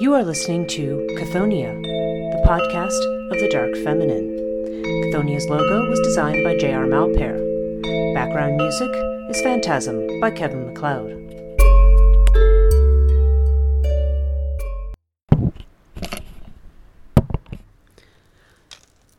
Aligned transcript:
You 0.00 0.14
are 0.14 0.22
listening 0.22 0.68
to 0.68 1.04
Chthoniya, 1.18 1.82
the 1.82 2.42
podcast 2.46 3.32
of 3.32 3.40
the 3.40 3.48
Dark 3.48 3.74
Feminine. 3.78 4.28
Chthoniya's 5.10 5.48
logo 5.48 5.90
was 5.90 5.98
designed 5.98 6.44
by 6.44 6.56
J.R. 6.56 6.86
Malpair. 6.86 7.34
Background 8.14 8.58
music 8.58 8.88
is 9.28 9.40
Phantasm 9.40 10.20
by 10.20 10.30
Kevin 10.30 10.66
MacLeod. 10.66 11.16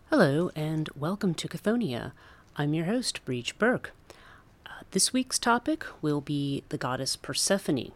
Hello, 0.10 0.50
and 0.56 0.90
welcome 0.96 1.34
to 1.34 1.50
Chthoniya. 1.50 2.14
I'm 2.56 2.74
your 2.74 2.86
host, 2.86 3.26
Breach 3.26 3.60
Burke. 3.60 3.92
Uh, 4.66 4.84
this 4.92 5.12
week's 5.12 5.40
topic 5.40 5.86
will 6.02 6.22
be 6.22 6.64
the 6.70 6.78
goddess 6.78 7.18
Persephone. 7.18 7.92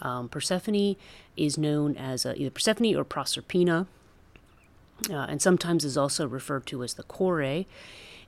Um, 0.00 0.28
Persephone 0.28 0.96
is 1.36 1.58
known 1.58 1.96
as 1.96 2.24
uh, 2.24 2.34
either 2.36 2.50
Persephone 2.50 2.94
or 2.94 3.04
Proserpina, 3.04 3.86
uh, 5.10 5.26
and 5.28 5.40
sometimes 5.40 5.84
is 5.84 5.96
also 5.96 6.26
referred 6.26 6.66
to 6.66 6.82
as 6.82 6.94
the 6.94 7.02
Kore. 7.04 7.64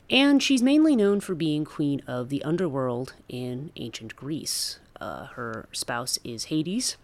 And 0.09 0.43
she's 0.43 0.63
mainly 0.63 0.97
known 0.97 1.21
for 1.21 1.35
being 1.35 1.65
queen 1.65 2.03
of 2.07 2.29
the 2.31 2.43
underworld 2.43 3.15
in 3.29 3.71
ancient 3.77 4.17
Greece. 4.17 4.81
Uh, 5.01 5.27
her 5.27 5.69
spouse 5.73 6.19
is 6.25 6.47
Hades, 6.47 6.97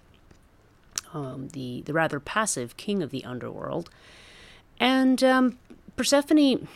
um, 1.15 1.49
the, 1.49 1.83
the 1.87 1.93
rather 1.93 2.19
passive 2.19 2.77
king 2.77 3.03
of 3.03 3.11
the 3.11 3.25
underworld. 3.25 3.91
And 4.81 5.23
um, 5.23 5.59
Persephone 5.97 6.69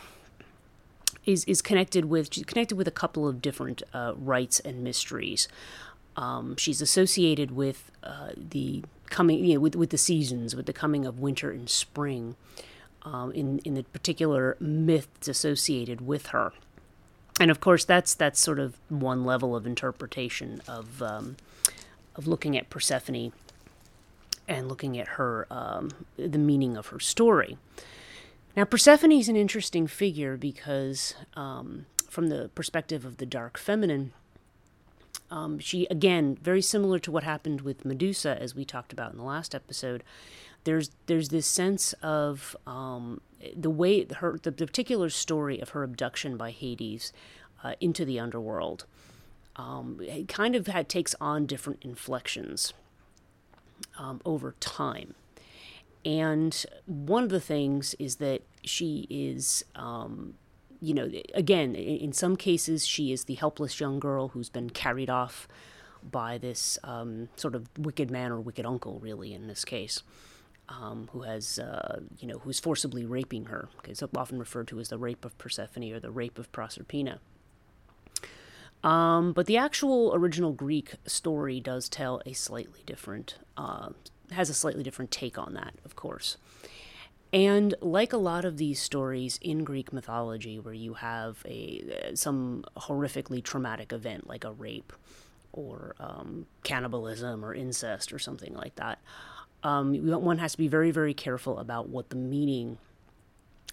is, 1.26 1.44
is 1.44 1.60
connected 1.60 2.06
with 2.06 2.30
connected 2.46 2.76
with 2.76 2.88
a 2.88 2.92
couple 2.92 3.28
of 3.28 3.42
different 3.42 3.82
uh, 3.92 4.14
rites 4.16 4.60
and 4.60 4.82
mysteries. 4.82 5.48
Um, 6.20 6.56
she's 6.56 6.82
associated 6.82 7.50
with 7.50 7.90
uh, 8.02 8.30
the 8.36 8.84
coming, 9.08 9.42
you 9.42 9.54
know, 9.54 9.60
with, 9.60 9.74
with 9.74 9.88
the 9.88 9.98
seasons, 9.98 10.54
with 10.54 10.66
the 10.66 10.72
coming 10.72 11.06
of 11.06 11.18
winter 11.18 11.50
and 11.50 11.68
spring, 11.68 12.36
um, 13.02 13.32
in 13.32 13.58
in 13.60 13.74
the 13.74 13.84
particular 13.84 14.56
myths 14.60 15.28
associated 15.28 16.06
with 16.06 16.26
her. 16.28 16.52
And 17.40 17.50
of 17.50 17.60
course, 17.60 17.86
that's 17.86 18.12
that's 18.14 18.38
sort 18.38 18.58
of 18.58 18.76
one 18.90 19.24
level 19.24 19.56
of 19.56 19.66
interpretation 19.66 20.60
of 20.68 21.02
um, 21.02 21.36
of 22.16 22.26
looking 22.26 22.54
at 22.58 22.68
Persephone 22.68 23.32
and 24.46 24.68
looking 24.68 24.98
at 24.98 25.08
her 25.16 25.46
um, 25.50 25.90
the 26.18 26.38
meaning 26.38 26.76
of 26.76 26.88
her 26.88 27.00
story. 27.00 27.56
Now, 28.56 28.64
Persephone 28.64 29.12
is 29.12 29.28
an 29.28 29.36
interesting 29.36 29.86
figure 29.86 30.36
because, 30.36 31.14
um, 31.34 31.86
from 32.08 32.28
the 32.28 32.50
perspective 32.54 33.06
of 33.06 33.16
the 33.18 33.26
dark 33.26 33.56
feminine, 33.56 34.12
um, 35.30 35.58
she, 35.58 35.86
again, 35.90 36.36
very 36.42 36.62
similar 36.62 36.98
to 37.00 37.10
what 37.10 37.22
happened 37.22 37.60
with 37.60 37.84
Medusa, 37.84 38.40
as 38.40 38.54
we 38.54 38.64
talked 38.64 38.92
about 38.92 39.12
in 39.12 39.18
the 39.18 39.24
last 39.24 39.54
episode. 39.54 40.02
There's 40.64 40.90
there's 41.06 41.30
this 41.30 41.46
sense 41.46 41.94
of 42.02 42.54
um, 42.66 43.20
the 43.56 43.70
way 43.70 44.04
her 44.16 44.38
the 44.42 44.52
particular 44.52 45.08
story 45.08 45.60
of 45.60 45.70
her 45.70 45.82
abduction 45.82 46.36
by 46.36 46.50
Hades 46.50 47.12
uh, 47.64 47.74
into 47.80 48.04
the 48.04 48.18
underworld. 48.20 48.84
Um, 49.56 50.00
it 50.00 50.28
kind 50.28 50.54
of 50.54 50.66
had, 50.66 50.88
takes 50.88 51.14
on 51.20 51.46
different 51.46 51.82
inflections 51.82 52.72
um, 53.98 54.20
over 54.24 54.54
time. 54.60 55.14
And 56.04 56.64
one 56.86 57.24
of 57.24 57.30
the 57.30 57.40
things 57.40 57.94
is 57.98 58.16
that 58.16 58.42
she 58.62 59.06
is 59.10 59.64
um, 59.74 60.34
you 60.80 60.94
know, 60.94 61.10
again, 61.34 61.74
in 61.74 62.12
some 62.12 62.36
cases, 62.36 62.86
she 62.86 63.12
is 63.12 63.24
the 63.24 63.34
helpless 63.34 63.78
young 63.80 64.00
girl 64.00 64.28
who's 64.28 64.48
been 64.48 64.70
carried 64.70 65.10
off 65.10 65.46
by 66.02 66.38
this 66.38 66.78
um, 66.84 67.28
sort 67.36 67.54
of 67.54 67.68
wicked 67.78 68.10
man 68.10 68.32
or 68.32 68.40
wicked 68.40 68.64
uncle, 68.64 68.98
really, 69.00 69.34
in 69.34 69.46
this 69.46 69.64
case, 69.64 70.02
um, 70.68 71.08
who 71.12 71.22
has, 71.22 71.58
uh, 71.58 72.00
you 72.18 72.26
know, 72.26 72.38
who's 72.38 72.58
forcibly 72.58 73.04
raping 73.04 73.46
her. 73.46 73.68
It's 73.84 74.02
often 74.16 74.38
referred 74.38 74.68
to 74.68 74.80
as 74.80 74.88
the 74.88 74.98
rape 74.98 75.24
of 75.24 75.36
Persephone 75.36 75.92
or 75.92 76.00
the 76.00 76.10
rape 76.10 76.38
of 76.38 76.50
Proserpina. 76.52 77.18
Um, 78.82 79.34
but 79.34 79.44
the 79.44 79.58
actual 79.58 80.14
original 80.14 80.52
Greek 80.52 80.94
story 81.06 81.60
does 81.60 81.88
tell 81.88 82.22
a 82.24 82.32
slightly 82.32 82.82
different, 82.86 83.34
uh, 83.58 83.90
has 84.30 84.48
a 84.48 84.54
slightly 84.54 84.82
different 84.82 85.10
take 85.10 85.36
on 85.36 85.52
that, 85.54 85.74
of 85.84 85.96
course. 85.96 86.38
And 87.32 87.74
like 87.80 88.12
a 88.12 88.16
lot 88.16 88.44
of 88.44 88.56
these 88.56 88.80
stories 88.80 89.38
in 89.40 89.62
Greek 89.62 89.92
mythology, 89.92 90.58
where 90.58 90.74
you 90.74 90.94
have 90.94 91.44
a 91.46 92.12
some 92.14 92.64
horrifically 92.76 93.42
traumatic 93.42 93.92
event 93.92 94.26
like 94.26 94.44
a 94.44 94.52
rape 94.52 94.92
or 95.52 95.94
um, 96.00 96.46
cannibalism 96.64 97.44
or 97.44 97.54
incest 97.54 98.12
or 98.12 98.18
something 98.18 98.54
like 98.54 98.74
that, 98.76 98.98
um, 99.62 99.94
one 100.22 100.38
has 100.38 100.52
to 100.52 100.58
be 100.58 100.68
very 100.68 100.90
very 100.90 101.14
careful 101.14 101.58
about 101.58 101.88
what 101.88 102.10
the 102.10 102.16
meaning 102.16 102.78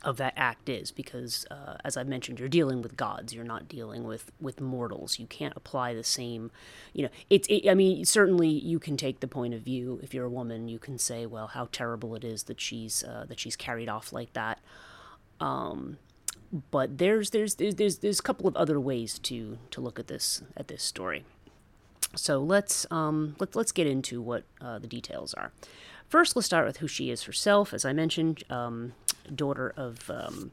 of 0.03 0.18
that 0.18 0.34
act 0.38 0.69
is 0.69 0.91
because 0.91 1.46
uh, 1.50 1.75
as 1.84 1.97
I've 1.97 2.08
mentioned 2.08 2.40
you're 2.40 2.47
dealing 2.47 2.81
with 2.81 2.96
gods. 2.96 3.34
You're 3.34 3.44
not 3.44 3.68
dealing 3.68 4.03
with 4.03 4.31
with 4.40 4.62
mortals. 4.62 5.19
You 5.19 5.25
can't 5.28 5.53
apply 5.56 5.94
the 5.94 6.03
same 6.03 6.52
you 6.94 7.03
know 7.03 7.09
it's 7.30 7.47
it, 7.47 7.69
i 7.69 7.74
mean 7.74 8.06
certainly 8.06 8.50
you 8.50 8.80
can 8.80 8.96
take 8.96 9.19
the 9.19 9.28
point 9.28 9.53
of 9.53 9.62
view. 9.62 10.00
If 10.03 10.13
you're 10.13 10.25
a 10.25 10.30
woman 10.30 10.68
you 10.68 10.80
can 10.80 10.97
say 10.97 11.25
well 11.25 11.47
how 11.47 11.68
terrible 11.72 12.16
it 12.16 12.24
is 12.24 12.44
that 12.44 12.62
she's 12.62 13.03
uh, 13.03 13.25
that 13.28 13.40
she's 13.40 13.56
carried 13.56 13.90
off 13.90 14.13
like 14.13 14.34
that. 14.34 14.59
Um, 15.40 15.97
but 16.72 16.97
there's, 16.97 17.31
there's 17.31 17.56
there's 17.56 17.97
there's 17.97 18.19
a 18.19 18.24
couple 18.24 18.47
of 18.47 18.56
other 18.56 18.80
ways 18.80 19.19
to 19.19 19.57
to 19.72 19.81
look 19.81 20.00
at 20.00 20.07
this 20.07 20.41
at 20.56 20.68
this 20.68 20.84
story. 20.84 21.25
So 22.16 22.40
let's 22.40 22.86
um 22.91 23.36
let's 23.40 23.56
let's 23.56 23.72
get 23.72 23.88
into 23.88 24.22
what 24.22 24.44
uh, 24.62 24.80
the 24.80 24.88
details 24.88 25.34
are. 25.34 25.52
First 26.07 26.36
let's 26.36 26.46
start 26.46 26.66
with 26.66 26.78
who 26.78 26.88
she 26.88 27.09
is 27.09 27.24
herself. 27.24 27.74
As 27.74 27.84
i 27.84 27.91
mentioned 27.94 28.44
um, 28.50 28.94
daughter 29.36 29.74
of, 29.76 30.10
um, 30.10 30.52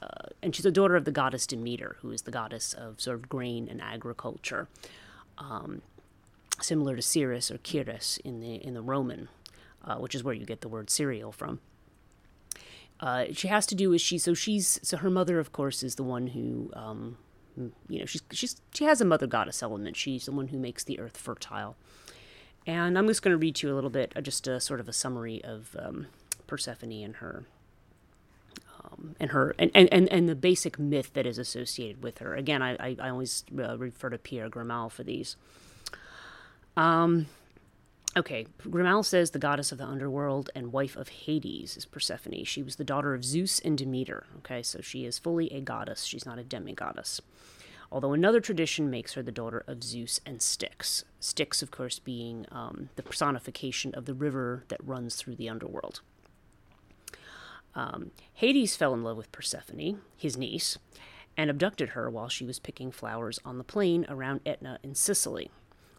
uh, 0.00 0.28
and 0.42 0.54
she's 0.54 0.66
a 0.66 0.70
daughter 0.70 0.96
of 0.96 1.04
the 1.04 1.10
goddess 1.10 1.46
Demeter, 1.46 1.96
who 2.00 2.10
is 2.10 2.22
the 2.22 2.30
goddess 2.30 2.72
of 2.72 3.00
sort 3.00 3.16
of 3.16 3.28
grain 3.28 3.68
and 3.68 3.80
agriculture, 3.80 4.68
um, 5.38 5.82
similar 6.60 6.96
to 6.96 7.02
Ceres 7.02 7.50
or 7.50 7.58
Ceres 7.64 8.18
in 8.24 8.40
the 8.40 8.56
in 8.56 8.74
the 8.74 8.82
Roman, 8.82 9.28
uh, 9.84 9.96
which 9.96 10.14
is 10.14 10.24
where 10.24 10.34
you 10.34 10.44
get 10.44 10.60
the 10.60 10.68
word 10.68 10.90
cereal 10.90 11.32
from. 11.32 11.60
Uh, 13.00 13.26
she 13.32 13.48
has 13.48 13.64
to 13.66 13.74
do 13.74 13.90
with 13.90 14.00
she 14.00 14.18
so 14.18 14.34
she's 14.34 14.80
so 14.82 14.96
her 14.96 15.10
mother 15.10 15.38
of 15.38 15.52
course 15.52 15.82
is 15.82 15.94
the 15.94 16.02
one 16.02 16.28
who 16.28 16.70
um, 16.74 17.16
you 17.88 18.00
know 18.00 18.06
she's 18.06 18.22
she's 18.32 18.60
she 18.74 18.84
has 18.84 19.00
a 19.00 19.04
mother 19.04 19.26
goddess 19.26 19.62
element. 19.62 19.96
She's 19.96 20.26
the 20.26 20.32
one 20.32 20.48
who 20.48 20.58
makes 20.58 20.84
the 20.84 20.98
earth 20.98 21.16
fertile. 21.16 21.76
And 22.66 22.98
I'm 22.98 23.06
just 23.06 23.22
going 23.22 23.32
to 23.32 23.38
read 23.38 23.54
to 23.56 23.66
you 23.66 23.72
a 23.72 23.76
little 23.76 23.88
bit, 23.88 24.12
uh, 24.14 24.20
just 24.20 24.46
a 24.46 24.60
sort 24.60 24.78
of 24.78 24.90
a 24.90 24.92
summary 24.92 25.42
of 25.42 25.74
um, 25.78 26.06
Persephone 26.46 26.92
and 27.02 27.16
her 27.16 27.44
um, 28.98 29.16
and 29.20 29.30
her 29.30 29.54
and, 29.58 29.70
and, 29.74 29.90
and 29.90 30.28
the 30.28 30.34
basic 30.34 30.78
myth 30.78 31.12
that 31.14 31.26
is 31.26 31.38
associated 31.38 32.02
with 32.02 32.18
her. 32.18 32.34
Again, 32.34 32.62
I, 32.62 32.72
I, 32.74 32.96
I 33.00 33.08
always 33.10 33.44
uh, 33.58 33.78
refer 33.78 34.10
to 34.10 34.18
Pierre 34.18 34.50
Grimal 34.50 34.90
for 34.90 35.02
these. 35.02 35.36
Um, 36.76 37.26
okay, 38.16 38.46
Grimal 38.62 39.04
says 39.04 39.30
the 39.30 39.38
goddess 39.38 39.72
of 39.72 39.78
the 39.78 39.84
underworld 39.84 40.50
and 40.54 40.72
wife 40.72 40.96
of 40.96 41.08
Hades 41.08 41.76
is 41.76 41.86
Persephone. 41.86 42.44
She 42.44 42.62
was 42.62 42.76
the 42.76 42.84
daughter 42.84 43.14
of 43.14 43.24
Zeus 43.24 43.58
and 43.58 43.76
Demeter. 43.76 44.26
Okay, 44.38 44.62
so 44.62 44.80
she 44.80 45.04
is 45.04 45.18
fully 45.18 45.52
a 45.52 45.60
goddess. 45.60 46.04
She's 46.04 46.26
not 46.26 46.38
a 46.38 46.44
demigoddess. 46.44 47.20
Although 47.90 48.12
another 48.12 48.40
tradition 48.40 48.90
makes 48.90 49.14
her 49.14 49.22
the 49.22 49.32
daughter 49.32 49.64
of 49.66 49.82
Zeus 49.82 50.20
and 50.26 50.42
Styx. 50.42 51.04
Styx, 51.20 51.62
of 51.62 51.70
course, 51.70 51.98
being 51.98 52.44
um, 52.52 52.90
the 52.96 53.02
personification 53.02 53.94
of 53.94 54.04
the 54.04 54.12
river 54.12 54.64
that 54.68 54.84
runs 54.86 55.16
through 55.16 55.36
the 55.36 55.48
underworld. 55.48 56.02
Um, 57.78 58.10
Hades 58.34 58.74
fell 58.74 58.92
in 58.92 59.04
love 59.04 59.16
with 59.16 59.30
Persephone, 59.30 60.00
his 60.16 60.36
niece, 60.36 60.78
and 61.36 61.48
abducted 61.48 61.90
her 61.90 62.10
while 62.10 62.28
she 62.28 62.44
was 62.44 62.58
picking 62.58 62.90
flowers 62.90 63.38
on 63.44 63.56
the 63.56 63.62
plain 63.62 64.04
around 64.08 64.40
Etna 64.44 64.80
in 64.82 64.96
Sicily. 64.96 65.48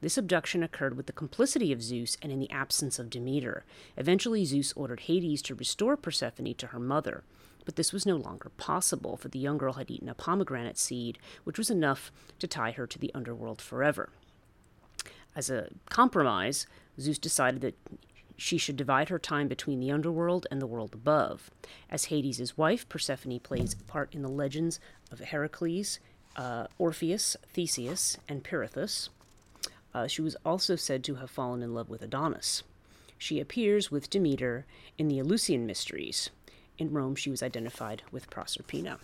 This 0.02 0.18
abduction 0.18 0.62
occurred 0.62 0.98
with 0.98 1.06
the 1.06 1.14
complicity 1.14 1.72
of 1.72 1.82
Zeus 1.82 2.18
and 2.22 2.34
in 2.34 2.40
the 2.40 2.52
absence 2.52 3.00
of 3.00 3.10
Demeter. 3.10 3.64
Eventually, 3.96 4.44
Zeus 4.44 4.74
ordered 4.74 5.02
Hades 5.02 5.42
to 5.44 5.56
restore 5.56 5.96
Persephone 5.96 6.54
to 6.56 6.68
her 6.68 6.80
mother, 6.80 7.24
but 7.64 7.78
this 7.78 7.94
was 7.94 8.06
no 8.06 8.18
longer 8.18 8.52
possible, 8.58 9.16
for 9.16 9.30
the 9.30 9.40
young 9.40 9.58
girl 9.58 9.74
had 9.74 9.90
eaten 9.90 10.10
a 10.10 10.14
pomegranate 10.14 10.78
seed, 10.78 11.18
which 11.46 11.58
was 11.58 11.70
enough 11.70 12.12
to 12.40 12.48
tie 12.48 12.72
her 12.72 12.88
to 12.88 13.00
the 13.00 13.12
underworld 13.16 13.62
forever. 13.62 14.10
As 15.34 15.50
a 15.50 15.70
compromise, 15.90 16.68
Zeus 17.00 17.18
decided 17.18 17.62
that 17.62 17.78
she 18.40 18.58
should 18.58 18.78
divide 18.78 19.10
her 19.10 19.20
time 19.20 19.48
between 19.48 19.80
the 19.80 19.92
underworld 19.92 20.48
and 20.50 20.62
the 20.62 20.68
world 20.68 20.94
above. 20.94 21.52
As 21.90 22.06
Hades' 22.06 22.58
wife, 22.58 22.88
Persephone 22.88 23.40
plays 23.40 23.74
a 23.74 23.84
part 23.84 24.16
in 24.16 24.22
the 24.22 24.30
legends 24.30 24.80
of 25.12 25.20
Heracles, 25.20 26.00
uh, 26.36 26.68
Orpheus, 26.78 27.36
Theseus, 27.54 28.18
and 28.28 28.44
Pirithous. 28.44 29.10
Uh, 29.94 30.08
she 30.08 30.22
was 30.22 30.38
also 30.46 30.76
said 30.76 31.04
to 31.04 31.16
have 31.16 31.30
fallen 31.30 31.62
in 31.62 31.74
love 31.74 31.90
with 31.90 32.02
Adonis. 32.02 32.64
She 33.18 33.40
appears 33.40 33.92
with 33.92 34.10
Demeter 34.10 34.66
in 34.98 35.10
the 35.10 35.20
Eleusinian 35.20 35.66
Mysteries. 35.66 36.30
In 36.78 36.94
Rome, 36.94 37.16
she 37.16 37.30
was 37.30 37.44
identified 37.44 38.04
with 38.12 38.30
Proserpina. 38.30 39.00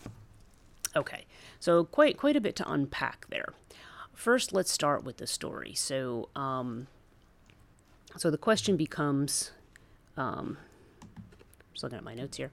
Okay, 0.95 1.25
so 1.59 1.83
quite 1.83 2.17
quite 2.17 2.37
a 2.37 2.41
bit 2.41 2.55
to 2.55 2.71
unpack 2.71 3.27
there. 3.29 3.53
First, 4.13 4.53
let's 4.53 4.71
start 4.71 5.03
with 5.03 5.17
the 5.17 5.27
story. 5.27 5.73
So, 5.73 6.29
um, 6.37 6.87
So 8.17 8.31
the 8.31 8.37
question 8.37 8.77
becomes, 8.77 9.51
um, 10.15 10.57
just 11.73 11.83
looking 11.83 11.97
at 11.97 12.03
my 12.03 12.15
notes 12.15 12.37
here. 12.37 12.51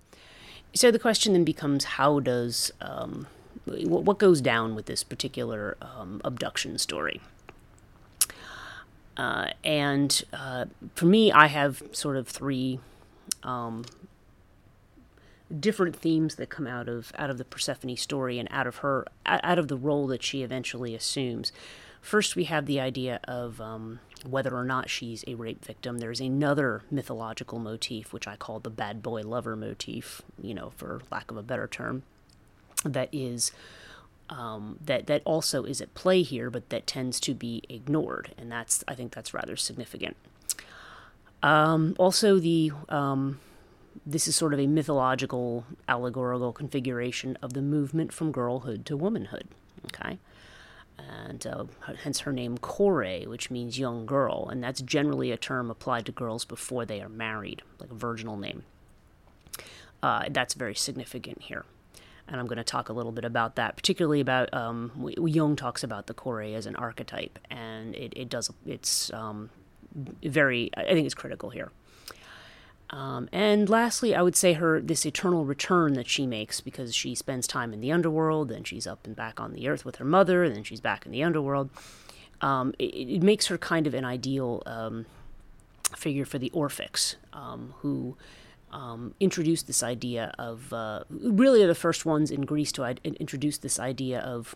So 0.75 0.91
the 0.91 0.99
question 0.99 1.35
then 1.35 1.45
becomes, 1.45 1.85
how 1.85 2.21
does 2.21 2.73
um, 2.81 3.27
what 3.67 4.19
goes 4.19 4.41
down 4.41 4.75
with 4.75 4.87
this 4.87 5.05
particular 5.05 5.77
um, 5.81 6.21
abduction 6.25 6.79
story? 6.79 7.21
Uh, 9.17 9.49
and 9.63 10.25
uh, 10.33 10.65
for 10.95 11.07
me, 11.07 11.31
I 11.31 11.47
have 11.47 11.83
sort 11.93 12.17
of 12.17 12.27
three 12.27 12.81
um, 13.43 13.85
different 15.61 15.95
themes 15.95 16.37
that 16.37 16.49
come 16.49 16.67
out 16.67 16.89
of 16.89 17.13
out 17.19 17.29
of 17.29 17.37
the 17.37 17.45
Persephone 17.45 17.97
story 17.97 18.39
and 18.39 18.49
out 18.51 18.67
of 18.67 18.77
her 18.77 19.07
out 19.27 19.59
of 19.59 19.69
the 19.69 19.77
role 19.77 20.07
that 20.07 20.23
she 20.23 20.43
eventually 20.43 20.95
assumes. 20.95 21.53
First, 22.01 22.35
we 22.35 22.45
have 22.45 22.65
the 22.65 22.81
idea 22.81 23.21
of 23.25 23.61
um, 23.61 24.01
whether 24.25 24.55
or 24.55 24.65
not 24.65 24.89
she's 24.89 25.25
a 25.27 25.35
rape 25.35 25.65
victim. 25.65 25.99
There's 25.99 26.21
another 26.21 26.83
mythological 26.91 27.59
motif, 27.59 28.13
which 28.13 28.29
I 28.29 28.37
call 28.37 28.61
the 28.61 28.71
bad 28.71 29.03
boy 29.03 29.23
lover 29.23 29.57
motif, 29.57 30.23
you 30.41 30.55
know, 30.55 30.73
for 30.77 31.03
lack 31.11 31.31
of 31.31 31.37
a 31.37 31.43
better 31.43 31.67
term, 31.67 32.03
that 32.85 33.09
is 33.13 33.53
um, 34.31 34.79
that 34.85 35.07
that 35.07 35.23
also 35.25 35.65
is 35.65 35.81
at 35.81 35.95
play 35.95 36.23
here, 36.23 36.51
but 36.51 36.71
that 36.71 36.87
tends 36.87 37.21
to 37.21 37.35
be 37.35 37.63
ignored, 37.69 38.33
and 38.39 38.51
that's 38.51 38.83
I 38.89 38.95
think 38.95 39.15
that's 39.15 39.35
rather 39.35 39.57
significant. 39.57 40.17
Um, 41.43 41.95
also, 41.99 42.39
the 42.39 42.73
um, 42.89 43.41
this 44.07 44.27
is 44.27 44.37
sort 44.37 44.55
of 44.55 44.61
a 44.61 44.67
mythological, 44.67 45.65
allegorical 45.89 46.53
configuration 46.53 47.37
of 47.43 47.53
the 47.53 47.63
movement 47.63 48.13
from 48.13 48.33
girlhood 48.33 48.87
to 48.87 48.97
womanhood. 48.97 49.49
And 50.99 51.47
uh, 51.47 51.65
hence 52.03 52.21
her 52.21 52.33
name 52.33 52.59
Kore, 52.59 53.21
which 53.27 53.51
means 53.51 53.79
young 53.79 54.07
girl, 54.07 54.49
and 54.51 54.63
that's 54.63 54.81
generally 54.83 55.33
a 55.33 55.37
term 55.37 55.71
applied 55.71 56.07
to 56.07 56.13
girls 56.13 56.45
before 56.45 56.85
they 56.85 57.01
are 57.01 57.09
married, 57.09 57.63
like 57.79 57.91
a 57.91 57.95
virginal 57.95 58.37
name. 58.37 58.63
Uh, 60.03 60.25
that's 60.31 60.55
very 60.55 60.75
significant 60.75 61.43
here. 61.43 61.65
And 62.29 62.41
I'm 62.41 62.47
going 62.47 62.59
to 62.59 62.65
talk 62.65 62.89
a 62.89 62.93
little 62.93 63.13
bit 63.13 63.25
about 63.25 63.57
that, 63.57 63.77
particularly 63.77 64.21
about 64.21 64.53
um, 64.55 65.13
Jung 65.19 65.57
talks 65.57 65.83
about 65.83 66.07
the 66.07 66.15
Kore 66.15 66.43
as 66.43 66.67
an 66.67 66.77
archetype, 66.77 67.39
and 67.51 67.95
it, 67.95 68.13
it 68.17 68.29
does 68.29 68.51
it's 68.65 69.13
um, 69.13 69.51
very 70.23 70.71
I 70.77 70.85
think 70.85 71.05
it's 71.05 71.15
critical 71.15 71.51
here. 71.51 71.71
Um, 72.93 73.31
and 73.33 73.71
lastly, 73.71 74.15
I 74.15 74.21
would 74.21 74.37
say 74.37 74.53
her 74.53 74.79
this 74.79 75.07
eternal 75.07 75.47
return 75.47 75.95
that 75.95 76.09
she 76.09 76.27
makes 76.27 76.61
because 76.61 76.95
she 76.95 77.15
spends 77.15 77.47
time 77.47 77.73
in 77.73 77.81
the 77.81 77.91
underworld, 77.91 78.51
then 78.51 78.65
she's 78.65 78.87
up 78.87 79.07
and 79.07 79.17
back 79.17 79.41
on 79.41 79.55
the 79.55 79.67
earth 79.67 79.87
with 79.87 79.97
her 79.97 80.05
mother, 80.05 80.49
then 80.49 80.63
she's 80.63 80.81
back 80.81 81.07
in 81.07 81.13
the 81.13 81.23
underworld. 81.23 81.71
Um, 82.43 82.75
it, 82.79 82.85
it, 82.85 83.23
makes 83.23 83.47
her 83.47 83.57
kind 83.57 83.87
of 83.87 83.95
an 83.95 84.05
ideal 84.05 84.63
um, 84.67 85.07
figure 85.97 86.25
for 86.25 86.39
the 86.39 86.51
Orphics, 86.51 87.15
um, 87.33 87.73
who 87.79 88.17
um, 88.73 89.15
introduced 89.21 89.67
this 89.69 89.83
idea 89.83 90.35
of 90.39 90.73
uh, 90.73 91.05
really 91.09 91.63
are 91.63 91.69
the 91.69 91.75
first 91.75 92.05
ones 92.05 92.31
in 92.31 92.43
Greece 92.43 92.73
to 92.73 92.97
introduce 93.05 93.59
this 93.59 93.79
idea 93.79 94.21
of. 94.21 94.55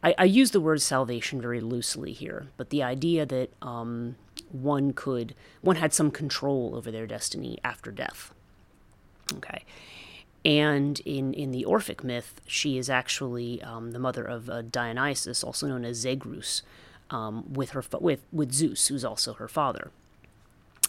I, 0.00 0.14
I, 0.16 0.24
use 0.24 0.52
the 0.52 0.60
word 0.60 0.80
salvation 0.80 1.40
very 1.40 1.60
loosely 1.60 2.12
here, 2.12 2.46
but 2.56 2.70
the 2.70 2.84
idea 2.84 3.26
that 3.26 3.50
um, 3.60 4.14
one 4.52 4.92
could 4.92 5.34
one 5.60 5.76
had 5.76 5.92
some 5.92 6.10
control 6.10 6.74
over 6.74 6.90
their 6.90 7.06
destiny 7.06 7.58
after 7.64 7.90
death. 7.90 8.32
Okay. 9.36 9.64
And 10.44 11.00
in, 11.00 11.34
in 11.34 11.50
the 11.50 11.64
Orphic 11.64 12.04
myth, 12.04 12.40
she 12.46 12.78
is 12.78 12.88
actually 12.88 13.60
um, 13.62 13.90
the 13.90 13.98
mother 13.98 14.24
of 14.24 14.48
uh, 14.48 14.62
Dionysus, 14.62 15.44
also 15.44 15.66
known 15.66 15.84
as 15.84 15.98
Zagreus, 15.98 16.62
um, 17.10 17.52
with 17.52 17.70
her 17.70 17.82
with 18.00 18.20
with 18.32 18.52
Zeus, 18.52 18.86
who's 18.86 19.04
also 19.04 19.34
her 19.34 19.48
father. 19.48 19.90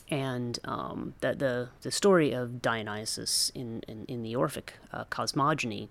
And 0.10 0.60
um, 0.64 1.14
the, 1.22 1.34
the 1.36 1.70
the 1.82 1.92
story 1.92 2.32
of 2.32 2.62
Dionysus 2.62 3.52
in 3.56 3.84
in, 3.88 4.06
in 4.06 4.24
the 4.24 4.36
Orphic 4.36 4.74
uh, 4.94 5.06
cosmogony 5.06 5.90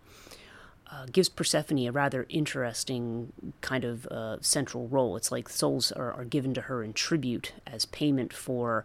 uh, 0.90 1.06
gives 1.12 1.28
Persephone 1.28 1.86
a 1.86 1.90
rather 1.90 2.26
interesting 2.28 3.32
kind 3.60 3.84
of 3.84 4.06
uh, 4.06 4.38
central 4.40 4.88
role. 4.88 5.16
It's 5.16 5.30
like 5.30 5.48
souls 5.48 5.92
are, 5.92 6.12
are, 6.12 6.24
given 6.24 6.54
to 6.54 6.62
her 6.62 6.82
in 6.82 6.92
tribute 6.92 7.52
as 7.66 7.84
payment 7.84 8.32
for 8.32 8.84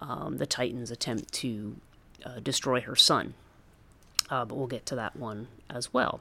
um, 0.00 0.36
the 0.36 0.46
Titans' 0.46 0.90
attempt 0.90 1.32
to 1.34 1.76
uh, 2.24 2.40
destroy 2.40 2.80
her 2.82 2.96
son. 2.96 3.34
Uh, 4.30 4.44
but 4.44 4.56
we'll 4.56 4.66
get 4.66 4.84
to 4.86 4.94
that 4.96 5.16
one 5.16 5.48
as 5.70 5.92
well. 5.92 6.20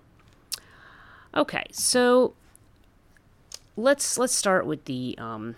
Okay, 1.35 1.65
so 1.71 2.33
let's 3.75 4.17
let's 4.17 4.33
start 4.33 4.65
with 4.65 4.85
the 4.85 5.15
um, 5.17 5.55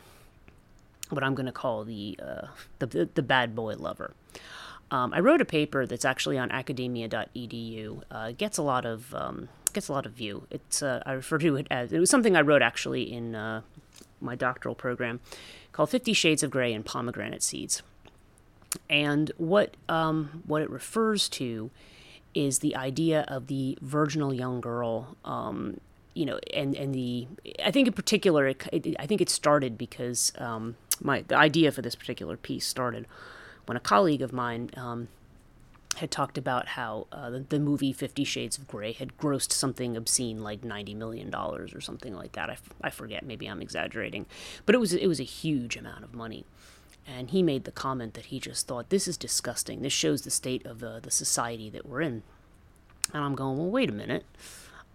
what 1.09 1.23
I'm 1.23 1.35
going 1.35 1.45
to 1.45 1.51
call 1.51 1.83
the, 1.83 2.19
uh, 2.21 2.47
the, 2.79 3.09
the 3.13 3.23
bad 3.23 3.55
boy 3.55 3.75
lover. 3.75 4.13
Um, 4.91 5.13
I 5.13 5.19
wrote 5.19 5.41
a 5.41 5.45
paper 5.45 5.85
that's 5.85 6.05
actually 6.05 6.37
on 6.37 6.51
academia.edu. 6.51 8.01
Uh, 8.09 8.31
gets 8.31 8.57
a 8.57 8.63
lot 8.63 8.85
of 8.85 9.13
um, 9.13 9.49
gets 9.73 9.87
a 9.87 9.93
lot 9.93 10.05
of 10.05 10.13
view. 10.13 10.47
It's 10.49 10.81
uh, 10.81 11.01
I 11.05 11.13
refer 11.13 11.37
to 11.39 11.55
it 11.55 11.67
as 11.69 11.93
it 11.93 11.99
was 11.99 12.09
something 12.09 12.35
I 12.35 12.41
wrote 12.41 12.61
actually 12.61 13.11
in 13.11 13.35
uh, 13.35 13.61
my 14.21 14.35
doctoral 14.35 14.75
program 14.75 15.19
called 15.71 15.89
Fifty 15.89 16.13
Shades 16.13 16.43
of 16.43 16.51
Grey 16.51 16.73
and 16.73 16.85
Pomegranate 16.85 17.43
Seeds. 17.43 17.81
And 18.89 19.31
what 19.37 19.75
um, 19.87 20.43
what 20.45 20.61
it 20.61 20.69
refers 20.69 21.29
to 21.29 21.71
is 22.33 22.59
the 22.59 22.75
idea 22.75 23.25
of 23.27 23.47
the 23.47 23.77
virginal 23.81 24.33
young 24.33 24.61
girl. 24.61 25.17
Um, 25.25 25.79
you 26.13 26.25
know, 26.25 26.39
and 26.53 26.75
and 26.75 26.93
the 26.93 27.27
I 27.63 27.71
think 27.71 27.87
in 27.87 27.93
particular, 27.93 28.47
it, 28.47 28.67
it, 28.71 28.95
I 28.99 29.05
think 29.05 29.21
it 29.21 29.29
started 29.29 29.77
because 29.77 30.33
um, 30.37 30.75
my 31.01 31.23
the 31.27 31.37
idea 31.37 31.71
for 31.71 31.81
this 31.81 31.95
particular 31.95 32.37
piece 32.37 32.65
started 32.65 33.07
when 33.65 33.77
a 33.77 33.79
colleague 33.79 34.21
of 34.21 34.33
mine 34.33 34.71
um, 34.75 35.07
had 35.97 36.11
talked 36.11 36.37
about 36.37 36.67
how 36.69 37.07
uh, 37.11 37.29
the, 37.29 37.39
the, 37.39 37.59
movie 37.59 37.91
Fifty 37.91 38.23
Shades 38.23 38.57
of 38.57 38.67
Grey 38.67 38.93
had 38.93 39.17
grossed 39.17 39.51
something 39.51 39.97
obscene 39.97 40.41
like 40.41 40.63
ninety 40.63 40.93
million 40.93 41.29
dollars 41.29 41.73
or 41.73 41.81
something 41.81 42.15
like 42.15 42.33
that. 42.33 42.49
I, 42.49 42.53
f- 42.53 42.73
I 42.81 42.89
forget, 42.89 43.25
maybe 43.25 43.47
I'm 43.47 43.61
exaggerating, 43.61 44.25
but 44.65 44.75
it 44.75 44.77
was 44.77 44.93
it 44.93 45.07
was 45.07 45.19
a 45.19 45.23
huge 45.23 45.75
amount 45.75 46.03
of 46.03 46.13
money. 46.13 46.45
And 47.07 47.31
he 47.31 47.41
made 47.41 47.63
the 47.63 47.71
comment 47.71 48.13
that 48.13 48.25
he 48.25 48.39
just 48.39 48.67
thought 48.67 48.89
this 48.89 49.07
is 49.07 49.17
disgusting. 49.17 49.81
This 49.81 49.93
shows 49.93 50.21
the 50.21 50.29
state 50.29 50.65
of 50.65 50.79
the 50.79 50.99
the 51.01 51.11
society 51.11 51.69
that 51.71 51.85
we're 51.85 52.01
in. 52.01 52.23
And 53.13 53.23
I'm 53.23 53.35
going, 53.35 53.57
well, 53.57 53.71
wait 53.71 53.89
a 53.89 53.93
minute. 53.93 54.25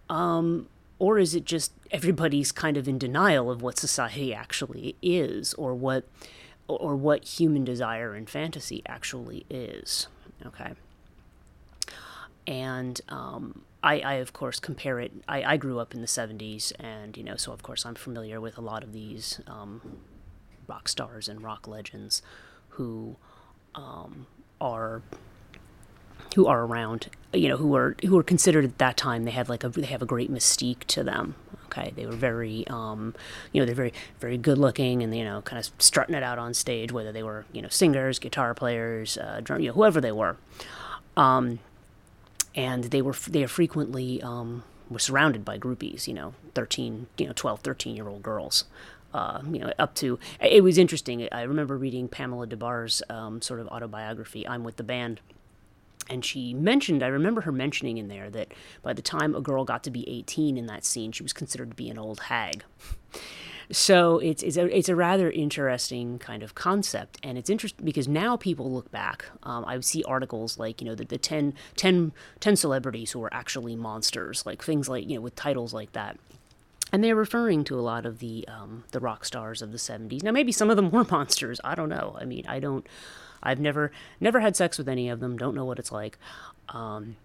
Um, 0.09 0.69
or 0.97 1.19
is 1.19 1.35
it 1.35 1.43
just 1.43 1.73
everybody's 1.91 2.53
kind 2.53 2.77
of 2.77 2.87
in 2.87 2.97
denial 2.97 3.51
of 3.51 3.61
what 3.61 3.77
society 3.77 4.33
actually 4.33 4.95
is, 5.01 5.53
or 5.55 5.75
what, 5.75 6.05
or 6.69 6.95
what 6.95 7.25
human 7.25 7.65
desire 7.65 8.13
and 8.13 8.29
fantasy 8.29 8.81
actually 8.87 9.45
is? 9.49 10.07
Okay 10.45 10.73
and 12.47 12.99
um, 13.09 13.63
I, 13.83 13.99
I, 13.99 14.13
of 14.15 14.33
course 14.33 14.59
compare 14.59 14.99
it. 14.99 15.11
I, 15.27 15.43
I, 15.43 15.57
grew 15.57 15.79
up 15.79 15.93
in 15.93 16.01
the 16.01 16.07
'70s, 16.07 16.71
and 16.79 17.15
you 17.17 17.23
know, 17.23 17.35
so 17.35 17.51
of 17.51 17.63
course 17.63 17.85
I'm 17.85 17.95
familiar 17.95 18.41
with 18.41 18.57
a 18.57 18.61
lot 18.61 18.83
of 18.83 18.93
these 18.93 19.41
um, 19.47 19.99
rock 20.67 20.87
stars 20.87 21.27
and 21.27 21.41
rock 21.41 21.67
legends 21.67 22.21
who 22.69 23.15
um, 23.73 24.27
are 24.59 25.01
who 26.35 26.47
are 26.47 26.65
around. 26.65 27.09
You 27.33 27.49
know, 27.49 27.57
who 27.57 27.75
are 27.75 27.95
who 28.05 28.17
are 28.17 28.23
considered 28.23 28.63
at 28.63 28.77
that 28.77 28.97
time. 28.97 29.23
They 29.25 29.31
have 29.31 29.49
like 29.49 29.63
a 29.63 29.69
they 29.69 29.87
have 29.87 30.01
a 30.01 30.07
great 30.07 30.31
mystique 30.31 30.85
to 30.85 31.03
them. 31.03 31.35
Okay, 31.65 31.91
they 31.95 32.05
were 32.05 32.15
very, 32.15 32.65
um, 32.67 33.13
you 33.51 33.59
know, 33.59 33.65
they're 33.65 33.75
very 33.75 33.93
very 34.19 34.37
good 34.37 34.57
looking, 34.57 35.03
and 35.03 35.15
you 35.15 35.23
know, 35.23 35.41
kind 35.41 35.59
of 35.59 35.69
strutting 35.79 36.15
it 36.15 36.23
out 36.23 36.39
on 36.39 36.53
stage. 36.53 36.91
Whether 36.91 37.11
they 37.11 37.23
were 37.23 37.45
you 37.51 37.61
know 37.61 37.69
singers, 37.69 38.19
guitar 38.19 38.53
players, 38.53 39.17
uh, 39.17 39.41
drum, 39.43 39.61
you 39.61 39.67
know, 39.67 39.73
whoever 39.73 39.99
they 39.99 40.11
were. 40.11 40.37
Um, 41.17 41.59
and 42.55 42.85
they 42.85 43.01
were 43.01 43.13
they 43.27 43.43
are 43.43 43.47
frequently 43.47 44.21
um, 44.21 44.63
were 44.89 44.99
surrounded 44.99 45.43
by 45.43 45.57
groupies. 45.57 46.07
You 46.07 46.13
know, 46.13 46.33
thirteen, 46.53 47.07
you 47.17 47.27
know, 47.27 47.33
12, 47.35 47.59
13 47.61 47.95
year 47.95 48.07
old 48.07 48.23
girls. 48.23 48.65
Uh, 49.13 49.41
you 49.49 49.59
know, 49.59 49.71
up 49.79 49.95
to 49.95 50.19
it 50.41 50.63
was 50.63 50.77
interesting. 50.77 51.27
I 51.31 51.43
remember 51.43 51.77
reading 51.77 52.07
Pamela 52.07 52.47
Des 52.47 52.57
Barres' 52.57 53.01
um, 53.09 53.41
sort 53.41 53.59
of 53.59 53.67
autobiography, 53.67 54.47
"I'm 54.47 54.63
with 54.63 54.75
the 54.77 54.83
Band," 54.83 55.21
and 56.09 56.23
she 56.23 56.53
mentioned. 56.53 57.01
I 57.01 57.07
remember 57.07 57.41
her 57.41 57.51
mentioning 57.51 57.97
in 57.97 58.07
there 58.09 58.29
that 58.31 58.53
by 58.81 58.93
the 58.93 59.01
time 59.01 59.33
a 59.33 59.41
girl 59.41 59.63
got 59.63 59.83
to 59.83 59.91
be 59.91 60.07
18 60.09 60.57
in 60.57 60.65
that 60.65 60.83
scene, 60.83 61.11
she 61.11 61.23
was 61.23 61.33
considered 61.33 61.69
to 61.69 61.75
be 61.75 61.89
an 61.89 61.97
old 61.97 62.21
hag. 62.21 62.63
So 63.71 64.19
it's 64.19 64.43
it's 64.43 64.57
a 64.57 64.77
it's 64.77 64.89
a 64.89 64.95
rather 64.95 65.29
interesting 65.31 66.19
kind 66.19 66.43
of 66.43 66.55
concept, 66.55 67.19
and 67.23 67.37
it's 67.37 67.49
interesting 67.49 67.85
because 67.85 68.07
now 68.07 68.37
people 68.37 68.71
look 68.71 68.91
back. 68.91 69.25
Um, 69.43 69.65
I 69.65 69.79
see 69.79 70.03
articles 70.03 70.59
like 70.59 70.81
you 70.81 70.87
know 70.87 70.95
the, 70.95 71.05
the 71.05 71.17
10, 71.17 71.53
10, 71.75 72.11
10 72.39 72.55
celebrities 72.55 73.11
who 73.11 73.23
are 73.23 73.33
actually 73.33 73.75
monsters, 73.75 74.45
like 74.45 74.63
things 74.63 74.87
like 74.87 75.07
you 75.09 75.15
know 75.15 75.21
with 75.21 75.35
titles 75.35 75.73
like 75.73 75.91
that. 75.93 76.17
And 76.91 77.03
they're 77.03 77.15
referring 77.15 77.63
to 77.65 77.79
a 77.79 77.81
lot 77.81 78.05
of 78.05 78.19
the 78.19 78.47
um, 78.47 78.83
the 78.91 78.99
rock 78.99 79.25
stars 79.25 79.61
of 79.61 79.71
the 79.71 79.77
'70s. 79.77 80.23
Now, 80.23 80.31
maybe 80.31 80.51
some 80.51 80.69
of 80.69 80.75
them 80.75 80.91
were 80.91 81.05
monsters. 81.05 81.59
I 81.63 81.75
don't 81.75 81.89
know. 81.89 82.15
I 82.19 82.25
mean, 82.25 82.45
I 82.47 82.59
don't. 82.59 82.85
I've 83.41 83.59
never 83.59 83.91
never 84.19 84.39
had 84.39 84.55
sex 84.55 84.77
with 84.77 84.87
any 84.87 85.09
of 85.09 85.19
them. 85.19 85.37
Don't 85.37 85.55
know 85.55 85.65
what 85.65 85.79
it's 85.79 85.91
like. 85.91 86.17
Um, 86.69 87.15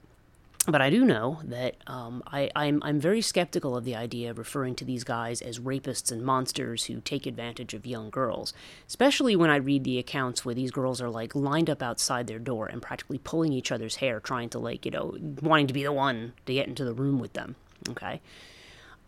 but 0.67 0.83
I 0.83 0.91
do 0.91 1.05
know 1.05 1.41
that 1.45 1.77
um, 1.87 2.23
I, 2.27 2.51
I'm, 2.55 2.83
I'm 2.83 3.01
very 3.01 3.23
skeptical 3.23 3.77
of 3.77 3.85
the 3.85 3.97
idea 3.97 4.31
of 4.31 4.39
referring 4.39 4.75
to 4.77 4.85
these 4.85 5.05
guys 5.05 5.41
as 5.41 5.59
rapists 5.59 6.13
and 6.13 6.23
monsters 6.23 6.85
who 6.85 7.01
take 7.01 7.27
advantage 7.27 7.73
of 7.73 7.87
young 7.87 8.11
girls, 8.11 8.53
especially 8.87 9.35
when 9.37 9.49
I 9.49 9.57
read 9.57 9.85
the 9.85 9.99
accounts 9.99 10.45
where 10.45 10.55
these 10.55 10.71
girls 10.71 11.01
are 11.01 11.09
like 11.09 11.35
lined 11.35 11.71
up 11.71 11.83
outside 11.83 12.27
their 12.27 12.39
door 12.39 12.67
and 12.67 12.83
practically 12.83 13.19
pulling 13.19 13.55
each 13.55 13.73
other's 13.73 13.97
hair, 13.97 14.21
trying 14.21 14.51
to 14.51 14.59
like, 14.59 14.85
you 14.85 14.91
know, 14.91 15.17
wanting 15.41 15.67
to 15.67 15.75
be 15.75 15.83
the 15.83 15.93
one 15.93 16.35
to 16.45 16.53
get 16.53 16.69
into 16.69 16.85
the 16.85 16.95
room 16.95 17.19
with 17.19 17.33
them. 17.33 17.57
Okay. 17.89 18.21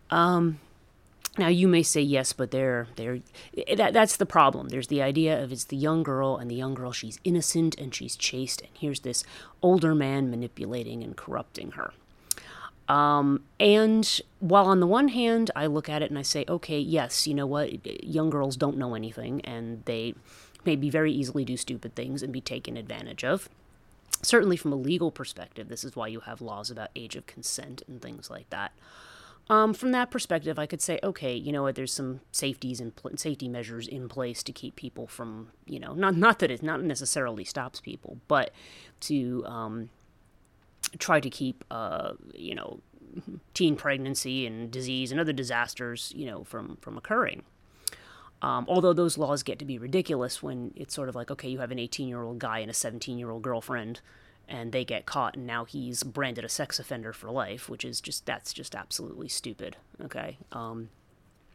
Um, 0.09 0.59
now 1.37 1.47
you 1.47 1.67
may 1.67 1.83
say 1.83 2.01
yes, 2.01 2.33
but 2.33 2.51
they're 2.51 2.87
they're 2.95 3.19
that, 3.75 3.93
that's 3.93 4.17
the 4.17 4.25
problem. 4.25 4.69
There's 4.69 4.87
the 4.87 5.01
idea 5.01 5.41
of 5.41 5.51
it's 5.51 5.65
the 5.65 5.75
young 5.75 6.03
girl 6.03 6.37
and 6.37 6.49
the 6.49 6.55
young 6.55 6.73
girl 6.73 6.91
she's 6.91 7.19
innocent 7.23 7.75
and 7.77 7.93
she's 7.93 8.15
chaste, 8.15 8.61
and 8.61 8.71
here's 8.73 9.01
this 9.01 9.23
older 9.61 9.95
man 9.95 10.29
manipulating 10.29 11.03
and 11.03 11.15
corrupting 11.17 11.71
her. 11.71 11.93
Um, 12.87 13.43
and 13.59 14.21
while 14.39 14.65
on 14.65 14.79
the 14.79 14.87
one 14.87 15.07
hand 15.07 15.49
I 15.55 15.67
look 15.67 15.87
at 15.87 16.01
it 16.01 16.09
and 16.09 16.19
I 16.19 16.21
say, 16.21 16.43
okay, 16.49 16.79
yes, 16.79 17.25
you 17.25 17.33
know 17.33 17.47
what, 17.47 18.03
young 18.05 18.29
girls 18.29 18.57
don't 18.57 18.77
know 18.77 18.93
anything 18.93 19.39
and 19.41 19.83
they 19.85 20.15
may 20.65 20.75
be 20.75 20.89
very 20.89 21.11
easily 21.11 21.45
do 21.45 21.57
stupid 21.57 21.95
things 21.95 22.21
and 22.21 22.33
be 22.33 22.41
taken 22.41 22.77
advantage 22.77 23.23
of. 23.23 23.49
Certainly, 24.21 24.57
from 24.57 24.71
a 24.71 24.77
legal 24.77 25.11
perspective, 25.11 25.67
this 25.67 25.83
is 25.83 25.95
why 25.95 26.07
you 26.07 26.21
have 26.21 26.39
laws 26.39 26.71
about 26.71 26.89
age 26.95 27.15
of 27.15 27.25
consent 27.25 27.81
and 27.87 28.01
things 28.01 28.29
like 28.29 28.49
that. 28.51 28.71
Um, 29.49 29.73
from 29.73 29.91
that 29.91 30.09
perspective, 30.09 30.57
I 30.57 30.65
could 30.65 30.81
say, 30.81 30.99
okay, 31.03 31.35
you 31.35 31.51
know 31.51 31.63
what? 31.63 31.75
There's 31.75 31.91
some 31.93 32.21
safeties 32.31 32.79
and 32.79 32.95
pl- 32.95 33.17
safety 33.17 33.49
measures 33.49 33.87
in 33.87 34.07
place 34.07 34.41
to 34.43 34.53
keep 34.53 34.75
people 34.75 35.05
from, 35.05 35.49
you 35.65 35.79
know, 35.79 35.93
not 35.93 36.15
not 36.15 36.39
that 36.39 36.49
it 36.49 36.63
not 36.63 36.81
necessarily 36.81 37.43
stops 37.43 37.81
people, 37.81 38.17
but 38.27 38.51
to 39.01 39.43
um, 39.45 39.89
try 40.97 41.19
to 41.19 41.29
keep, 41.29 41.65
uh, 41.69 42.13
you 42.33 42.55
know, 42.55 42.79
teen 43.53 43.75
pregnancy 43.75 44.47
and 44.47 44.71
disease 44.71 45.11
and 45.11 45.19
other 45.19 45.33
disasters, 45.33 46.13
you 46.15 46.25
know, 46.25 46.45
from 46.45 46.77
from 46.81 46.97
occurring. 46.97 47.43
Um, 48.41 48.65
although 48.67 48.93
those 48.93 49.17
laws 49.17 49.43
get 49.43 49.59
to 49.59 49.65
be 49.65 49.77
ridiculous 49.77 50.43
when 50.43 50.73
it's 50.75 50.93
sort 50.93 51.07
of 51.09 51.15
like, 51.15 51.31
okay, 51.31 51.49
you 51.49 51.59
have 51.59 51.71
an 51.71 51.79
18 51.79 52.07
year 52.07 52.21
old 52.21 52.39
guy 52.39 52.59
and 52.59 52.71
a 52.71 52.73
17 52.73 53.17
year 53.17 53.29
old 53.29 53.41
girlfriend 53.41 53.99
and 54.47 54.71
they 54.71 54.83
get 54.83 55.05
caught 55.05 55.35
and 55.35 55.47
now 55.47 55.65
he's 55.65 56.03
branded 56.03 56.43
a 56.43 56.49
sex 56.49 56.79
offender 56.79 57.13
for 57.13 57.31
life 57.31 57.69
which 57.69 57.85
is 57.85 58.01
just 58.01 58.25
that's 58.25 58.53
just 58.53 58.75
absolutely 58.75 59.27
stupid 59.27 59.77
okay? 60.03 60.37
Um 60.51 60.89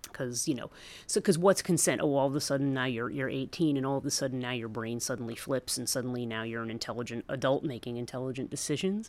because 0.02 0.48
you 0.48 0.54
know 0.54 0.70
so 1.06 1.20
because 1.20 1.38
what's 1.38 1.62
consent? 1.62 2.00
Oh 2.02 2.14
all 2.14 2.26
of 2.26 2.34
a 2.34 2.40
sudden 2.40 2.72
now 2.72 2.86
you're 2.86 3.10
you're 3.10 3.28
18 3.28 3.76
and 3.76 3.84
all 3.84 3.98
of 3.98 4.06
a 4.06 4.10
sudden 4.10 4.38
now 4.38 4.52
your 4.52 4.68
brain 4.68 5.00
suddenly 5.00 5.34
flips 5.34 5.76
and 5.76 5.88
suddenly 5.88 6.24
now 6.24 6.42
you're 6.42 6.62
an 6.62 6.70
intelligent 6.70 7.24
adult 7.28 7.64
making 7.64 7.96
intelligent 7.96 8.50
decisions. 8.50 9.08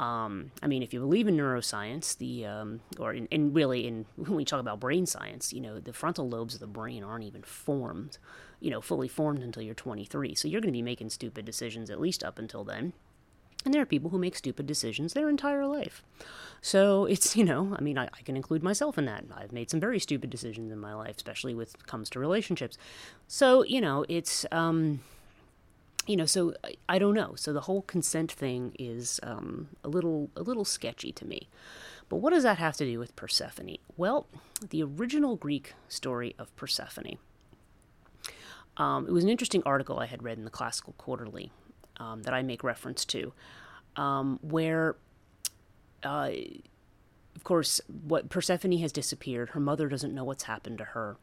Um, 0.00 0.52
I 0.62 0.66
mean, 0.66 0.82
if 0.82 0.94
you 0.94 1.00
believe 1.00 1.28
in 1.28 1.36
neuroscience, 1.36 2.16
the 2.16 2.46
um, 2.46 2.80
or 2.98 3.12
in, 3.12 3.26
in 3.26 3.52
really 3.52 3.86
in 3.86 4.06
when 4.16 4.34
we 4.34 4.44
talk 4.46 4.60
about 4.60 4.80
brain 4.80 5.04
science, 5.04 5.52
you 5.52 5.60
know, 5.60 5.78
the 5.78 5.92
frontal 5.92 6.28
lobes 6.28 6.54
of 6.54 6.60
the 6.60 6.66
brain 6.66 7.04
aren't 7.04 7.24
even 7.24 7.42
formed, 7.42 8.16
you 8.60 8.70
know, 8.70 8.80
fully 8.80 9.08
formed 9.08 9.42
until 9.42 9.62
you're 9.62 9.74
23. 9.74 10.34
So 10.34 10.48
you're 10.48 10.60
going 10.60 10.72
to 10.72 10.76
be 10.76 10.82
making 10.82 11.10
stupid 11.10 11.44
decisions 11.44 11.90
at 11.90 12.00
least 12.00 12.22
up 12.22 12.38
until 12.38 12.64
then. 12.64 12.92
And 13.64 13.74
there 13.74 13.82
are 13.82 13.86
people 13.86 14.10
who 14.10 14.18
make 14.18 14.36
stupid 14.36 14.66
decisions 14.66 15.12
their 15.12 15.28
entire 15.28 15.66
life. 15.66 16.02
So 16.62 17.04
it's, 17.06 17.36
you 17.36 17.44
know, 17.44 17.74
I 17.78 17.82
mean, 17.82 17.98
I, 17.98 18.04
I, 18.04 18.22
can 18.24 18.36
include 18.36 18.62
myself 18.62 18.96
in 18.96 19.04
that. 19.04 19.24
I've 19.34 19.52
made 19.52 19.70
some 19.70 19.80
very 19.80 19.98
stupid 19.98 20.30
decisions 20.30 20.72
in 20.72 20.78
my 20.78 20.94
life, 20.94 21.16
especially 21.16 21.54
with 21.54 21.86
comes 21.86 22.08
to 22.10 22.18
relationships. 22.18 22.78
So, 23.28 23.64
you 23.64 23.80
know, 23.80 24.06
it's, 24.08 24.46
um, 24.50 25.00
you 26.06 26.16
know, 26.16 26.26
so 26.26 26.54
I, 26.64 26.76
I 26.88 26.98
don't 26.98 27.14
know. 27.14 27.34
So 27.36 27.52
the 27.52 27.62
whole 27.62 27.82
consent 27.82 28.32
thing 28.32 28.74
is 28.78 29.20
um, 29.22 29.68
a 29.84 29.88
little, 29.88 30.30
a 30.36 30.42
little 30.42 30.64
sketchy 30.64 31.12
to 31.12 31.26
me. 31.26 31.48
But 32.08 32.16
what 32.16 32.32
does 32.32 32.42
that 32.42 32.58
have 32.58 32.76
to 32.78 32.84
do 32.84 32.98
with 32.98 33.14
Persephone? 33.14 33.76
Well, 33.96 34.26
the 34.70 34.82
original 34.82 35.36
Greek 35.36 35.74
story 35.88 36.34
of 36.38 36.54
Persephone. 36.56 37.18
Um, 38.80 39.06
it 39.06 39.12
was 39.12 39.22
an 39.22 39.30
interesting 39.30 39.62
article 39.66 39.98
I 39.98 40.06
had 40.06 40.22
read 40.22 40.38
in 40.38 40.44
the 40.44 40.50
Classical 40.50 40.94
Quarterly 40.96 41.52
um, 41.98 42.22
that 42.22 42.32
I 42.32 42.42
make 42.42 42.64
reference 42.64 43.04
to, 43.04 43.34
um, 43.96 44.38
where, 44.40 44.96
uh, 46.02 46.30
of 47.36 47.44
course, 47.44 47.82
what 48.04 48.30
Persephone 48.30 48.78
has 48.78 48.90
disappeared. 48.90 49.50
Her 49.50 49.60
mother 49.60 49.86
doesn't 49.86 50.14
know 50.14 50.24
what's 50.24 50.44
happened 50.44 50.78
to 50.78 50.84
her. 50.84 51.18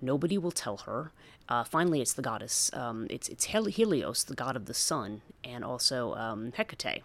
Nobody 0.00 0.38
will 0.38 0.52
tell 0.52 0.76
her. 0.78 1.10
Uh, 1.48 1.64
finally, 1.64 2.00
it's 2.00 2.12
the 2.12 2.22
goddess. 2.22 2.70
Um, 2.72 3.08
it's 3.10 3.28
it's 3.28 3.46
Helios, 3.46 4.22
the 4.22 4.34
god 4.34 4.54
of 4.54 4.66
the 4.66 4.74
sun, 4.74 5.22
and 5.42 5.64
also 5.64 6.14
um, 6.14 6.52
Hecate, 6.52 7.02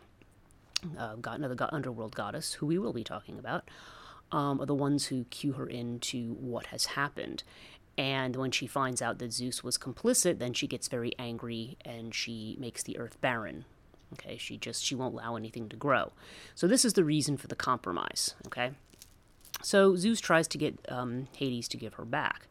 uh, 0.97 1.15
god, 1.15 1.39
another 1.39 1.55
god, 1.55 1.69
underworld 1.71 2.13
goddess, 2.15 2.53
who 2.53 2.67
we 2.67 2.77
will 2.77 2.93
be 2.93 3.03
talking 3.03 3.39
about. 3.39 3.67
Um, 4.31 4.59
are 4.61 4.65
the 4.65 4.75
ones 4.75 5.05
who 5.05 5.23
cue 5.25 5.53
her 5.53 5.65
into 5.65 6.33
what 6.33 6.67
has 6.67 6.85
happened. 6.85 7.43
And 7.97 8.35
when 8.35 8.51
she 8.51 8.67
finds 8.67 9.01
out 9.01 9.17
that 9.19 9.33
Zeus 9.33 9.63
was 9.63 9.77
complicit, 9.77 10.37
then 10.37 10.53
she 10.53 10.67
gets 10.67 10.87
very 10.87 11.13
angry 11.17 11.77
and 11.83 12.13
she 12.13 12.55
makes 12.59 12.83
the 12.83 12.97
earth 12.97 13.19
barren. 13.21 13.65
Okay, 14.13 14.37
she 14.37 14.57
just 14.57 14.83
she 14.83 14.95
won't 14.95 15.15
allow 15.15 15.35
anything 15.35 15.67
to 15.69 15.75
grow. 15.75 16.13
So 16.55 16.67
this 16.67 16.85
is 16.85 16.93
the 16.93 17.03
reason 17.03 17.37
for 17.37 17.47
the 17.47 17.55
compromise. 17.55 18.35
Okay, 18.45 18.71
so 19.61 19.95
Zeus 19.95 20.21
tries 20.21 20.47
to 20.49 20.57
get 20.57 20.79
um, 20.89 21.27
Hades 21.35 21.67
to 21.69 21.77
give 21.77 21.95
her 21.95 22.05
back, 22.05 22.47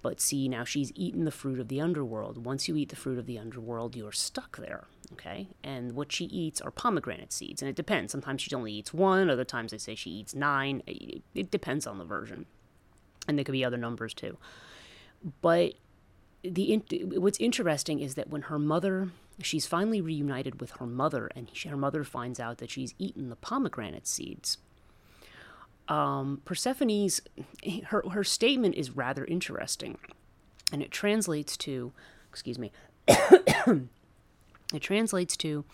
but 0.00 0.20
see 0.20 0.48
now 0.48 0.64
she's 0.64 0.92
eaten 0.94 1.24
the 1.24 1.30
fruit 1.30 1.58
of 1.58 1.68
the 1.68 1.80
underworld. 1.80 2.44
Once 2.44 2.68
you 2.68 2.76
eat 2.76 2.88
the 2.88 2.96
fruit 2.96 3.18
of 3.18 3.26
the 3.26 3.38
underworld, 3.38 3.96
you're 3.96 4.12
stuck 4.12 4.56
there. 4.56 4.84
Okay, 5.12 5.48
and 5.62 5.92
what 5.92 6.10
she 6.10 6.24
eats 6.26 6.60
are 6.60 6.70
pomegranate 6.70 7.32
seeds, 7.32 7.60
and 7.60 7.68
it 7.68 7.76
depends. 7.76 8.12
Sometimes 8.12 8.40
she 8.40 8.54
only 8.54 8.72
eats 8.72 8.94
one. 8.94 9.28
Other 9.28 9.44
times 9.44 9.72
they 9.72 9.78
say 9.78 9.94
she 9.94 10.10
eats 10.10 10.34
nine. 10.34 10.82
It, 10.86 11.22
it 11.34 11.50
depends 11.50 11.86
on 11.86 11.98
the 11.98 12.04
version, 12.04 12.46
and 13.28 13.36
there 13.36 13.44
could 13.44 13.52
be 13.52 13.64
other 13.64 13.76
numbers 13.76 14.14
too. 14.14 14.38
But 15.40 15.74
the 16.42 16.82
what's 17.16 17.40
interesting 17.40 18.00
is 18.00 18.14
that 18.14 18.28
when 18.28 18.42
her 18.42 18.58
mother 18.58 19.08
she's 19.40 19.66
finally 19.66 20.00
reunited 20.00 20.60
with 20.60 20.72
her 20.72 20.86
mother 20.86 21.28
and 21.34 21.48
she, 21.52 21.68
her 21.68 21.76
mother 21.76 22.04
finds 22.04 22.38
out 22.38 22.58
that 22.58 22.70
she's 22.70 22.94
eaten 22.98 23.30
the 23.30 23.36
pomegranate 23.36 24.06
seeds 24.06 24.58
um, 25.88 26.40
persephone's 26.44 27.20
her, 27.86 28.02
her 28.10 28.24
statement 28.24 28.74
is 28.74 28.90
rather 28.90 29.24
interesting. 29.24 29.98
And 30.72 30.82
it 30.82 30.90
translates 30.90 31.56
to 31.58 31.92
excuse 32.30 32.58
me 32.58 32.72
it 33.06 34.80
translates 34.80 35.36
to 35.36 35.64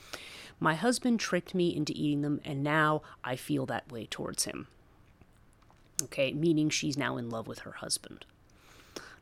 my 0.59 0.75
husband 0.75 1.21
tricked 1.21 1.55
me 1.55 1.75
into 1.75 1.95
eating 1.97 2.21
them 2.21 2.41
and 2.45 2.63
now 2.63 3.01
i 3.25 3.35
feel 3.35 3.65
that 3.67 3.91
way 3.91 4.07
towards 4.07 4.45
him. 4.45 4.67
Okay 6.03 6.33
meaning 6.33 6.69
she's 6.69 6.99
now 6.99 7.17
in 7.17 7.31
love 7.31 7.47
with 7.47 7.61
her 7.61 7.73
husband 7.73 8.27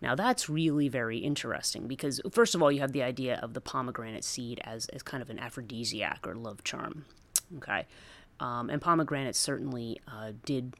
now, 0.00 0.14
that's 0.14 0.48
really 0.48 0.88
very 0.88 1.18
interesting 1.18 1.88
because, 1.88 2.20
first 2.30 2.54
of 2.54 2.62
all, 2.62 2.70
you 2.70 2.80
have 2.80 2.92
the 2.92 3.02
idea 3.02 3.40
of 3.42 3.54
the 3.54 3.60
pomegranate 3.60 4.24
seed 4.24 4.60
as, 4.62 4.86
as 4.90 5.02
kind 5.02 5.22
of 5.22 5.30
an 5.30 5.38
aphrodisiac 5.38 6.26
or 6.26 6.34
love 6.36 6.62
charm. 6.62 7.04
Okay. 7.56 7.86
Um, 8.38 8.70
and 8.70 8.80
pomegranate 8.80 9.34
certainly 9.34 10.00
uh, 10.06 10.32
did, 10.44 10.74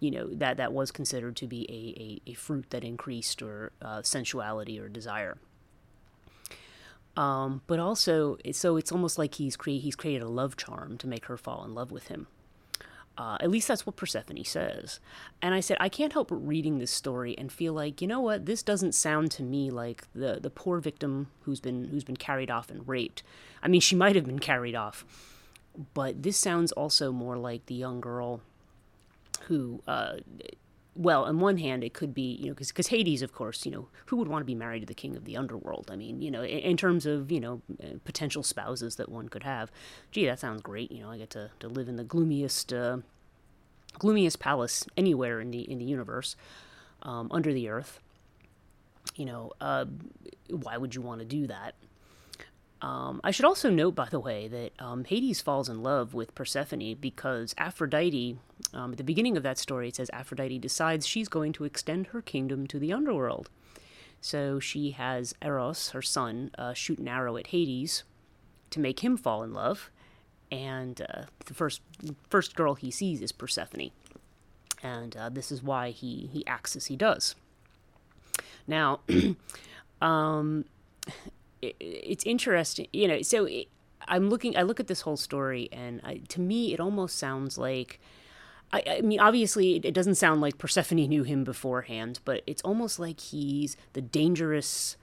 you 0.00 0.10
know, 0.10 0.28
that, 0.34 0.56
that 0.56 0.72
was 0.72 0.90
considered 0.90 1.36
to 1.36 1.46
be 1.46 1.66
a, 1.68 2.30
a, 2.30 2.32
a 2.32 2.34
fruit 2.34 2.70
that 2.70 2.82
increased 2.82 3.42
or 3.42 3.72
uh, 3.82 4.00
sensuality 4.00 4.80
or 4.80 4.88
desire. 4.88 5.36
Um, 7.14 7.60
but 7.66 7.78
also, 7.78 8.38
so 8.52 8.76
it's 8.78 8.90
almost 8.90 9.18
like 9.18 9.34
he's, 9.34 9.54
cre- 9.54 9.70
he's 9.72 9.96
created 9.96 10.22
a 10.22 10.28
love 10.28 10.56
charm 10.56 10.96
to 10.96 11.06
make 11.06 11.26
her 11.26 11.36
fall 11.36 11.62
in 11.64 11.74
love 11.74 11.92
with 11.92 12.08
him. 12.08 12.26
Uh, 13.18 13.36
at 13.40 13.50
least 13.50 13.68
that's 13.68 13.86
what 13.86 13.96
Persephone 13.96 14.42
says. 14.44 14.98
And 15.42 15.54
I 15.54 15.60
said, 15.60 15.76
I 15.80 15.88
can't 15.88 16.14
help 16.14 16.28
reading 16.30 16.78
this 16.78 16.90
story 16.90 17.36
and 17.36 17.52
feel 17.52 17.74
like, 17.74 18.00
you 18.00 18.08
know 18.08 18.20
what, 18.20 18.46
this 18.46 18.62
doesn't 18.62 18.94
sound 18.94 19.30
to 19.32 19.42
me 19.42 19.70
like 19.70 20.04
the, 20.14 20.38
the 20.40 20.48
poor 20.48 20.80
victim 20.80 21.28
who's 21.42 21.60
been 21.60 21.88
who's 21.88 22.04
been 22.04 22.16
carried 22.16 22.50
off 22.50 22.70
and 22.70 22.88
raped. 22.88 23.22
I 23.62 23.68
mean, 23.68 23.82
she 23.82 23.96
might 23.96 24.16
have 24.16 24.24
been 24.24 24.38
carried 24.38 24.74
off, 24.74 25.04
but 25.92 26.22
this 26.22 26.38
sounds 26.38 26.72
also 26.72 27.12
more 27.12 27.36
like 27.36 27.66
the 27.66 27.74
young 27.74 28.00
girl 28.00 28.40
who 29.42 29.82
uh, 29.86 30.16
well, 30.94 31.24
on 31.24 31.40
one 31.40 31.58
hand, 31.58 31.82
it 31.82 31.94
could 31.94 32.12
be, 32.12 32.34
you 32.34 32.48
know, 32.48 32.54
because 32.54 32.88
Hades, 32.88 33.22
of 33.22 33.32
course, 33.32 33.64
you 33.64 33.72
know, 33.72 33.88
who 34.06 34.16
would 34.16 34.28
want 34.28 34.42
to 34.42 34.46
be 34.46 34.54
married 34.54 34.80
to 34.80 34.86
the 34.86 34.94
king 34.94 35.16
of 35.16 35.24
the 35.24 35.36
underworld? 35.36 35.90
I 35.90 35.96
mean, 35.96 36.20
you 36.20 36.30
know, 36.30 36.42
in, 36.42 36.58
in, 36.58 36.76
terms 36.76 37.06
of, 37.06 37.32
you 37.32 37.40
know, 37.40 37.62
uh, 37.82 37.98
potential 38.04 38.42
spouses 38.42 38.96
that 38.96 39.08
one 39.08 39.28
could 39.28 39.42
have. 39.42 39.70
Gee, 40.10 40.26
that 40.26 40.40
sounds 40.40 40.60
great. 40.60 40.92
You 40.92 41.02
know, 41.02 41.10
I 41.10 41.16
get 41.16 41.30
to, 41.30 41.50
to 41.60 41.68
live 41.68 41.88
in 41.88 41.96
the 41.96 42.04
gloomiest, 42.04 42.72
uh, 42.74 42.98
gloomiest 43.98 44.38
palace 44.38 44.86
anywhere 44.96 45.40
in 45.40 45.50
the 45.50 45.60
in 45.70 45.78
the 45.78 45.84
universe, 45.84 46.36
um, 47.02 47.28
under 47.30 47.52
the 47.54 47.68
earth. 47.68 47.98
You 49.16 49.24
know, 49.24 49.52
uh, 49.60 49.86
why 50.50 50.76
would 50.76 50.94
you 50.94 51.00
want 51.00 51.20
to 51.20 51.24
do 51.26 51.46
that? 51.46 51.74
Um, 52.82 53.20
I 53.22 53.30
should 53.30 53.44
also 53.44 53.70
note, 53.70 53.94
by 53.94 54.08
the 54.10 54.18
way, 54.18 54.48
that 54.48 54.72
um, 54.80 55.04
Hades 55.04 55.40
falls 55.40 55.68
in 55.68 55.82
love 55.82 56.14
with 56.14 56.34
Persephone 56.34 56.96
because 57.00 57.54
Aphrodite, 57.56 58.38
um, 58.74 58.92
at 58.92 58.98
the 58.98 59.04
beginning 59.04 59.36
of 59.36 59.42
that 59.42 59.58
story, 59.58 59.88
it 59.88 59.96
says 59.96 60.10
Aphrodite 60.12 60.58
decides 60.58 61.06
she's 61.06 61.28
going 61.28 61.52
to 61.54 61.64
extend 61.64 62.08
her 62.08 62.22
kingdom 62.22 62.66
to 62.68 62.78
the 62.78 62.92
underworld. 62.92 63.50
So 64.20 64.60
she 64.60 64.92
has 64.92 65.34
Eros, 65.42 65.90
her 65.90 66.02
son, 66.02 66.50
uh, 66.56 66.74
shoot 66.74 66.98
an 66.98 67.08
arrow 67.08 67.36
at 67.36 67.48
Hades 67.48 68.04
to 68.70 68.80
make 68.80 69.00
him 69.00 69.16
fall 69.16 69.42
in 69.42 69.52
love. 69.52 69.90
and 70.52 71.00
uh, 71.08 71.22
the 71.46 71.54
first 71.54 71.80
first 72.28 72.54
girl 72.54 72.74
he 72.74 72.90
sees 72.90 73.22
is 73.22 73.32
Persephone, 73.32 73.90
and 74.82 75.16
uh, 75.16 75.28
this 75.30 75.50
is 75.50 75.62
why 75.62 75.90
he 75.90 76.28
he 76.32 76.46
acts 76.46 76.76
as 76.76 76.86
he 76.86 76.96
does. 76.96 77.34
Now, 78.66 79.00
um, 80.02 80.66
it, 81.62 81.74
it's 81.80 82.24
interesting, 82.24 82.86
you 82.92 83.08
know. 83.08 83.22
So 83.22 83.46
it, 83.46 83.68
I'm 84.06 84.28
looking, 84.28 84.56
I 84.56 84.62
look 84.62 84.78
at 84.78 84.88
this 84.88 85.00
whole 85.02 85.16
story, 85.16 85.68
and 85.72 86.00
I, 86.04 86.20
to 86.28 86.40
me, 86.40 86.72
it 86.74 86.80
almost 86.80 87.18
sounds 87.18 87.58
like. 87.58 87.98
I, 88.72 88.82
I 88.86 89.00
mean, 89.02 89.20
obviously, 89.20 89.76
it, 89.76 89.94
doesn't 89.94 90.14
sound 90.14 90.40
like 90.40 90.58
Persephone 90.58 91.06
knew 91.08 91.24
him 91.24 91.44
beforehand, 91.44 92.20
but 92.24 92.42
it's 92.46 92.62
almost 92.62 92.98
like 92.98 93.20
he's 93.20 93.76
the 93.92 94.00
dangerous, 94.00 94.96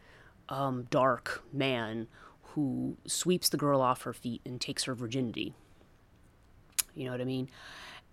um, 0.49 0.87
dark 0.89 1.43
man 1.53 2.07
who 2.53 2.97
sweeps 3.05 3.49
the 3.49 3.57
girl 3.57 3.81
off 3.81 4.01
her 4.03 4.13
feet 4.13 4.41
and 4.45 4.59
takes 4.59 4.85
her 4.85 4.95
virginity. 4.95 5.53
You 6.95 7.05
know 7.05 7.11
what 7.11 7.21
I 7.21 7.25
mean? 7.25 7.49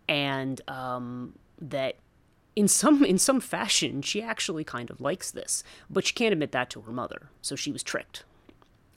And 0.09 0.61
um, 0.69 1.39
that 1.61 1.97
in 2.55 2.69
some 2.69 3.05
in 3.05 3.19
some 3.19 3.41
fashion 3.41 4.01
she 4.03 4.23
actually 4.23 4.65
kind 4.65 4.91
of 4.91 5.01
likes 5.01 5.31
this, 5.31 5.65
but 5.91 6.07
she 6.07 6.15
can't 6.15 6.33
admit 6.33 6.53
that 6.53 6.71
to 6.71 6.83
her 6.83 6.93
mother, 6.93 7.31
so 7.43 7.57
she 7.57 7.73
was 7.73 7.83
tricked. 7.83 8.25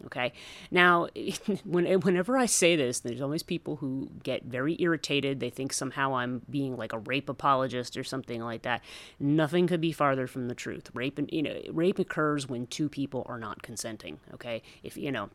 Okay. 0.06 0.34
Now, 0.72 1.08
when, 1.63 1.86
whenever 2.01 2.38
I 2.38 2.46
say 2.46 2.75
this, 2.75 3.00
there's 3.00 3.22
always 3.22 3.44
people 3.44 3.77
who 3.77 4.10
get 4.24 4.44
very 4.44 4.75
irritated. 4.79 5.39
They 5.39 5.50
think 5.50 5.74
somehow 5.74 6.15
I'm 6.15 6.41
being 6.50 6.77
like 6.77 6.94
a 6.94 7.00
rape 7.00 7.29
apologist 7.29 7.98
or 7.98 8.03
something 8.03 8.41
like 8.41 8.62
that. 8.63 8.82
Nothing 9.20 9.68
could 9.68 9.82
be 9.82 9.91
farther 9.91 10.27
from 10.27 10.48
the 10.48 10.56
truth. 10.56 10.89
Rape, 10.94 11.20
you 11.32 11.44
know, 11.44 11.60
rape 11.72 12.00
occurs 12.00 12.48
when 12.48 12.68
two 12.68 12.89
people 12.89 13.25
are 13.27 13.39
not 13.39 13.62
consenting. 13.62 14.20
Okay. 14.34 14.62
If 14.84 14.98
you 14.98 15.12
know, 15.12 15.29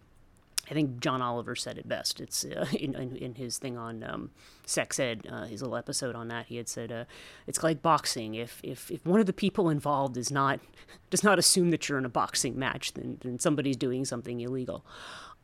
I 0.70 0.72
think 0.72 1.00
John 1.00 1.20
Oliver 1.20 1.54
said 1.54 1.76
it 1.76 1.88
best. 1.88 2.20
It's 2.20 2.44
uh, 2.44 2.66
in, 2.72 2.94
in, 2.94 3.16
in 3.16 3.34
his 3.34 3.58
thing 3.58 3.76
on 3.76 4.02
um, 4.02 4.30
sex 4.64 4.98
ed, 4.98 5.26
uh, 5.30 5.44
his 5.44 5.62
little 5.62 5.76
episode 5.76 6.14
on 6.14 6.28
that. 6.28 6.46
He 6.46 6.56
had 6.56 6.68
said 6.68 6.90
uh, 6.90 7.04
it's 7.46 7.62
like 7.62 7.82
boxing. 7.82 8.34
If, 8.34 8.60
if 8.62 8.90
if 8.90 9.04
one 9.04 9.20
of 9.20 9.26
the 9.26 9.32
people 9.32 9.68
involved 9.68 10.16
is 10.16 10.30
not 10.30 10.60
does 11.10 11.22
not 11.22 11.38
assume 11.38 11.70
that 11.70 11.88
you're 11.88 11.98
in 11.98 12.04
a 12.04 12.10
boxing 12.10 12.58
match, 12.58 12.94
then, 12.94 13.18
then 13.22 13.38
somebody's 13.38 13.76
doing 13.76 14.04
something 14.04 14.40
illegal. 14.40 14.84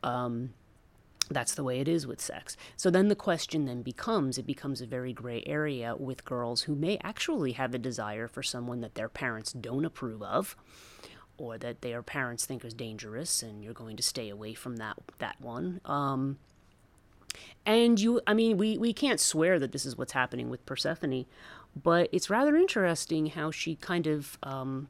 Um, 0.03 0.53
that's 1.29 1.55
the 1.55 1.63
way 1.63 1.79
it 1.79 1.87
is 1.87 2.05
with 2.05 2.19
sex. 2.19 2.57
So 2.75 2.89
then 2.89 3.07
the 3.07 3.15
question 3.15 3.65
then 3.65 3.81
becomes 3.83 4.37
it 4.37 4.45
becomes 4.45 4.81
a 4.81 4.85
very 4.85 5.13
gray 5.13 5.43
area 5.45 5.95
with 5.95 6.25
girls 6.25 6.63
who 6.63 6.75
may 6.75 6.97
actually 7.03 7.53
have 7.53 7.73
a 7.73 7.79
desire 7.79 8.27
for 8.27 8.43
someone 8.43 8.81
that 8.81 8.95
their 8.95 9.09
parents 9.09 9.53
don't 9.53 9.85
approve 9.85 10.21
of 10.21 10.55
or 11.41 11.57
that 11.57 11.81
their 11.81 12.03
parents 12.03 12.45
think 12.45 12.63
is 12.63 12.73
dangerous 12.73 13.41
and 13.41 13.63
you're 13.63 13.73
going 13.73 13.97
to 13.97 14.03
stay 14.03 14.29
away 14.29 14.53
from 14.53 14.77
that 14.77 14.97
that 15.19 15.39
one. 15.41 15.81
Um, 15.85 16.37
and 17.65 17.97
you 17.97 18.19
i 18.27 18.33
mean 18.33 18.57
we 18.57 18.77
we 18.77 18.91
can't 18.91 19.19
swear 19.19 19.57
that 19.57 19.71
this 19.71 19.85
is 19.85 19.97
what's 19.97 20.11
happening 20.11 20.49
with 20.49 20.65
persephone 20.65 21.25
but 21.81 22.09
it's 22.11 22.29
rather 22.29 22.57
interesting 22.57 23.27
how 23.27 23.51
she 23.51 23.75
kind 23.75 24.07
of 24.07 24.37
um, 24.43 24.89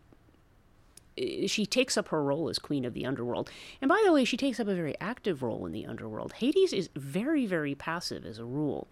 she 1.45 1.65
takes 1.65 1.97
up 1.97 2.07
her 2.07 2.23
role 2.23 2.49
as 2.49 2.57
queen 2.57 2.85
of 2.85 2.93
the 2.93 3.05
underworld. 3.05 3.51
And 3.81 3.89
by 3.89 4.01
the 4.03 4.11
way 4.11 4.25
she 4.25 4.37
takes 4.37 4.59
up 4.59 4.67
a 4.67 4.73
very 4.73 4.95
active 4.99 5.43
role 5.43 5.65
in 5.65 5.71
the 5.71 5.85
underworld. 5.85 6.33
Hades 6.33 6.73
is 6.73 6.89
very 6.95 7.45
very 7.45 7.75
passive 7.75 8.25
as 8.25 8.39
a 8.39 8.45
rule. 8.45 8.87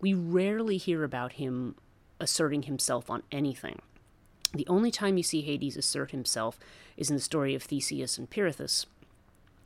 We 0.00 0.14
rarely 0.14 0.76
hear 0.76 1.02
about 1.04 1.32
him 1.32 1.74
asserting 2.20 2.62
himself 2.62 3.10
on 3.10 3.22
anything 3.32 3.80
the 4.54 4.66
only 4.68 4.90
time 4.90 5.16
you 5.16 5.22
see 5.22 5.40
Hades 5.40 5.76
assert 5.76 6.10
himself 6.10 6.58
is 6.96 7.10
in 7.10 7.16
the 7.16 7.22
story 7.22 7.54
of 7.54 7.62
Theseus 7.62 8.18
and 8.18 8.28
Pirithous, 8.28 8.86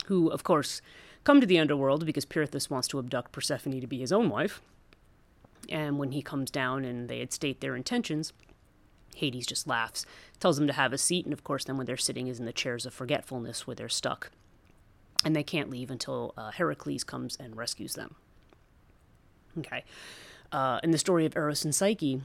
who, 0.07 0.29
of 0.29 0.45
course, 0.45 0.81
come 1.25 1.41
to 1.41 1.47
the 1.47 1.59
underworld 1.59 2.07
because 2.07 2.25
Pirithous 2.25 2.71
wants 2.71 2.89
to 2.89 2.99
abduct 2.99 3.33
Persephone 3.33 3.81
to 3.81 3.87
be 3.87 3.99
his 3.99 4.13
own 4.13 4.31
wife. 4.31 4.61
And 5.69 5.99
when 5.99 6.13
he 6.13 6.23
comes 6.23 6.51
down 6.51 6.85
and 6.85 7.09
they 7.09 7.19
had 7.19 7.33
state 7.33 7.61
their 7.61 7.75
intentions, 7.75 8.33
Hades 9.17 9.47
just 9.47 9.67
laughs, 9.67 10.07
tells 10.39 10.59
them 10.59 10.67
to 10.69 10.73
have 10.73 10.93
a 10.93 10.99
seat, 10.99 11.25
and 11.25 11.33
of 11.33 11.43
course, 11.43 11.65
then 11.65 11.77
when 11.77 11.87
they're 11.87 11.97
sitting 11.97 12.29
is 12.29 12.39
in 12.39 12.47
the 12.47 12.53
chairs 12.53 12.87
of 12.87 12.95
forgetfulness 12.95 13.67
where 13.67 13.75
they're 13.75 13.89
stuck. 13.89 14.31
And 15.25 15.35
they 15.35 15.43
can't 15.43 15.71
leave 15.71 15.91
until 15.91 16.35
uh, 16.37 16.51
Heracles 16.53 17.03
comes 17.03 17.37
and 17.37 17.57
rescues 17.57 17.95
them. 17.95 18.15
Okay. 19.59 19.85
Uh, 20.53 20.79
in 20.85 20.91
the 20.91 20.99
story 20.99 21.25
of 21.27 21.35
Eros 21.35 21.65
and 21.65 21.75
Psyche, 21.75 22.21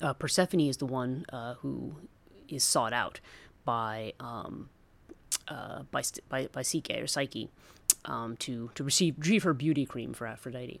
uh, 0.00 0.12
Persephone 0.14 0.60
is 0.60 0.78
the 0.78 0.86
one 0.86 1.24
uh, 1.32 1.54
who 1.54 1.96
is 2.48 2.64
sought 2.64 2.92
out 2.92 3.20
by 3.64 4.12
um, 4.20 4.68
uh, 5.48 5.82
by, 5.90 6.02
by 6.28 6.48
by 6.52 6.62
Psyche 6.62 7.00
or 7.00 7.06
Psyche 7.06 7.48
um, 8.04 8.36
to 8.38 8.70
to 8.74 8.84
receive 8.84 9.16
retrieve 9.18 9.42
her 9.42 9.54
beauty 9.54 9.86
cream 9.86 10.12
for 10.12 10.26
Aphrodite. 10.26 10.80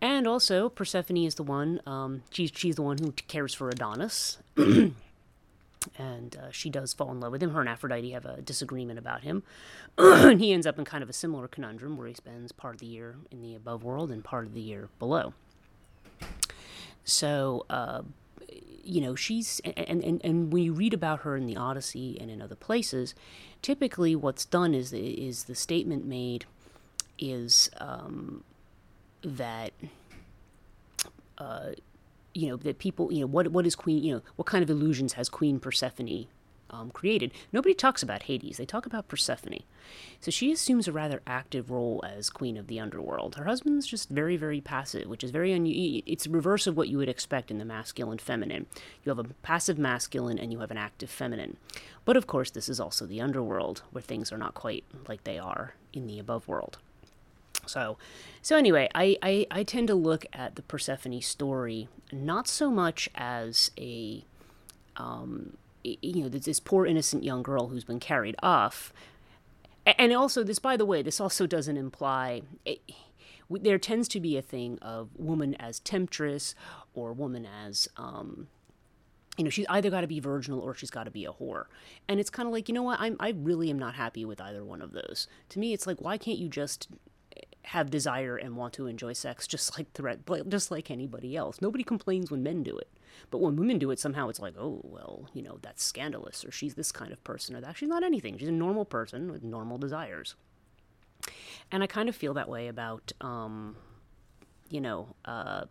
And 0.00 0.26
also, 0.26 0.68
Persephone 0.68 1.18
is 1.18 1.36
the 1.36 1.42
one. 1.42 1.80
Um, 1.86 2.22
she's 2.30 2.50
she's 2.54 2.76
the 2.76 2.82
one 2.82 2.98
who 2.98 3.12
cares 3.12 3.54
for 3.54 3.70
Adonis, 3.70 4.38
and 4.56 4.94
uh, 5.98 6.50
she 6.50 6.68
does 6.68 6.92
fall 6.92 7.10
in 7.10 7.20
love 7.20 7.32
with 7.32 7.42
him. 7.42 7.50
Her 7.50 7.60
and 7.60 7.68
Aphrodite 7.68 8.10
have 8.10 8.26
a 8.26 8.42
disagreement 8.42 8.98
about 8.98 9.22
him, 9.22 9.42
and 9.98 10.40
he 10.40 10.52
ends 10.52 10.66
up 10.66 10.78
in 10.78 10.84
kind 10.84 11.02
of 11.02 11.08
a 11.08 11.14
similar 11.14 11.48
conundrum 11.48 11.96
where 11.96 12.06
he 12.06 12.14
spends 12.14 12.52
part 12.52 12.74
of 12.74 12.80
the 12.80 12.86
year 12.86 13.16
in 13.30 13.40
the 13.40 13.54
above 13.54 13.82
world 13.82 14.10
and 14.10 14.22
part 14.22 14.46
of 14.46 14.54
the 14.54 14.60
year 14.60 14.88
below. 14.98 15.32
So, 17.04 17.66
uh, 17.68 18.02
you 18.86 19.00
know, 19.00 19.14
she's 19.14 19.60
and, 19.64 20.02
and 20.04 20.20
and 20.24 20.52
when 20.52 20.62
you 20.62 20.72
read 20.72 20.94
about 20.94 21.20
her 21.20 21.36
in 21.36 21.46
the 21.46 21.56
Odyssey 21.56 22.18
and 22.20 22.30
in 22.30 22.40
other 22.40 22.54
places, 22.54 23.14
typically 23.62 24.14
what's 24.14 24.44
done 24.44 24.74
is 24.74 24.92
is 24.92 25.44
the 25.44 25.54
statement 25.54 26.04
made 26.04 26.46
is 27.18 27.70
um, 27.78 28.44
that 29.22 29.72
uh, 31.38 31.70
you 32.32 32.48
know 32.48 32.56
that 32.56 32.78
people 32.78 33.12
you 33.12 33.20
know 33.20 33.26
what 33.26 33.48
what 33.48 33.66
is 33.66 33.74
Queen 33.74 34.02
you 34.02 34.14
know 34.14 34.22
what 34.36 34.46
kind 34.46 34.62
of 34.62 34.70
illusions 34.70 35.14
has 35.14 35.28
Queen 35.28 35.58
Persephone 35.58 36.26
um, 36.74 36.90
created. 36.90 37.32
Nobody 37.52 37.74
talks 37.74 38.02
about 38.02 38.24
Hades. 38.24 38.56
They 38.56 38.66
talk 38.66 38.86
about 38.86 39.08
Persephone. 39.08 39.60
So 40.20 40.30
she 40.30 40.52
assumes 40.52 40.88
a 40.88 40.92
rather 40.92 41.22
active 41.26 41.70
role 41.70 42.04
as 42.06 42.30
queen 42.30 42.56
of 42.56 42.66
the 42.66 42.80
underworld. 42.80 43.36
Her 43.36 43.44
husband's 43.44 43.86
just 43.86 44.08
very, 44.08 44.36
very 44.36 44.60
passive, 44.60 45.06
which 45.08 45.22
is 45.22 45.30
very 45.30 45.52
unusual. 45.52 46.02
It's 46.06 46.24
the 46.24 46.30
reverse 46.30 46.66
of 46.66 46.76
what 46.76 46.88
you 46.88 46.98
would 46.98 47.08
expect 47.08 47.50
in 47.50 47.58
the 47.58 47.64
masculine 47.64 48.18
feminine. 48.18 48.66
You 49.04 49.10
have 49.10 49.18
a 49.18 49.32
passive 49.42 49.78
masculine 49.78 50.38
and 50.38 50.52
you 50.52 50.60
have 50.60 50.70
an 50.70 50.78
active 50.78 51.10
feminine. 51.10 51.56
But 52.04 52.16
of 52.16 52.26
course, 52.26 52.50
this 52.50 52.68
is 52.68 52.80
also 52.80 53.06
the 53.06 53.20
underworld, 53.20 53.82
where 53.92 54.02
things 54.02 54.32
are 54.32 54.38
not 54.38 54.54
quite 54.54 54.84
like 55.08 55.24
they 55.24 55.38
are 55.38 55.74
in 55.92 56.06
the 56.06 56.18
above 56.18 56.48
world. 56.48 56.78
So, 57.66 57.96
so 58.42 58.56
anyway, 58.56 58.90
I, 58.94 59.16
I, 59.22 59.46
I 59.50 59.62
tend 59.62 59.88
to 59.88 59.94
look 59.94 60.26
at 60.32 60.56
the 60.56 60.62
Persephone 60.62 61.20
story 61.22 61.88
not 62.12 62.46
so 62.46 62.70
much 62.70 63.08
as 63.14 63.70
a 63.78 64.24
um, 64.96 65.56
you 65.84 66.22
know, 66.22 66.28
this 66.28 66.60
poor 66.60 66.86
innocent 66.86 67.22
young 67.22 67.42
girl 67.42 67.68
who's 67.68 67.84
been 67.84 68.00
carried 68.00 68.36
off. 68.42 68.92
And 69.86 70.12
also, 70.14 70.42
this, 70.42 70.58
by 70.58 70.76
the 70.76 70.86
way, 70.86 71.02
this 71.02 71.20
also 71.20 71.46
doesn't 71.46 71.76
imply. 71.76 72.42
It, 72.64 72.80
there 73.50 73.78
tends 73.78 74.08
to 74.08 74.20
be 74.20 74.36
a 74.36 74.42
thing 74.42 74.78
of 74.80 75.10
woman 75.16 75.54
as 75.56 75.80
temptress 75.80 76.54
or 76.94 77.12
woman 77.12 77.46
as 77.46 77.86
um, 77.98 78.48
you 79.36 79.44
know 79.44 79.50
she's 79.50 79.66
either 79.68 79.90
got 79.90 80.00
to 80.02 80.06
be 80.06 80.20
virginal 80.20 80.60
or 80.60 80.74
she's 80.74 80.90
got 80.90 81.04
to 81.04 81.10
be 81.10 81.24
a 81.24 81.32
whore 81.32 81.64
and 82.08 82.20
it's 82.20 82.30
kind 82.30 82.46
of 82.46 82.52
like 82.52 82.68
you 82.68 82.74
know 82.74 82.82
what 82.82 83.00
I'm, 83.00 83.16
i 83.20 83.34
really 83.36 83.70
am 83.70 83.78
not 83.78 83.94
happy 83.94 84.24
with 84.24 84.40
either 84.40 84.64
one 84.64 84.80
of 84.80 84.92
those 84.92 85.26
to 85.50 85.58
me 85.58 85.72
it's 85.72 85.86
like 85.86 86.00
why 86.00 86.18
can't 86.18 86.38
you 86.38 86.48
just 86.48 86.88
have 87.64 87.90
desire 87.90 88.36
and 88.36 88.56
want 88.56 88.74
to 88.74 88.86
enjoy 88.86 89.12
sex 89.12 89.46
just 89.46 89.76
like 89.78 89.90
threat 89.92 90.20
just 90.48 90.70
like 90.70 90.90
anybody 90.90 91.36
else. 91.36 91.60
Nobody 91.60 91.84
complains 91.84 92.30
when 92.30 92.42
men 92.42 92.62
do 92.62 92.76
it. 92.76 92.88
But 93.30 93.38
when 93.40 93.56
women 93.56 93.78
do 93.78 93.90
it 93.90 93.98
somehow 93.98 94.28
it's 94.28 94.40
like 94.40 94.54
oh 94.58 94.80
well 94.84 95.28
you 95.32 95.42
know 95.42 95.58
that's 95.62 95.82
scandalous 95.82 96.44
or 96.44 96.50
she's 96.50 96.74
this 96.74 96.92
kind 96.92 97.12
of 97.12 97.22
person 97.24 97.56
or 97.56 97.60
that. 97.60 97.76
She's 97.76 97.88
not 97.88 98.02
anything. 98.02 98.38
She's 98.38 98.48
a 98.48 98.52
normal 98.52 98.84
person 98.84 99.30
with 99.32 99.42
normal 99.42 99.78
desires. 99.78 100.34
And 101.72 101.82
i 101.82 101.86
kind 101.86 102.08
of 102.08 102.16
feel 102.16 102.34
that 102.34 102.48
way 102.48 102.68
about 102.68 103.12
um 103.20 103.76
you 104.68 104.80
know 104.80 105.14
uh 105.24 105.64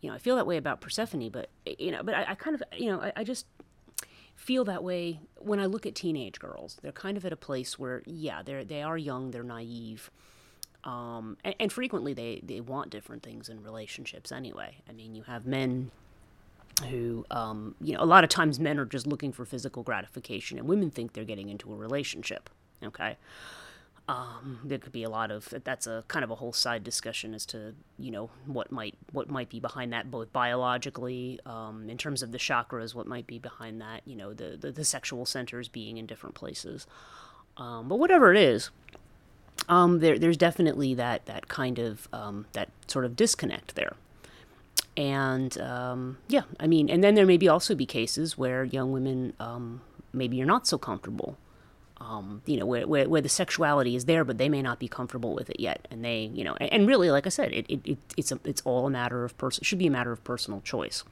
you 0.00 0.10
know 0.10 0.14
i 0.14 0.18
feel 0.18 0.36
that 0.36 0.46
way 0.46 0.56
about 0.56 0.80
persephone 0.80 1.28
but 1.30 1.50
you 1.78 1.90
know 1.92 2.02
but 2.02 2.14
i, 2.14 2.30
I 2.30 2.34
kind 2.34 2.54
of 2.54 2.62
you 2.76 2.90
know 2.90 3.00
I, 3.00 3.12
I 3.16 3.24
just 3.24 3.46
feel 4.36 4.64
that 4.64 4.84
way 4.84 5.20
when 5.36 5.58
I 5.58 5.66
look 5.66 5.86
at 5.86 5.94
teenage 5.94 6.38
girls. 6.38 6.76
They're 6.82 6.92
kind 6.92 7.16
of 7.16 7.24
at 7.24 7.32
a 7.32 7.36
place 7.36 7.78
where, 7.78 8.02
yeah, 8.06 8.42
they're 8.42 8.64
they 8.64 8.82
are 8.82 8.96
young, 8.96 9.30
they're 9.32 9.42
naive, 9.42 10.10
um, 10.84 11.36
and, 11.42 11.54
and, 11.58 11.72
frequently 11.72 12.12
they 12.12 12.40
they 12.44 12.60
want 12.60 12.90
different 12.90 13.22
things 13.22 13.48
in 13.48 13.62
relationships 13.62 14.30
anyway. 14.30 14.76
I 14.88 14.92
mean, 14.92 15.14
you 15.16 15.24
have 15.24 15.46
men 15.46 15.90
who, 16.88 17.24
um, 17.30 17.74
you 17.80 17.94
know, 17.94 18.02
a 18.02 18.04
lot 18.04 18.22
of 18.22 18.30
times 18.30 18.60
men 18.60 18.78
are 18.78 18.84
just 18.84 19.06
looking 19.06 19.32
for 19.32 19.44
physical 19.44 19.82
gratification, 19.82 20.58
and 20.58 20.68
women 20.68 20.90
think 20.90 21.14
they're 21.14 21.24
getting 21.24 21.48
into 21.48 21.72
a 21.72 21.76
relationship. 21.76 22.50
Okay, 22.84 23.16
um, 24.08 24.60
there 24.64 24.78
could 24.78 24.92
be 24.92 25.02
a 25.02 25.10
lot 25.10 25.30
of 25.30 25.52
that's 25.64 25.86
a 25.86 26.04
kind 26.08 26.24
of 26.24 26.30
a 26.30 26.36
whole 26.36 26.52
side 26.52 26.84
discussion 26.84 27.34
as 27.34 27.44
to 27.46 27.74
you 27.98 28.10
know 28.10 28.30
what 28.46 28.70
might 28.70 28.94
what 29.12 29.28
might 29.28 29.48
be 29.48 29.58
behind 29.58 29.92
that 29.92 30.10
both 30.10 30.32
biologically 30.32 31.40
um, 31.44 31.88
in 31.90 31.98
terms 31.98 32.22
of 32.22 32.30
the 32.30 32.38
chakras 32.38 32.94
what 32.94 33.06
might 33.06 33.26
be 33.26 33.38
behind 33.38 33.80
that 33.80 34.02
you 34.04 34.14
know 34.14 34.32
the 34.32 34.56
the, 34.56 34.70
the 34.70 34.84
sexual 34.84 35.26
centers 35.26 35.68
being 35.68 35.96
in 35.96 36.06
different 36.06 36.34
places 36.34 36.86
um, 37.56 37.88
but 37.88 37.98
whatever 37.98 38.32
it 38.32 38.38
is 38.38 38.70
um, 39.68 39.98
there, 39.98 40.18
there's 40.18 40.36
definitely 40.36 40.94
that 40.94 41.26
that 41.26 41.48
kind 41.48 41.78
of 41.78 42.08
um, 42.12 42.46
that 42.52 42.68
sort 42.86 43.04
of 43.04 43.16
disconnect 43.16 43.74
there. 43.74 43.94
And 44.96 45.58
um, 45.58 46.18
yeah, 46.28 46.42
I 46.60 46.66
mean, 46.66 46.88
and 46.88 47.02
then 47.02 47.14
there 47.16 47.26
maybe 47.26 47.48
also 47.48 47.74
be 47.74 47.86
cases 47.86 48.38
where 48.38 48.64
young 48.64 48.92
women 48.92 49.34
maybe 50.12 50.36
you're 50.36 50.46
not 50.46 50.66
so 50.66 50.78
comfortable. 50.78 51.36
Um, 51.98 52.42
you 52.44 52.58
know, 52.58 52.66
where, 52.66 52.86
where, 52.86 53.08
where 53.08 53.22
the 53.22 53.28
sexuality 53.28 53.96
is 53.96 54.04
there, 54.04 54.22
but 54.22 54.36
they 54.36 54.50
may 54.50 54.60
not 54.60 54.78
be 54.78 54.86
comfortable 54.86 55.34
with 55.34 55.48
it 55.48 55.58
yet, 55.58 55.88
and 55.90 56.04
they, 56.04 56.30
you 56.34 56.44
know, 56.44 56.54
and, 56.60 56.70
and 56.70 56.86
really, 56.86 57.10
like 57.10 57.24
I 57.24 57.30
said, 57.30 57.52
it, 57.52 57.64
it, 57.70 57.80
it 57.86 57.98
it's 58.18 58.30
a, 58.30 58.38
it's 58.44 58.60
all 58.66 58.86
a 58.86 58.90
matter 58.90 59.24
of 59.24 59.36
person. 59.38 59.64
Should 59.64 59.78
be 59.78 59.86
a 59.86 59.90
matter 59.90 60.12
of 60.12 60.22
personal 60.22 60.60
choice. 60.60 61.04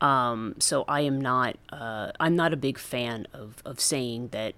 Um, 0.00 0.54
so 0.58 0.84
I 0.88 1.02
am 1.02 1.20
not 1.20 1.56
uh, 1.70 2.12
I'm 2.18 2.34
not 2.34 2.52
a 2.52 2.56
big 2.56 2.78
fan 2.78 3.26
of 3.34 3.62
of 3.66 3.78
saying 3.78 4.28
that 4.28 4.54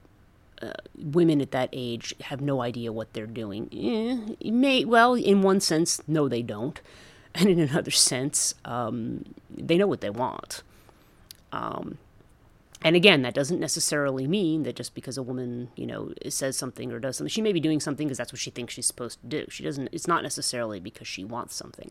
uh, 0.63 0.73
women 0.97 1.41
at 1.41 1.51
that 1.51 1.69
age 1.73 2.15
have 2.21 2.41
no 2.41 2.63
idea 2.63 2.93
what 2.93 3.13
they're 3.13 3.27
doing. 3.27 3.69
Eh, 3.73 4.51
may 4.51 4.85
well, 4.85 5.15
in 5.15 5.43
one 5.43 5.61
sense, 5.61 6.01
no, 6.07 6.29
they 6.29 6.43
don't, 6.43 6.81
and 7.35 7.49
in 7.49 7.59
another 7.59 7.91
sense, 7.91 8.55
um, 8.65 9.25
they 9.51 9.77
know 9.77 9.87
what 9.87 10.01
they 10.01 10.11
want. 10.11 10.63
And 12.85 12.97
again, 12.97 13.23
that 13.23 13.35
doesn't 13.35 13.61
necessarily 13.61 14.27
mean 14.27 14.65
that 14.65 14.77
just 14.77 14.95
because 14.95 15.17
a 15.17 15.23
woman, 15.23 15.71
you 15.77 15.87
know, 15.87 16.13
says 16.29 16.57
something 16.57 16.93
or 16.93 16.99
does 16.99 17.17
something, 17.17 17.31
she 17.31 17.43
may 17.43 17.53
be 17.53 17.61
doing 17.61 17.81
something 17.81 18.07
because 18.07 18.19
that's 18.19 18.33
what 18.33 18.41
she 18.41 18.51
thinks 18.51 18.75
she's 18.75 18.87
supposed 18.87 19.21
to 19.21 19.27
do. 19.27 19.47
She 19.49 19.63
doesn't. 19.63 19.89
It's 19.93 20.09
not 20.09 20.23
necessarily 20.23 20.81
because 20.81 21.07
she 21.07 21.25
wants 21.25 21.55
something. 21.55 21.91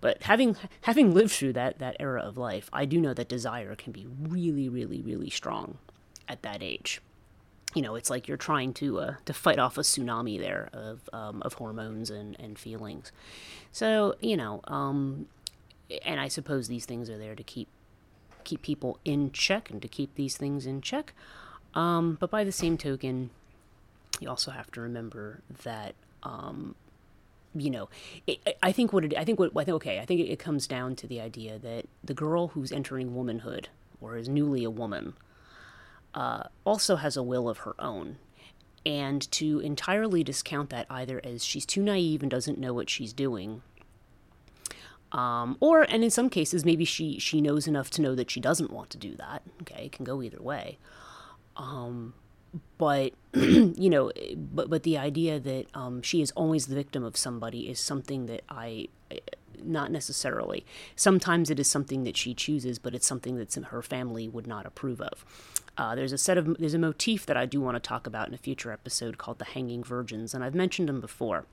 But 0.00 0.22
having 0.22 0.56
having 0.82 1.12
lived 1.12 1.32
through 1.32 1.52
that 1.54 1.78
that 1.78 1.96
era 2.00 2.22
of 2.22 2.38
life, 2.38 2.70
I 2.72 2.84
do 2.84 3.00
know 3.00 3.14
that 3.14 3.28
desire 3.28 3.74
can 3.74 3.92
be 3.92 4.06
really, 4.20 4.68
really, 4.68 5.02
really 5.02 5.30
strong 5.30 5.78
at 6.28 6.42
that 6.42 6.62
age. 6.62 7.00
You 7.74 7.82
know, 7.82 7.94
it's 7.94 8.10
like 8.10 8.26
you're 8.26 8.36
trying 8.36 8.72
to 8.74 8.98
uh, 8.98 9.14
to 9.26 9.32
fight 9.32 9.58
off 9.58 9.78
a 9.78 9.82
tsunami 9.82 10.38
there 10.38 10.70
of 10.72 11.08
um, 11.12 11.42
of 11.42 11.54
hormones 11.54 12.10
and 12.10 12.36
and 12.40 12.58
feelings. 12.58 13.12
So 13.72 14.16
you 14.20 14.36
know, 14.36 14.60
um, 14.64 15.26
and 16.04 16.18
I 16.18 16.28
suppose 16.28 16.68
these 16.68 16.86
things 16.86 17.10
are 17.10 17.18
there 17.18 17.34
to 17.34 17.42
keep 17.42 17.68
keep 18.44 18.62
people 18.62 18.98
in 19.04 19.32
check 19.32 19.70
and 19.70 19.80
to 19.82 19.88
keep 19.88 20.14
these 20.14 20.36
things 20.36 20.66
in 20.66 20.80
check. 20.80 21.14
Um, 21.74 22.16
but 22.18 22.30
by 22.30 22.44
the 22.44 22.52
same 22.52 22.76
token, 22.76 23.30
you 24.20 24.28
also 24.28 24.50
have 24.50 24.70
to 24.72 24.80
remember 24.80 25.40
that 25.62 25.94
um, 26.22 26.74
you 27.54 27.70
know, 27.70 27.88
it, 28.26 28.38
I 28.62 28.72
think 28.72 28.92
what 28.92 29.04
it, 29.04 29.14
I 29.16 29.24
think 29.24 29.38
what 29.38 29.52
I 29.56 29.64
think 29.64 29.76
okay, 29.76 29.98
I 29.98 30.04
think 30.04 30.20
it, 30.20 30.30
it, 30.30 30.38
comes 30.38 30.66
down 30.66 30.94
to 30.96 31.06
the 31.06 31.20
idea 31.20 31.58
that 31.58 31.86
the 32.04 32.14
girl 32.14 32.48
who's 32.48 32.70
entering 32.70 33.14
womanhood 33.14 33.68
or 34.00 34.16
is 34.16 34.28
newly 34.28 34.64
a 34.64 34.70
woman 34.70 35.14
uh, 36.14 36.44
also 36.64 36.96
has 36.96 37.16
a 37.16 37.22
will 37.22 37.48
of 37.48 37.58
her 37.58 37.74
own, 37.78 38.18
and 38.86 39.30
to 39.32 39.60
entirely 39.60 40.22
discount 40.22 40.70
that 40.70 40.86
either 40.88 41.20
as 41.24 41.44
she's 41.44 41.66
too 41.66 41.82
naive 41.82 42.22
and 42.22 42.30
doesn't 42.30 42.58
know 42.58 42.72
what 42.72 42.88
she's 42.90 43.12
doing, 43.12 43.62
um, 45.12 45.56
or, 45.60 45.82
and 45.82 46.04
in 46.04 46.10
some 46.10 46.30
cases, 46.30 46.64
maybe 46.64 46.84
she, 46.84 47.18
she 47.18 47.40
knows 47.40 47.66
enough 47.66 47.90
to 47.90 48.02
know 48.02 48.14
that 48.14 48.30
she 48.30 48.40
doesn't 48.40 48.70
want 48.70 48.90
to 48.90 48.98
do 48.98 49.16
that. 49.16 49.42
Okay, 49.62 49.86
it 49.86 49.92
can 49.92 50.04
go 50.04 50.22
either 50.22 50.40
way. 50.40 50.78
Um, 51.56 52.14
but, 52.78 53.12
you 53.34 53.90
know, 53.90 54.12
but, 54.36 54.70
but 54.70 54.82
the 54.82 54.98
idea 54.98 55.40
that 55.40 55.66
um, 55.74 56.02
she 56.02 56.22
is 56.22 56.30
always 56.32 56.66
the 56.66 56.74
victim 56.74 57.04
of 57.04 57.16
somebody 57.16 57.68
is 57.68 57.80
something 57.80 58.26
that 58.26 58.42
I, 58.48 58.88
not 59.62 59.90
necessarily. 59.90 60.64
Sometimes 60.96 61.50
it 61.50 61.58
is 61.58 61.68
something 61.68 62.04
that 62.04 62.16
she 62.16 62.34
chooses, 62.34 62.78
but 62.78 62.94
it's 62.94 63.06
something 63.06 63.36
that 63.36 63.52
her 63.54 63.82
family 63.82 64.28
would 64.28 64.46
not 64.46 64.66
approve 64.66 65.00
of. 65.00 65.24
Uh, 65.76 65.94
there's 65.94 66.12
a 66.12 66.18
set 66.18 66.36
of 66.36 66.56
there's 66.58 66.74
a 66.74 66.78
motif 66.78 67.24
that 67.26 67.36
I 67.36 67.46
do 67.46 67.60
want 67.60 67.76
to 67.76 67.80
talk 67.80 68.06
about 68.06 68.28
in 68.28 68.34
a 68.34 68.38
future 68.38 68.72
episode 68.72 69.18
called 69.18 69.38
the 69.38 69.44
Hanging 69.46 69.82
Virgins, 69.82 70.34
and 70.34 70.44
I've 70.44 70.54
mentioned 70.54 70.88
them 70.88 71.00
before 71.00 71.46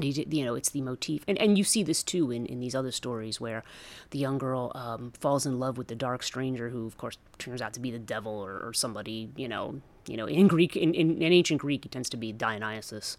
you 0.00 0.44
know 0.44 0.54
it's 0.54 0.70
the 0.70 0.80
motif. 0.80 1.24
And, 1.26 1.38
and 1.38 1.58
you 1.58 1.64
see 1.64 1.82
this 1.82 2.02
too 2.02 2.30
in, 2.30 2.46
in 2.46 2.60
these 2.60 2.74
other 2.74 2.92
stories 2.92 3.40
where 3.40 3.64
the 4.10 4.18
young 4.18 4.38
girl 4.38 4.72
um, 4.74 5.12
falls 5.18 5.46
in 5.46 5.58
love 5.58 5.78
with 5.78 5.88
the 5.88 5.94
dark 5.94 6.22
stranger 6.22 6.68
who 6.68 6.86
of 6.86 6.96
course 6.98 7.18
turns 7.38 7.60
out 7.60 7.72
to 7.74 7.80
be 7.80 7.90
the 7.90 7.98
devil 7.98 8.32
or, 8.32 8.58
or 8.58 8.72
somebody 8.72 9.30
you 9.36 9.48
know 9.48 9.80
you 10.06 10.16
know 10.16 10.26
in 10.26 10.48
greek 10.48 10.76
in, 10.76 10.94
in, 10.94 11.20
in 11.20 11.32
ancient 11.32 11.60
greek 11.60 11.84
it 11.84 11.92
tends 11.92 12.08
to 12.10 12.16
be 12.16 12.32
dionysus. 12.32 13.16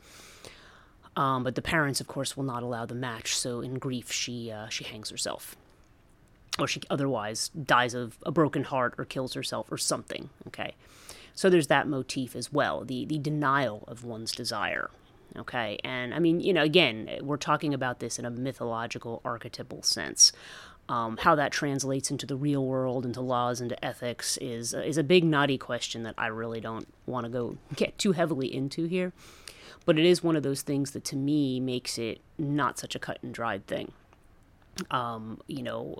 Um, 1.15 1.43
but 1.43 1.55
the 1.55 1.61
parents 1.61 1.99
of 1.99 2.07
course 2.07 2.37
will 2.37 2.43
not 2.45 2.63
allow 2.63 2.85
the 2.85 2.95
match 2.95 3.35
so 3.35 3.61
in 3.61 3.75
grief 3.75 4.11
she 4.11 4.51
uh, 4.51 4.69
she 4.69 4.83
hangs 4.83 5.09
herself. 5.09 5.55
Or 6.57 6.67
she 6.67 6.81
otherwise 6.89 7.49
dies 7.49 7.93
of 7.93 8.17
a 8.25 8.31
broken 8.31 8.63
heart 8.63 8.93
or 8.97 9.05
kills 9.05 9.33
herself 9.33 9.71
or 9.71 9.77
something 9.77 10.29
okay? 10.47 10.75
So 11.33 11.49
there's 11.49 11.67
that 11.67 11.87
motif 11.87 12.35
as 12.35 12.51
well 12.51 12.83
the 12.85 13.05
the 13.05 13.17
denial 13.17 13.83
of 13.87 14.03
one's 14.03 14.31
desire 14.31 14.89
Okay. 15.37 15.77
And 15.83 16.13
I 16.13 16.19
mean, 16.19 16.39
you 16.39 16.53
know, 16.53 16.63
again, 16.63 17.09
we're 17.21 17.37
talking 17.37 17.73
about 17.73 17.99
this 17.99 18.19
in 18.19 18.25
a 18.25 18.29
mythological, 18.29 19.21
archetypal 19.23 19.83
sense. 19.83 20.31
Um, 20.87 21.17
how 21.17 21.35
that 21.35 21.51
translates 21.51 22.09
into 22.09 22.25
the 22.25 22.35
real 22.35 22.65
world, 22.65 23.05
into 23.05 23.21
laws, 23.21 23.61
into 23.61 23.83
ethics 23.85 24.37
is 24.37 24.73
is 24.73 24.97
a 24.97 25.03
big 25.03 25.23
knotty 25.23 25.57
question 25.57 26.01
that 26.01 26.15
I 26.17 26.27
really 26.27 26.59
don't 26.59 26.87
want 27.05 27.25
to 27.25 27.29
go 27.29 27.57
get 27.75 27.97
too 27.99 28.13
heavily 28.13 28.53
into 28.53 28.85
here. 28.85 29.13
But 29.85 29.99
it 29.99 30.05
is 30.05 30.23
one 30.23 30.35
of 30.35 30.41
those 30.41 30.63
things 30.63 30.91
that 30.91 31.03
to 31.05 31.15
me 31.15 31.59
makes 31.59 31.99
it 31.99 32.21
not 32.39 32.79
such 32.79 32.95
a 32.95 32.99
cut 32.99 33.19
and 33.21 33.31
dried 33.33 33.67
thing. 33.67 33.91
Um, 34.89 35.41
you 35.45 35.61
know, 35.61 35.99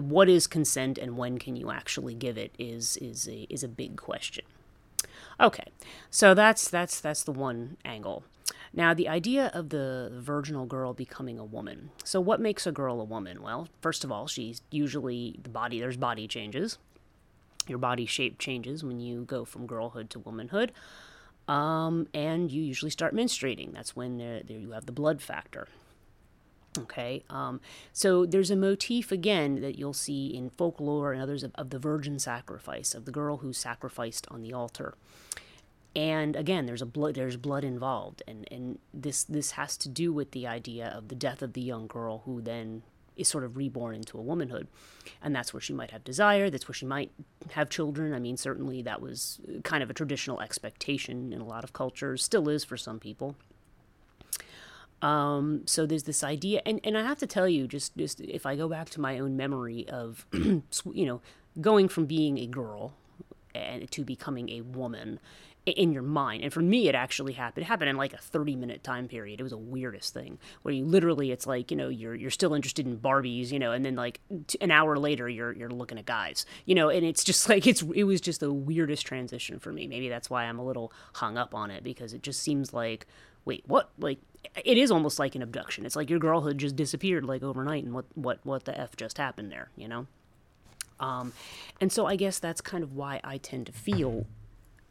what 0.00 0.28
is 0.28 0.46
consent 0.46 0.98
and 0.98 1.16
when 1.16 1.38
can 1.38 1.56
you 1.56 1.70
actually 1.70 2.14
give 2.14 2.36
it 2.36 2.52
is 2.58 2.98
is 2.98 3.26
a 3.28 3.46
is 3.48 3.62
a 3.62 3.68
big 3.68 3.96
question. 3.96 4.44
Okay, 5.40 5.70
so 6.10 6.34
that's 6.34 6.68
that's 6.68 7.00
that's 7.00 7.22
the 7.22 7.32
one 7.32 7.76
angle. 7.84 8.24
Now, 8.72 8.92
the 8.92 9.08
idea 9.08 9.50
of 9.54 9.70
the 9.70 10.10
virginal 10.14 10.66
girl 10.66 10.92
becoming 10.92 11.38
a 11.38 11.44
woman. 11.44 11.90
So, 12.04 12.20
what 12.20 12.40
makes 12.40 12.66
a 12.66 12.72
girl 12.72 13.00
a 13.00 13.04
woman? 13.04 13.42
Well, 13.42 13.68
first 13.80 14.04
of 14.04 14.12
all, 14.12 14.26
she's 14.26 14.60
usually 14.70 15.38
the 15.42 15.48
body, 15.48 15.80
there's 15.80 15.96
body 15.96 16.28
changes. 16.28 16.78
Your 17.66 17.78
body 17.78 18.06
shape 18.06 18.38
changes 18.38 18.84
when 18.84 19.00
you 19.00 19.24
go 19.24 19.44
from 19.44 19.66
girlhood 19.66 20.10
to 20.10 20.18
womanhood. 20.20 20.72
Um, 21.48 22.08
and 22.12 22.50
you 22.50 22.62
usually 22.62 22.90
start 22.90 23.14
menstruating. 23.14 23.72
That's 23.72 23.96
when 23.96 24.18
there, 24.18 24.42
there 24.42 24.58
you 24.58 24.72
have 24.72 24.86
the 24.86 24.92
blood 24.92 25.22
factor. 25.22 25.68
Okay, 26.78 27.24
um, 27.30 27.60
so 27.92 28.26
there's 28.26 28.50
a 28.50 28.56
motif 28.56 29.10
again 29.10 29.60
that 29.60 29.78
you'll 29.78 29.92
see 29.92 30.28
in 30.28 30.50
folklore 30.50 31.12
and 31.12 31.22
others 31.22 31.42
of, 31.42 31.52
of 31.54 31.70
the 31.70 31.78
virgin 31.78 32.18
sacrifice, 32.18 32.94
of 32.94 33.04
the 33.04 33.12
girl 33.12 33.38
who 33.38 33.52
sacrificed 33.52 34.26
on 34.30 34.42
the 34.42 34.52
altar. 34.52 34.94
And 35.94 36.36
again 36.36 36.66
there's 36.66 36.82
a 36.82 36.86
blood 36.86 37.14
there's 37.14 37.38
blood 37.38 37.64
involved 37.64 38.22
and 38.28 38.46
and 38.50 38.78
this 38.92 39.24
this 39.24 39.52
has 39.52 39.78
to 39.78 39.88
do 39.88 40.12
with 40.12 40.32
the 40.32 40.46
idea 40.46 40.88
of 40.88 41.08
the 41.08 41.14
death 41.14 41.40
of 41.40 41.54
the 41.54 41.62
young 41.62 41.86
girl 41.86 42.22
who 42.26 42.42
then 42.42 42.82
is 43.16 43.28
sort 43.28 43.44
of 43.44 43.56
reborn 43.56 43.94
into 43.94 44.18
a 44.18 44.20
womanhood. 44.20 44.68
And 45.22 45.34
that's 45.34 45.54
where 45.54 45.60
she 45.62 45.72
might 45.72 45.92
have 45.92 46.04
desire 46.04 46.50
that's 46.50 46.68
where 46.68 46.74
she 46.74 46.84
might 46.84 47.12
have 47.52 47.70
children. 47.70 48.12
I 48.12 48.18
mean 48.18 48.36
certainly 48.36 48.82
that 48.82 49.00
was 49.00 49.40
kind 49.64 49.82
of 49.82 49.88
a 49.88 49.94
traditional 49.94 50.42
expectation 50.42 51.32
in 51.32 51.40
a 51.40 51.46
lot 51.46 51.64
of 51.64 51.72
cultures 51.72 52.22
still 52.22 52.50
is 52.50 52.62
for 52.62 52.76
some 52.76 53.00
people 53.00 53.34
um, 55.02 55.62
so 55.66 55.86
there's 55.86 56.04
this 56.04 56.24
idea 56.24 56.62
and, 56.64 56.80
and 56.82 56.96
i 56.96 57.02
have 57.02 57.18
to 57.18 57.26
tell 57.26 57.48
you 57.48 57.68
just 57.68 57.96
just 57.96 58.20
if 58.20 58.46
i 58.46 58.56
go 58.56 58.68
back 58.68 58.88
to 58.88 59.00
my 59.00 59.18
own 59.18 59.36
memory 59.36 59.86
of 59.88 60.26
you 60.32 60.62
know 60.84 61.20
going 61.60 61.88
from 61.88 62.06
being 62.06 62.38
a 62.38 62.46
girl 62.46 62.94
and 63.54 63.90
to 63.90 64.04
becoming 64.04 64.50
a 64.50 64.60
woman 64.60 65.18
in 65.66 65.92
your 65.92 66.02
mind. 66.02 66.44
And 66.44 66.52
for 66.52 66.60
me, 66.60 66.88
it 66.88 66.94
actually 66.94 67.32
happened. 67.32 67.64
It 67.64 67.66
happened 67.66 67.90
in 67.90 67.96
like 67.96 68.12
a 68.12 68.18
30 68.18 68.54
minute 68.54 68.84
time 68.84 69.08
period. 69.08 69.40
It 69.40 69.42
was 69.42 69.50
the 69.50 69.58
weirdest 69.58 70.14
thing 70.14 70.38
where 70.62 70.72
you 70.72 70.84
literally, 70.84 71.32
it's 71.32 71.46
like, 71.46 71.72
you 71.72 71.76
know, 71.76 71.88
you're, 71.88 72.14
you're 72.14 72.30
still 72.30 72.54
interested 72.54 72.86
in 72.86 72.98
Barbies, 72.98 73.50
you 73.50 73.58
know, 73.58 73.72
and 73.72 73.84
then 73.84 73.96
like 73.96 74.20
t- 74.46 74.58
an 74.60 74.70
hour 74.70 74.96
later, 74.96 75.28
you're, 75.28 75.52
you're 75.52 75.70
looking 75.70 75.98
at 75.98 76.06
guys, 76.06 76.46
you 76.66 76.74
know, 76.76 76.88
and 76.88 77.04
it's 77.04 77.24
just 77.24 77.48
like, 77.48 77.66
it's, 77.66 77.82
it 77.82 78.04
was 78.04 78.20
just 78.20 78.40
the 78.40 78.52
weirdest 78.52 79.04
transition 79.06 79.58
for 79.58 79.72
me. 79.72 79.88
Maybe 79.88 80.08
that's 80.08 80.30
why 80.30 80.44
I'm 80.44 80.60
a 80.60 80.64
little 80.64 80.92
hung 81.14 81.36
up 81.36 81.54
on 81.54 81.72
it 81.72 81.82
because 81.82 82.12
it 82.12 82.22
just 82.22 82.40
seems 82.42 82.72
like, 82.72 83.06
wait, 83.44 83.64
what? 83.66 83.90
Like, 83.98 84.18
it 84.64 84.78
is 84.78 84.90
almost 84.90 85.18
like 85.18 85.34
an 85.34 85.42
abduction. 85.42 85.86
It's 85.86 85.96
like 85.96 86.10
your 86.10 86.18
girlhood 86.18 86.58
just 86.58 86.76
disappeared 86.76 87.24
like 87.24 87.42
overnight 87.42 87.84
and 87.84 87.94
what, 87.94 88.06
what, 88.14 88.40
what 88.44 88.64
the 88.64 88.78
F 88.78 88.96
just 88.96 89.18
happened 89.18 89.50
there, 89.50 89.70
you 89.76 89.88
know? 89.88 90.06
Um, 90.98 91.32
and 91.80 91.92
so 91.92 92.06
I 92.06 92.16
guess 92.16 92.38
that's 92.38 92.60
kind 92.60 92.82
of 92.82 92.94
why 92.94 93.20
I 93.22 93.38
tend 93.38 93.66
to 93.66 93.72
feel 93.72 94.26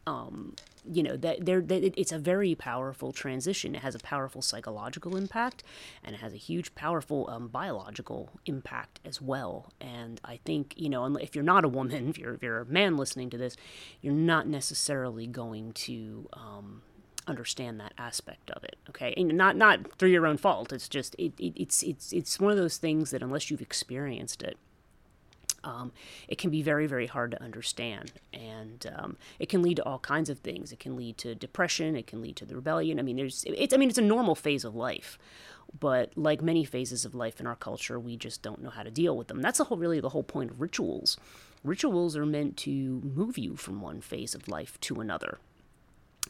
um, 0.06 0.54
you 0.88 1.02
know 1.02 1.16
that 1.16 1.44
there 1.44 1.64
it's 1.68 2.12
a 2.12 2.18
very 2.18 2.54
powerful 2.54 3.12
transition 3.12 3.74
it 3.74 3.82
has 3.82 3.94
a 3.94 3.98
powerful 3.98 4.40
psychological 4.40 5.16
impact 5.16 5.64
and 6.04 6.14
it 6.14 6.20
has 6.20 6.32
a 6.32 6.36
huge 6.36 6.74
powerful 6.74 7.28
um, 7.28 7.48
biological 7.48 8.30
impact 8.46 9.00
as 9.04 9.20
well 9.20 9.72
and 9.80 10.20
i 10.24 10.38
think 10.44 10.74
you 10.76 10.88
know 10.88 11.04
if 11.16 11.34
you're 11.34 11.42
not 11.42 11.64
a 11.64 11.68
woman 11.68 12.08
if 12.10 12.18
you're, 12.18 12.34
if 12.34 12.42
you're 12.42 12.60
a 12.60 12.66
man 12.66 12.96
listening 12.96 13.28
to 13.30 13.36
this 13.36 13.56
you're 14.00 14.14
not 14.14 14.46
necessarily 14.46 15.26
going 15.26 15.72
to 15.72 16.28
um, 16.34 16.82
understand 17.26 17.80
that 17.80 17.92
aspect 17.98 18.50
of 18.52 18.62
it 18.62 18.76
okay 18.88 19.12
and 19.16 19.32
not 19.36 19.56
not 19.56 19.98
through 19.98 20.08
your 20.08 20.26
own 20.26 20.36
fault 20.36 20.72
it's 20.72 20.88
just 20.88 21.14
it, 21.18 21.32
it, 21.38 21.52
it's 21.56 21.82
it's 21.82 22.12
it's 22.12 22.38
one 22.38 22.52
of 22.52 22.58
those 22.58 22.76
things 22.76 23.10
that 23.10 23.22
unless 23.22 23.50
you've 23.50 23.62
experienced 23.62 24.42
it 24.42 24.56
um, 25.66 25.92
it 26.28 26.38
can 26.38 26.50
be 26.50 26.62
very, 26.62 26.86
very 26.86 27.06
hard 27.06 27.32
to 27.32 27.42
understand. 27.42 28.12
And 28.32 28.86
um, 28.96 29.16
it 29.38 29.48
can 29.48 29.62
lead 29.62 29.76
to 29.78 29.84
all 29.84 29.98
kinds 29.98 30.30
of 30.30 30.38
things. 30.38 30.72
It 30.72 30.78
can 30.78 30.96
lead 30.96 31.18
to 31.18 31.34
depression. 31.34 31.96
It 31.96 32.06
can 32.06 32.22
lead 32.22 32.36
to 32.36 32.46
the 32.46 32.54
rebellion. 32.54 32.98
I 32.98 33.02
mean, 33.02 33.16
there's, 33.16 33.44
it's, 33.46 33.74
I 33.74 33.76
mean, 33.76 33.88
it's 33.88 33.98
a 33.98 34.02
normal 34.02 34.34
phase 34.34 34.64
of 34.64 34.74
life. 34.74 35.18
But 35.78 36.16
like 36.16 36.40
many 36.40 36.64
phases 36.64 37.04
of 37.04 37.14
life 37.14 37.40
in 37.40 37.46
our 37.46 37.56
culture, 37.56 37.98
we 37.98 38.16
just 38.16 38.40
don't 38.40 38.62
know 38.62 38.70
how 38.70 38.84
to 38.84 38.90
deal 38.90 39.16
with 39.16 39.26
them. 39.26 39.42
That's 39.42 39.58
the 39.58 39.64
whole, 39.64 39.76
really, 39.76 40.00
the 40.00 40.10
whole 40.10 40.22
point 40.22 40.52
of 40.52 40.60
rituals. 40.60 41.18
Rituals 41.64 42.16
are 42.16 42.24
meant 42.24 42.56
to 42.58 42.70
move 43.02 43.36
you 43.36 43.56
from 43.56 43.80
one 43.80 44.00
phase 44.00 44.34
of 44.34 44.46
life 44.46 44.80
to 44.82 45.00
another. 45.00 45.38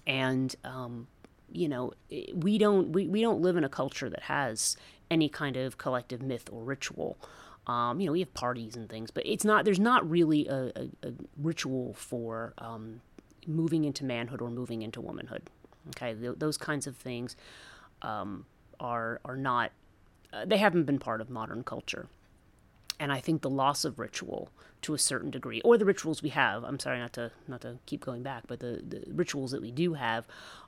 And 0.06 0.54
um, 0.64 1.08
you 1.50 1.68
know, 1.68 1.92
we 2.34 2.58
don't 2.58 2.92
we, 2.92 3.06
we 3.06 3.20
don't 3.20 3.40
live 3.40 3.56
in 3.56 3.64
a 3.64 3.68
culture 3.68 4.08
that 4.10 4.24
has 4.24 4.76
any 5.10 5.28
kind 5.28 5.56
of 5.56 5.78
collective 5.78 6.22
myth 6.22 6.48
or 6.52 6.62
ritual. 6.62 7.18
Um, 7.66 8.00
you 8.00 8.06
know, 8.06 8.12
we 8.12 8.20
have 8.20 8.32
parties 8.34 8.76
and 8.76 8.88
things, 8.88 9.10
but 9.10 9.24
it's 9.26 9.44
not. 9.44 9.64
There's 9.64 9.80
not 9.80 10.08
really 10.08 10.46
a, 10.46 10.72
a, 10.76 11.08
a 11.08 11.12
ritual 11.36 11.94
for 11.94 12.54
um, 12.58 13.00
moving 13.46 13.84
into 13.84 14.04
manhood 14.04 14.40
or 14.40 14.50
moving 14.50 14.82
into 14.82 15.00
womanhood. 15.00 15.42
Okay, 15.88 16.14
Th- 16.14 16.34
those 16.36 16.56
kinds 16.56 16.86
of 16.86 16.96
things 16.96 17.34
um, 18.02 18.46
are 18.78 19.20
are 19.24 19.36
not. 19.36 19.72
Uh, 20.32 20.44
they 20.44 20.58
haven't 20.58 20.84
been 20.84 20.98
part 20.98 21.20
of 21.20 21.30
modern 21.30 21.64
culture, 21.64 22.08
and 22.98 23.12
I 23.12 23.20
think 23.20 23.42
the 23.42 23.50
loss 23.50 23.84
of 23.84 23.98
ritual 23.98 24.50
to 24.82 24.94
a 24.94 24.98
certain 24.98 25.30
degree, 25.30 25.60
or 25.62 25.76
the 25.76 25.84
rituals 25.84 26.22
we 26.22 26.30
have. 26.30 26.64
I'm 26.64 26.78
sorry 26.78 26.98
not 26.98 27.12
to 27.14 27.32
not 27.48 27.60
to 27.62 27.78
keep 27.86 28.04
going 28.04 28.22
back, 28.22 28.44
but 28.46 28.60
the, 28.60 28.82
the 28.86 29.04
rituals 29.12 29.50
that 29.50 29.62
we 29.62 29.70
do 29.70 29.94
have 29.94 30.26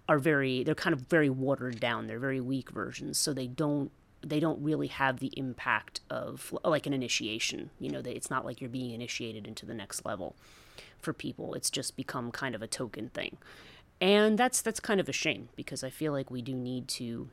are 0.08 0.18
very. 0.18 0.64
They're 0.64 0.74
kind 0.74 0.94
of 0.94 1.00
very 1.02 1.30
watered 1.30 1.80
down. 1.80 2.06
They're 2.06 2.18
very 2.18 2.40
weak 2.40 2.70
versions, 2.70 3.18
so 3.18 3.32
they 3.32 3.46
don't 3.46 3.90
they 4.20 4.40
don't 4.40 4.62
really 4.62 4.88
have 4.88 5.20
the 5.20 5.32
impact 5.36 6.00
of 6.10 6.54
like 6.64 6.86
an 6.86 6.92
initiation. 6.92 7.70
You 7.78 7.90
know, 7.90 8.02
it's 8.04 8.30
not 8.30 8.44
like 8.44 8.60
you're 8.60 8.70
being 8.70 8.90
initiated 8.90 9.46
into 9.46 9.64
the 9.64 9.74
next 9.74 10.04
level 10.04 10.34
for 10.98 11.12
people. 11.12 11.54
It's 11.54 11.70
just 11.70 11.96
become 11.96 12.30
kind 12.32 12.54
of 12.54 12.62
a 12.62 12.66
token 12.66 13.08
thing. 13.10 13.36
And 14.00 14.38
that's 14.38 14.62
that's 14.62 14.80
kind 14.80 15.00
of 15.00 15.08
a 15.08 15.12
shame 15.12 15.48
because 15.56 15.82
I 15.82 15.90
feel 15.90 16.12
like 16.12 16.30
we 16.30 16.42
do 16.42 16.54
need 16.54 16.88
to 16.88 17.28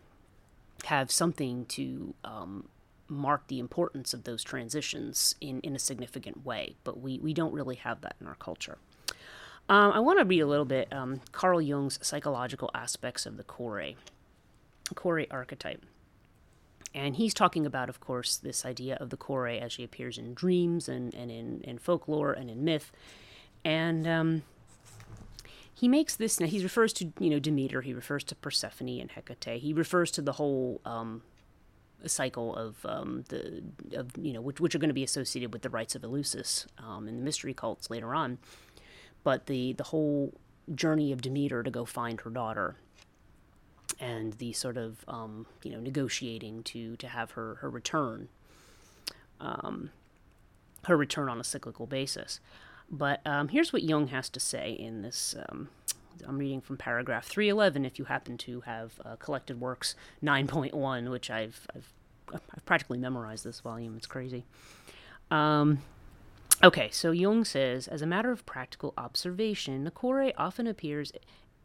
have 0.86 1.12
something 1.12 1.65
to 1.65 2.13
um, 2.23 2.67
mark 3.07 3.47
the 3.47 3.59
importance 3.59 4.13
of 4.13 4.23
those 4.23 4.43
transitions 4.43 5.35
in, 5.39 5.59
in 5.61 5.75
a 5.75 5.79
significant 5.79 6.45
way, 6.45 6.75
but 6.83 6.99
we, 6.99 7.19
we 7.19 7.33
don't 7.33 7.53
really 7.53 7.75
have 7.75 8.01
that 8.01 8.15
in 8.19 8.27
our 8.27 8.35
culture. 8.35 8.77
Um, 9.67 9.91
I 9.93 9.99
want 9.99 10.19
to 10.19 10.25
read 10.25 10.41
a 10.41 10.47
little 10.47 10.65
bit 10.65 10.91
um, 10.93 11.21
Carl 11.31 11.61
Jung's 11.61 11.99
psychological 12.01 12.69
aspects 12.73 13.25
of 13.25 13.37
the 13.37 13.43
Kore, 13.43 13.93
Kore 14.93 15.25
archetype. 15.31 15.83
And 16.93 17.15
he's 17.15 17.33
talking 17.33 17.65
about, 17.65 17.89
of 17.89 17.99
course, 17.99 18.37
this 18.37 18.65
idea 18.65 18.95
of 19.01 19.09
the 19.09 19.17
Kore 19.17 19.47
as 19.47 19.73
she 19.73 19.83
appears 19.83 20.17
in 20.17 20.33
dreams 20.33 20.87
and, 20.87 21.13
and 21.13 21.29
in, 21.29 21.61
in 21.63 21.77
folklore 21.77 22.31
and 22.31 22.49
in 22.49 22.63
myth. 22.63 22.91
And 23.65 24.07
um, 24.07 24.43
he 25.73 25.87
makes 25.87 26.15
this, 26.15 26.39
now 26.39 26.45
he 26.45 26.63
refers 26.63 26.93
to, 26.93 27.11
you 27.19 27.29
know, 27.29 27.39
Demeter, 27.39 27.81
he 27.81 27.93
refers 27.93 28.23
to 28.25 28.35
Persephone 28.35 29.01
and 29.01 29.11
Hecate, 29.11 29.59
he 29.59 29.73
refers 29.73 30.09
to 30.11 30.21
the 30.21 30.33
whole 30.33 30.79
um, 30.85 31.23
cycle 32.09 32.55
of 32.55 32.85
um, 32.85 33.23
the, 33.29 33.63
of, 33.93 34.11
you 34.17 34.33
know, 34.33 34.41
which, 34.41 34.59
which 34.59 34.75
are 34.75 34.79
going 34.79 34.89
to 34.89 34.93
be 34.93 35.03
associated 35.03 35.53
with 35.53 35.61
the 35.61 35.69
rites 35.69 35.95
of 35.95 36.01
Eleusis 36.01 36.65
um, 36.77 37.07
and 37.07 37.19
the 37.19 37.23
mystery 37.23 37.53
cults 37.53 37.89
later 37.89 38.13
on. 38.13 38.37
But 39.23 39.47
the, 39.47 39.73
the 39.73 39.85
whole 39.85 40.33
journey 40.73 41.11
of 41.11 41.21
Demeter 41.21 41.63
to 41.63 41.71
go 41.71 41.85
find 41.85 42.21
her 42.21 42.29
daughter 42.29 42.75
and 43.99 44.33
the 44.33 44.53
sort 44.53 44.77
of 44.77 45.05
um, 45.07 45.45
you 45.63 45.71
know 45.71 45.79
negotiating 45.79 46.63
to 46.63 46.95
to 46.97 47.07
have 47.07 47.31
her 47.31 47.55
her 47.55 47.69
return, 47.69 48.27
um, 49.39 49.91
her 50.85 50.97
return 50.97 51.29
on 51.29 51.39
a 51.39 51.43
cyclical 51.43 51.85
basis. 51.85 52.39
But 52.89 53.25
um, 53.25 53.47
here's 53.49 53.73
what 53.73 53.83
Jung 53.83 54.07
has 54.07 54.29
to 54.29 54.39
say 54.39 54.71
in 54.71 55.01
this. 55.01 55.35
Um, 55.49 55.69
I'm 56.27 56.37
reading 56.37 56.61
from 56.61 56.77
paragraph 56.77 57.25
311. 57.25 57.83
If 57.83 57.99
you 57.99 58.05
happen 58.05 58.37
to 58.39 58.61
have 58.61 59.01
uh, 59.03 59.15
collected 59.17 59.59
works 59.59 59.95
9.1, 60.23 61.09
which 61.11 61.29
I've, 61.29 61.67
I've 61.75 61.91
I've 62.33 62.65
practically 62.65 62.97
memorized 62.97 63.45
this 63.45 63.59
volume. 63.59 63.95
It's 63.97 64.07
crazy. 64.07 64.45
Um, 65.31 65.79
okay, 66.63 66.89
so 66.91 67.11
Jung 67.11 67.45
says, 67.45 67.88
as 67.88 68.01
a 68.01 68.07
matter 68.07 68.31
of 68.31 68.45
practical 68.45 68.93
observation, 68.97 69.83
the 69.83 69.91
Kore 69.91 70.31
often 70.38 70.67
appears 70.67 71.11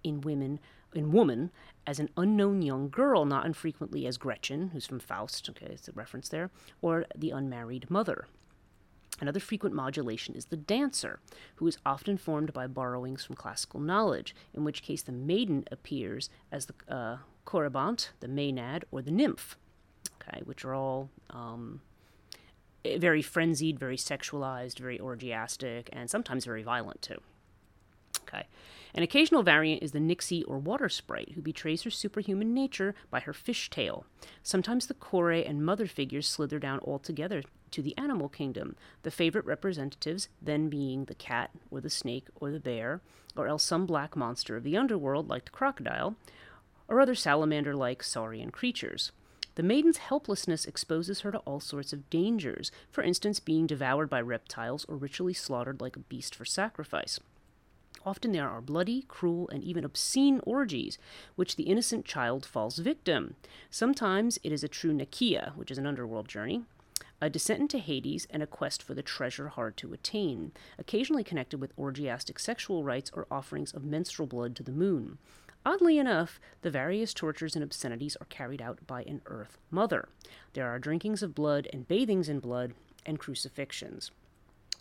in 0.03 0.21
women 0.21 0.61
in 0.93 1.13
woman 1.13 1.51
as 1.87 2.01
an 2.01 2.09
unknown 2.17 2.63
young 2.63 2.89
girl, 2.89 3.25
not 3.25 3.47
infrequently 3.47 4.07
as 4.07 4.19
Gretchen, 4.19 4.71
who's 4.73 4.87
from 4.87 4.99
Faust, 4.99 5.49
okay, 5.49 5.67
it's 5.67 5.89
a 5.89 5.93
reference 5.93 6.29
there, 6.29 6.51
or 6.83 7.07
the 7.15 7.31
unmarried 7.31 7.89
mother. 7.89 8.27
Another 9.21 9.41
frequent 9.41 9.75
modulation 9.75 10.35
is 10.35 10.47
the 10.47 10.57
dancer, 10.57 11.21
who 11.57 11.67
is 11.67 11.79
often 11.85 12.17
formed 12.17 12.53
by 12.53 12.67
borrowings 12.67 13.25
from 13.25 13.37
classical 13.37 13.79
knowledge, 13.79 14.35
in 14.55 14.65
which 14.65 14.83
case 14.83 15.03
the 15.03 15.13
maiden 15.13 15.65
appears 15.71 16.31
as 16.51 16.67
the 16.67 16.75
uh, 16.89 17.19
the 17.47 18.29
Maenad, 18.29 18.85
or 18.91 19.03
the 19.03 19.11
nymph, 19.11 19.57
okay, 20.31 20.43
which 20.45 20.65
are 20.65 20.75
all 20.75 21.11
um, 21.31 21.81
very 22.85 23.23
frenzied, 23.23 23.79
very 23.79 23.97
sexualized, 23.97 24.79
very 24.79 24.99
orgiastic, 24.99 25.89
and 25.93 26.11
sometimes 26.11 26.45
very 26.45 26.63
violent 26.63 27.03
too. 27.03 27.21
Okay. 28.23 28.47
An 28.93 29.03
occasional 29.03 29.43
variant 29.43 29.83
is 29.83 29.93
the 29.93 30.01
Nixie 30.01 30.43
or 30.45 30.59
water 30.59 30.89
sprite, 30.89 31.33
who 31.35 31.43
betrays 31.43 31.83
her 31.83 31.91
superhuman 31.91 32.53
nature 32.53 32.95
by 33.11 33.21
her 33.21 33.33
fish 33.33 33.71
tail. 33.71 34.05
Sometimes 34.43 34.87
the 34.87 34.95
Kore 34.95 35.31
and 35.31 35.65
mother 35.65 35.87
figures 35.87 36.29
slither 36.29 36.59
down 36.59 36.81
altogether 36.81 37.43
to 37.71 37.83
the 37.83 37.97
animal 37.97 38.29
kingdom, 38.29 38.75
the 39.05 39.13
favorite 39.13 39.45
representatives 39.45 40.29
then 40.43 40.69
being 40.69 41.05
the 41.05 41.15
cat, 41.15 41.51
or 41.71 41.81
the 41.81 41.91
snake, 41.91 42.27
or 42.35 42.51
the 42.51 42.59
bear, 42.59 43.01
or 43.37 43.47
else 43.47 43.63
some 43.63 43.87
black 43.87 44.17
monster 44.17 44.57
of 44.57 44.65
the 44.65 44.77
underworld 44.77 45.29
like 45.29 45.45
the 45.45 45.53
crocodile, 45.53 46.17
or 46.89 47.01
other 47.01 47.15
salamander 47.15 47.77
like 47.77 48.03
saurian 48.03 48.51
creatures. 48.51 49.13
The 49.61 49.67
maiden's 49.67 49.99
helplessness 49.99 50.65
exposes 50.65 51.21
her 51.21 51.31
to 51.33 51.39
all 51.41 51.61
sorts 51.61 51.93
of 51.93 52.09
dangers, 52.09 52.73
for 52.91 53.05
instance, 53.05 53.41
being 53.41 53.67
devoured 53.67 54.09
by 54.09 54.23
reptiles 54.23 54.87
or 54.87 54.97
ritually 54.97 55.35
slaughtered 55.35 55.83
like 55.83 55.97
a 55.97 55.99
beast 55.99 56.35
for 56.35 56.47
sacrifice. 56.47 57.21
Often 58.07 58.33
there 58.33 58.49
are 58.49 58.63
bloody, 58.63 59.03
cruel, 59.03 59.51
and 59.51 59.63
even 59.63 59.85
obscene 59.85 60.41
orgies, 60.45 60.97
which 61.37 61.57
the 61.57 61.65
innocent 61.65 62.07
child 62.07 62.47
falls 62.47 62.79
victim. 62.79 63.37
Sometimes 63.69 64.39
it 64.43 64.51
is 64.51 64.65
a 64.65 64.67
true 64.67 64.95
Nekyia, 64.95 65.55
which 65.57 65.71
is 65.71 65.77
an 65.77 65.87
underworld 65.87 66.27
journey, 66.27 66.65
a 67.21 67.29
descent 67.29 67.61
into 67.61 67.77
Hades, 67.81 68.27
and 68.31 68.43
a 68.43 68.47
quest 68.47 68.83
for 68.83 68.95
the 68.95 69.03
treasure 69.03 69.49
hard 69.49 69.77
to 69.77 69.93
attain, 69.93 70.53
occasionally 70.79 71.23
connected 71.23 71.61
with 71.61 71.77
orgiastic 71.77 72.39
sexual 72.39 72.83
rites 72.83 73.11
or 73.13 73.27
offerings 73.31 73.75
of 73.75 73.85
menstrual 73.85 74.27
blood 74.27 74.57
to 74.57 74.63
the 74.63 74.73
moon. 74.73 75.19
Oddly 75.65 75.99
enough, 75.99 76.41
the 76.63 76.71
various 76.71 77.13
tortures 77.13 77.55
and 77.55 77.63
obscenities 77.63 78.17
are 78.21 78.27
carried 78.27 78.63
out 78.63 78.87
by 78.87 79.03
an 79.03 79.21
Earth 79.27 79.59
Mother. 79.71 80.09
There 80.55 80.69
are 80.69 80.79
drinkings 80.79 81.23
of 81.23 81.35
blood 81.35 81.69
and 81.73 81.87
bathings 81.87 82.29
in 82.29 82.41
blood 82.41 82.73
and 83.05 83.19
crucifixions. 83.19 84.11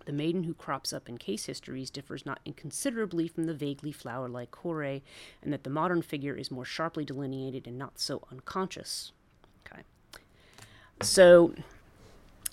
The 0.06 0.14
maiden 0.14 0.44
who 0.44 0.54
crops 0.54 0.94
up 0.94 1.10
in 1.10 1.18
case 1.18 1.46
histories 1.46 1.90
differs 1.90 2.26
not 2.26 2.40
inconsiderably 2.46 3.28
from 3.28 3.44
the 3.44 3.54
vaguely 3.54 3.92
flower 3.92 4.30
like 4.30 4.52
Kore, 4.52 5.02
and 5.42 5.54
that 5.54 5.64
the 5.64 5.70
modern 5.70 6.02
figure 6.02 6.36
is 6.36 6.50
more 6.50 6.66
sharply 6.66 7.04
delineated 7.04 7.68
and 7.68 7.78
not 7.78 8.00
so 8.00 8.24
unconscious. 8.32 9.12
Okay. 9.68 9.84
So 11.02 11.54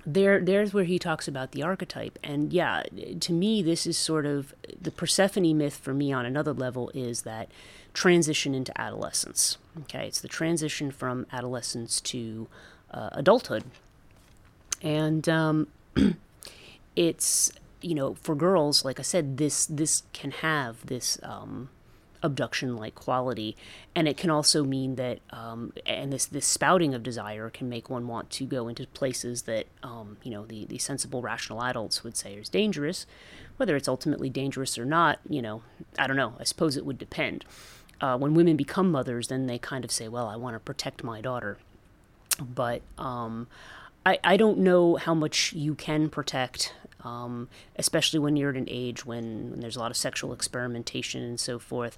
there 0.07 0.41
there's 0.41 0.73
where 0.73 0.85
he 0.85 0.99
talks 0.99 1.27
about 1.27 1.53
the 1.53 1.63
archetype. 1.63 2.19
And 2.23 2.53
yeah 2.53 2.85
to 3.21 3.33
me 3.33 3.63
this 3.63 3.87
is 3.87 3.99
sort 3.99 4.25
of 4.25 4.55
the 4.81 4.91
persephone 4.91 5.59
myth 5.59 5.77
for 5.77 5.93
me 5.93 6.13
on 6.13 6.25
another 6.25 6.53
level 6.53 6.91
is 6.95 7.23
that 7.23 7.51
transition 7.93 8.55
into 8.55 8.79
adolescence 8.81 9.59
okay? 9.83 10.07
It's 10.07 10.21
the 10.21 10.29
transition 10.29 10.91
from 10.91 11.27
adolescence 11.33 12.01
to 12.03 12.49
uh, 12.91 13.11
adulthood. 13.13 13.65
And 14.83 15.29
um, 15.29 15.69
it's 16.97 17.53
you 17.83 17.95
know 17.95 18.15
for 18.15 18.35
girls 18.35 18.85
like 18.85 18.99
i 18.99 19.03
said 19.03 19.37
this 19.37 19.67
this 19.67 20.03
can 20.13 20.31
have 20.31 20.85
this 20.87 21.19
um, 21.23 21.69
abduction 22.27 22.77
like 22.77 22.95
quality. 22.95 23.57
And 23.95 24.07
it 24.07 24.17
can 24.17 24.31
also 24.31 24.65
mean 24.65 24.97
that 24.97 25.21
um, 25.31 25.73
and 25.87 26.13
this 26.13 26.27
this 26.27 26.47
spouting 26.47 26.95
of 26.95 27.03
desire 27.03 27.49
can 27.49 27.69
make 27.69 27.89
one 27.89 28.07
want 28.07 28.29
to 28.31 28.45
go 28.45 28.69
into 28.69 28.87
places 28.89 29.43
that 29.43 29.67
um, 29.83 30.19
you 30.23 30.31
know 30.31 30.45
the, 30.45 30.67
the 30.67 30.79
sensible 30.79 31.23
rational 31.23 31.63
adults 31.63 32.05
would 32.05 32.17
say 32.17 32.35
is 32.35 32.49
dangerous. 32.49 33.07
Whether 33.57 33.77
it's 33.77 33.89
ultimately 33.89 34.29
dangerous 34.29 34.77
or 34.77 34.85
not 34.85 35.21
you 35.29 35.41
know 35.41 35.63
i 35.99 36.07
don't 36.07 36.17
know. 36.17 36.35
I 36.39 36.45
suppose 36.45 36.77
it 36.77 36.85
would 36.85 36.99
depend. 36.99 37.45
Uh, 37.99 38.19
when 38.19 38.35
women 38.35 38.57
become 38.57 38.91
mothers 38.91 39.29
then 39.29 39.47
they 39.47 39.59
kind 39.59 39.83
of 39.83 39.91
say 39.91 40.07
well 40.07 40.27
i 40.27 40.37
want 40.37 40.55
to 40.55 40.61
protect 40.61 41.03
my 41.03 41.23
daughter. 41.23 41.57
But 42.39 42.83
um, 42.99 43.47
I, 44.05 44.19
I 44.23 44.37
don't 44.37 44.59
know 44.59 44.97
how 44.97 45.15
much 45.15 45.55
you 45.55 45.75
can 45.75 46.11
protect 46.11 46.75
um, 47.07 47.49
especially 47.77 48.19
when 48.19 48.37
you're 48.37 48.51
at 48.51 48.57
an 48.57 48.67
age 48.69 49.07
when, 49.07 49.51
when, 49.51 49.61
there's 49.61 49.77
a 49.77 49.79
lot 49.79 49.91
of 49.91 49.97
sexual 49.97 50.33
experimentation 50.33 51.23
and 51.23 51.39
so 51.39 51.59
forth. 51.59 51.97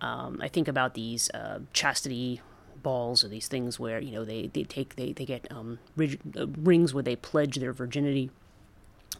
Um, 0.00 0.38
I 0.40 0.48
think 0.48 0.68
about 0.68 0.94
these 0.94 1.28
uh, 1.30 1.60
chastity 1.72 2.40
balls 2.82 3.24
or 3.24 3.28
these 3.28 3.48
things 3.48 3.80
where 3.80 3.98
you 3.98 4.12
know 4.12 4.24
they, 4.24 4.46
they 4.48 4.62
take 4.62 4.96
they, 4.96 5.12
they 5.12 5.24
get 5.24 5.50
um, 5.50 5.78
rig- 5.96 6.20
uh, 6.38 6.46
rings 6.46 6.94
where 6.94 7.02
they 7.02 7.16
pledge 7.16 7.56
their 7.56 7.72
virginity 7.72 8.30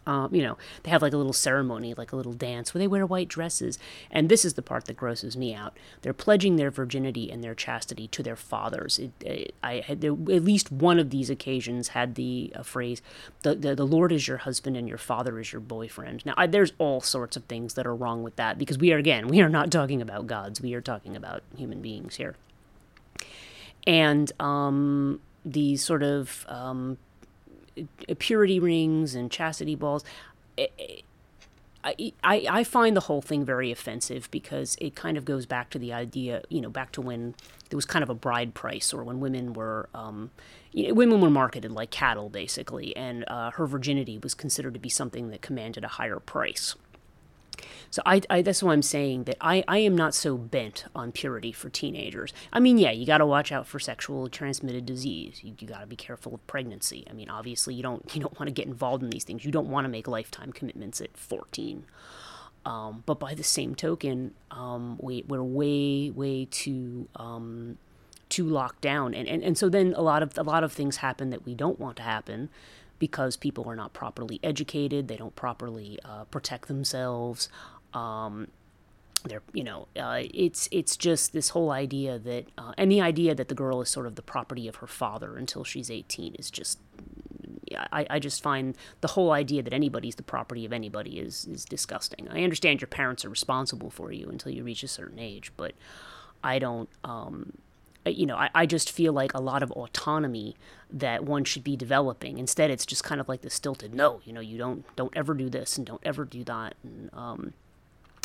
Um, 0.07 0.35
you 0.35 0.43
know, 0.43 0.57
they 0.83 0.91
have 0.91 1.03
like 1.03 1.13
a 1.13 1.17
little 1.17 1.33
ceremony, 1.33 1.95
like 1.95 2.13
a 2.13 2.17
little 2.17 2.33
dance 2.33 2.73
where 2.73 2.79
they 2.81 2.87
wear 2.87 3.07
white 3.07 3.29
dresses. 3.29 3.79
And 4.11 4.29
this 4.29 4.45
is 4.45 4.55
the 4.55 4.63
part 4.63 4.85
that 4.87 4.97
grosses 4.97 5.37
me 5.37 5.55
out. 5.55 5.77
They're 6.03 6.13
pledging 6.13 6.57
their 6.57 6.71
virginity 6.71 7.31
and 7.31 7.43
their 7.43 7.55
chastity 7.55 8.09
to 8.09 8.23
their 8.23 8.37
fathers. 8.37 8.99
It, 8.99 9.13
it, 9.21 9.55
I 9.63 9.85
had 9.87 10.01
there, 10.01 10.13
at 10.13 10.45
least 10.45 10.73
one 10.73 10.99
of 10.99 11.11
these 11.11 11.31
occasions 11.31 11.89
had 11.89 12.15
the 12.15 12.53
uh, 12.55 12.63
phrase, 12.63 13.03
the, 13.43 13.55
the, 13.55 13.75
the 13.75 13.87
Lord 13.87 14.13
is 14.13 14.29
your 14.29 14.39
husband 14.39 14.77
and 14.77 14.89
your 14.89 14.99
father 14.99 15.39
is 15.39 15.53
your 15.53 15.61
boyfriend. 15.61 16.25
Now, 16.27 16.35
I, 16.37 16.47
there's 16.47 16.73
all 16.79 17.01
sorts 17.01 17.37
of 17.37 17.45
things 17.45 17.75
that 17.75 17.87
are 17.87 17.95
wrong 17.95 18.23
with 18.23 18.37
that 18.37 18.59
because 18.59 18.79
we 18.79 18.93
are, 18.93 18.99
again, 18.99 19.29
we 19.29 19.41
are 19.41 19.49
not 19.49 19.71
talking 19.71 20.03
about 20.03 20.27
gods. 20.27 20.61
We 20.61 20.75
are 20.75 20.81
talking 20.81 21.17
about 21.17 21.43
human 21.57 21.81
beings 21.81 22.17
here. 22.17 22.37
And 23.87 24.33
um, 24.41 25.21
these 25.45 25.83
sort 25.85 26.03
of 26.03 26.47
um, 26.49 26.99
purity 28.19 28.61
rings 28.61 29.15
and 29.15 29.31
chastity 29.31 29.75
balls. 29.75 30.05
I, 31.85 32.13
I, 32.23 32.47
I 32.51 32.65
find 32.65 32.97
the 32.97 33.03
whole 33.03 33.21
thing 33.21 33.45
very 33.45 33.71
offensive 33.71 34.31
because 34.31 34.77
it 34.81 34.95
kind 34.95 35.19
of 35.19 35.27
goes 35.27 35.45
back 35.45 35.69
to 35.71 35.79
the 35.79 35.93
idea, 35.93 36.43
you 36.49 36.63
know, 36.63 36.71
back 36.71 36.93
to 36.93 37.03
when 37.03 37.35
there 37.69 37.77
was 37.77 37.85
kind 37.85 38.03
of 38.03 38.09
a 38.09 38.15
bride 38.15 38.55
price 38.55 38.95
or 38.95 39.05
when 39.05 39.21
women 39.21 39.53
were, 39.53 39.91
um, 39.95 40.31
you 40.73 40.89
know, 40.89 40.95
women 40.95 41.21
were 41.21 41.29
marketed 41.29 41.71
like 41.71 41.91
cattle 41.91 42.31
basically, 42.31 42.97
and 42.97 43.25
uh, 43.29 43.51
her 43.51 43.67
virginity 43.67 44.17
was 44.17 44.33
considered 44.33 44.73
to 44.73 44.81
be 44.81 44.89
something 44.89 45.29
that 45.31 45.43
commanded 45.43 45.85
a 45.85 45.89
higher 45.89 46.19
price. 46.19 46.75
So 47.95 48.03
I, 48.05 48.23
I, 48.29 48.43
that's 48.43 48.61
why 48.61 48.73
I'm 48.73 48.83
saying 48.83 49.23
that 49.25 49.37
I, 49.41 49.63
I 49.69 49.79
am 49.79 49.95
not 49.95 50.17
so 50.17 50.37
bent 50.37 50.85
on 50.97 51.13
purity 51.13 51.53
for 51.53 51.71
teenagers. 51.71 52.33
I 52.53 52.59
mean, 52.59 52.77
yeah, 52.77 52.91
you 52.91 53.07
got 53.07 53.19
to 53.19 53.27
watch 53.27 53.53
out 53.53 53.69
for 53.69 53.79
sexual 53.79 54.29
transmitted 54.29 54.85
disease. 54.85 55.45
You, 55.45 55.55
you 55.61 55.69
got 55.69 55.79
to 55.79 55.87
be 55.87 55.95
careful 55.95 56.35
of 56.35 56.45
pregnancy. 56.49 57.07
I 57.09 57.13
mean, 57.13 57.29
obviously, 57.29 57.73
you 57.73 57.85
don't 57.85 58.03
you 58.17 58.21
don't 58.21 58.37
want 58.37 58.49
to 58.49 58.53
get 58.53 58.67
involved 58.67 59.05
in 59.05 59.11
these 59.11 59.23
things. 59.23 59.45
You 59.45 59.53
don't 59.53 59.69
want 59.69 59.85
to 59.85 59.89
make 59.89 60.09
lifetime 60.09 60.53
commitments 60.53 61.01
at 61.01 61.17
14. 61.17 61.87
Um, 62.67 63.05
but 63.07 63.21
by 63.21 63.33
the 63.33 63.45
same 63.45 63.77
token, 63.77 64.35
um, 64.51 64.99
we, 65.01 65.23
we're 65.29 65.45
way 65.45 66.11
way 66.11 66.47
too 66.47 67.09
um, 67.15 67.79
too 68.29 68.45
locked 68.45 68.81
down, 68.81 69.15
and, 69.15 69.29
and 69.29 69.41
and 69.45 69.57
so 69.57 69.69
then 69.69 69.95
a 69.97 70.03
lot 70.03 70.21
of 70.21 70.37
a 70.37 70.43
lot 70.43 70.65
of 70.65 70.73
things 70.73 70.97
happen 70.97 71.31
that 71.31 71.47
we 71.47 71.55
don't 71.55 71.79
want 71.79 71.97
to 71.99 72.03
happen 72.03 72.49
because 72.99 73.37
people 73.37 73.69
are 73.69 73.77
not 73.77 73.93
properly 73.93 74.41
educated, 74.43 75.09
they 75.09 75.17
don't 75.17 75.37
properly 75.37 75.99
uh, 76.05 76.25
protect 76.25 76.69
themselves. 76.69 77.49
Um, 77.95 78.49
they're, 79.25 79.43
you 79.53 79.65
know, 79.65 79.89
uh, 79.99 80.23
it's 80.35 80.69
it's 80.71 80.97
just 80.97 81.33
this 81.33 81.51
whole 81.51 81.71
idea 81.71 82.19
that, 82.19 82.47
uh, 82.59 82.73
and 82.77 82.91
the 82.91 83.01
idea 83.01 83.35
that 83.35 83.49
the 83.49 83.55
girl 83.55 83.81
is 83.81 83.89
sort 83.89 84.07
of 84.07 84.17
the 84.17 84.23
property 84.23 84.69
of 84.69 84.77
her 84.77 84.87
father 84.87 85.37
until 85.37 85.65
she's 85.65 85.91
18 85.91 86.35
is 86.35 86.51
just, 86.51 86.79
I, 87.91 88.07
I 88.11 88.19
just 88.19 88.43
find 88.43 88.77
the 89.01 89.09
whole 89.09 89.33
idea 89.33 89.63
that 89.63 89.73
anybody's 89.73 90.17
the 90.17 90.23
property 90.23 90.67
of 90.67 90.73
anybody 90.73 91.19
is 91.19 91.47
is 91.47 91.65
disgusting. 91.65 92.29
I 92.31 92.43
understand 92.45 92.83
your 92.83 92.89
parents 92.89 93.25
are 93.25 93.31
responsible 93.31 93.89
for 93.89 94.13
you 94.13 94.29
until 94.29 94.53
you 94.53 94.63
reach 94.63 94.83
a 94.83 94.89
certain 94.89 95.19
age, 95.19 95.53
but 95.57 95.73
I 96.43 96.59
don't. 96.59 96.91
Um, 97.03 97.55
you 98.07 98.27
know, 98.27 98.37
I, 98.37 98.51
I 98.55 98.67
just 98.67 98.93
feel 98.93 99.15
like 99.15 99.33
a 99.33 99.41
lot 99.41 99.63
of 99.63 99.71
autonomy 99.73 100.57
that 100.91 101.25
one 101.25 101.45
should 101.45 101.65
be 101.65 101.75
developing. 101.75 102.37
Instead, 102.37 102.71
it's 102.71 102.85
just 102.85 103.03
kind 103.03 103.19
of 103.19 103.31
like 103.31 103.41
the 103.41 103.49
stilted, 103.49 103.95
no, 103.95 104.21
you 104.25 104.33
know, 104.35 104.41
you 104.41 104.59
don't 104.59 104.85
don't 104.97 105.17
ever 105.17 105.33
do 105.33 105.49
this 105.49 105.79
and 105.79 105.87
don't 105.87 106.03
ever 106.05 106.27
do 106.27 106.45
that. 106.45 106.75
And, 106.83 107.09
um, 107.15 107.55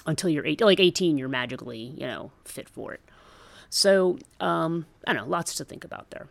until 0.06 0.30
you're 0.30 0.46
eight, 0.46 0.62
like 0.62 0.80
18, 0.80 1.18
you're 1.18 1.30
magically, 1.30 1.94
you 1.98 2.08
know, 2.08 2.32
fit 2.46 2.70
for 2.70 2.94
it. 2.94 3.02
So, 3.70 4.18
um, 4.40 4.86
I 5.06 5.14
don't 5.14 5.26
know, 5.26 5.30
lots 5.30 5.54
to 5.56 5.66
think 5.66 5.84
about 5.84 6.10
there. 6.10 6.28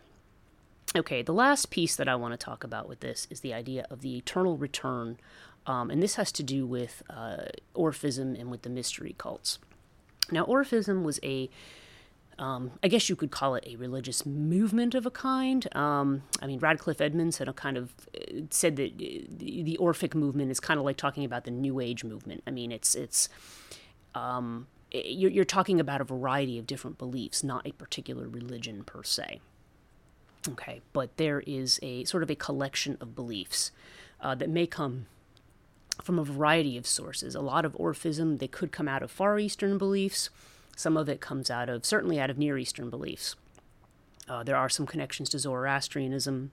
Okay, 0.95 1.21
the 1.21 1.33
last 1.33 1.69
piece 1.69 1.95
that 1.95 2.07
I 2.07 2.15
want 2.15 2.33
to 2.33 2.37
talk 2.37 2.63
about 2.63 2.89
with 2.89 2.99
this 2.99 3.27
is 3.29 3.41
the 3.41 3.53
idea 3.53 3.85
of 3.89 4.01
the 4.01 4.17
eternal 4.17 4.57
return. 4.57 5.17
Um, 5.65 5.91
and 5.91 6.01
this 6.01 6.15
has 6.15 6.31
to 6.33 6.43
do 6.43 6.65
with 6.65 7.03
uh, 7.09 7.45
Orphism 7.75 8.39
and 8.39 8.49
with 8.49 8.63
the 8.63 8.69
mystery 8.69 9.15
cults. 9.17 9.59
Now, 10.31 10.45
Orphism 10.45 11.03
was 11.03 11.19
a 11.23 11.49
um, 12.39 12.71
I 12.81 12.87
guess 12.87 13.09
you 13.09 13.15
could 13.17 13.31
call 13.31 13.55
it 13.55 13.65
a 13.67 13.75
religious 13.75 14.25
movement 14.25 14.95
of 14.95 15.05
a 15.05 15.11
kind. 15.11 15.67
Um, 15.75 16.23
I 16.41 16.47
mean, 16.47 16.59
Radcliffe 16.59 17.01
Edmonds 17.01 17.37
had 17.37 17.53
kind 17.57 17.77
of 17.77 17.93
uh, 18.15 18.41
said 18.49 18.77
that 18.77 18.93
uh, 18.93 19.27
the, 19.29 19.63
the 19.63 19.77
Orphic 19.77 20.15
movement 20.15 20.49
is 20.49 20.59
kind 20.59 20.79
of 20.79 20.85
like 20.85 20.95
talking 20.95 21.25
about 21.25 21.43
the 21.43 21.51
New 21.51 21.81
Age 21.81 22.05
movement. 22.05 22.41
I 22.47 22.51
mean, 22.51 22.71
it's 22.71 22.95
it's 22.95 23.27
um, 24.15 24.67
you're, 24.91 25.29
you're 25.29 25.45
talking 25.45 25.81
about 25.81 25.99
a 25.99 26.05
variety 26.05 26.57
of 26.57 26.65
different 26.65 26.97
beliefs, 26.97 27.43
not 27.43 27.67
a 27.67 27.73
particular 27.73 28.27
religion 28.27 28.83
per 28.83 29.03
se. 29.03 29.41
Okay, 30.47 30.81
but 30.93 31.17
there 31.17 31.41
is 31.45 31.79
a 31.83 32.05
sort 32.05 32.23
of 32.23 32.31
a 32.31 32.35
collection 32.35 32.97
of 33.01 33.13
beliefs 33.15 33.71
uh, 34.21 34.33
that 34.35 34.49
may 34.49 34.65
come 34.65 35.07
from 36.01 36.17
a 36.17 36.23
variety 36.23 36.77
of 36.77 36.87
sources. 36.87 37.35
A 37.35 37.41
lot 37.41 37.65
of 37.65 37.73
Orphism, 37.73 38.39
they 38.39 38.47
could 38.47 38.71
come 38.71 38.87
out 38.87 39.03
of 39.03 39.11
Far 39.11 39.37
Eastern 39.37 39.77
beliefs. 39.77 40.29
Some 40.79 40.95
of 40.95 41.09
it 41.09 41.19
comes 41.19 41.51
out 41.51 41.67
of, 41.67 41.85
certainly 41.85 42.21
out 42.21 42.29
of 42.29 42.37
Near 42.37 42.57
Eastern 42.57 42.89
beliefs. 42.89 43.35
Uh, 44.29 44.43
there 44.43 44.55
are 44.55 44.69
some 44.69 44.85
connections 44.85 45.27
to 45.31 45.37
Zoroastrianism 45.37 46.51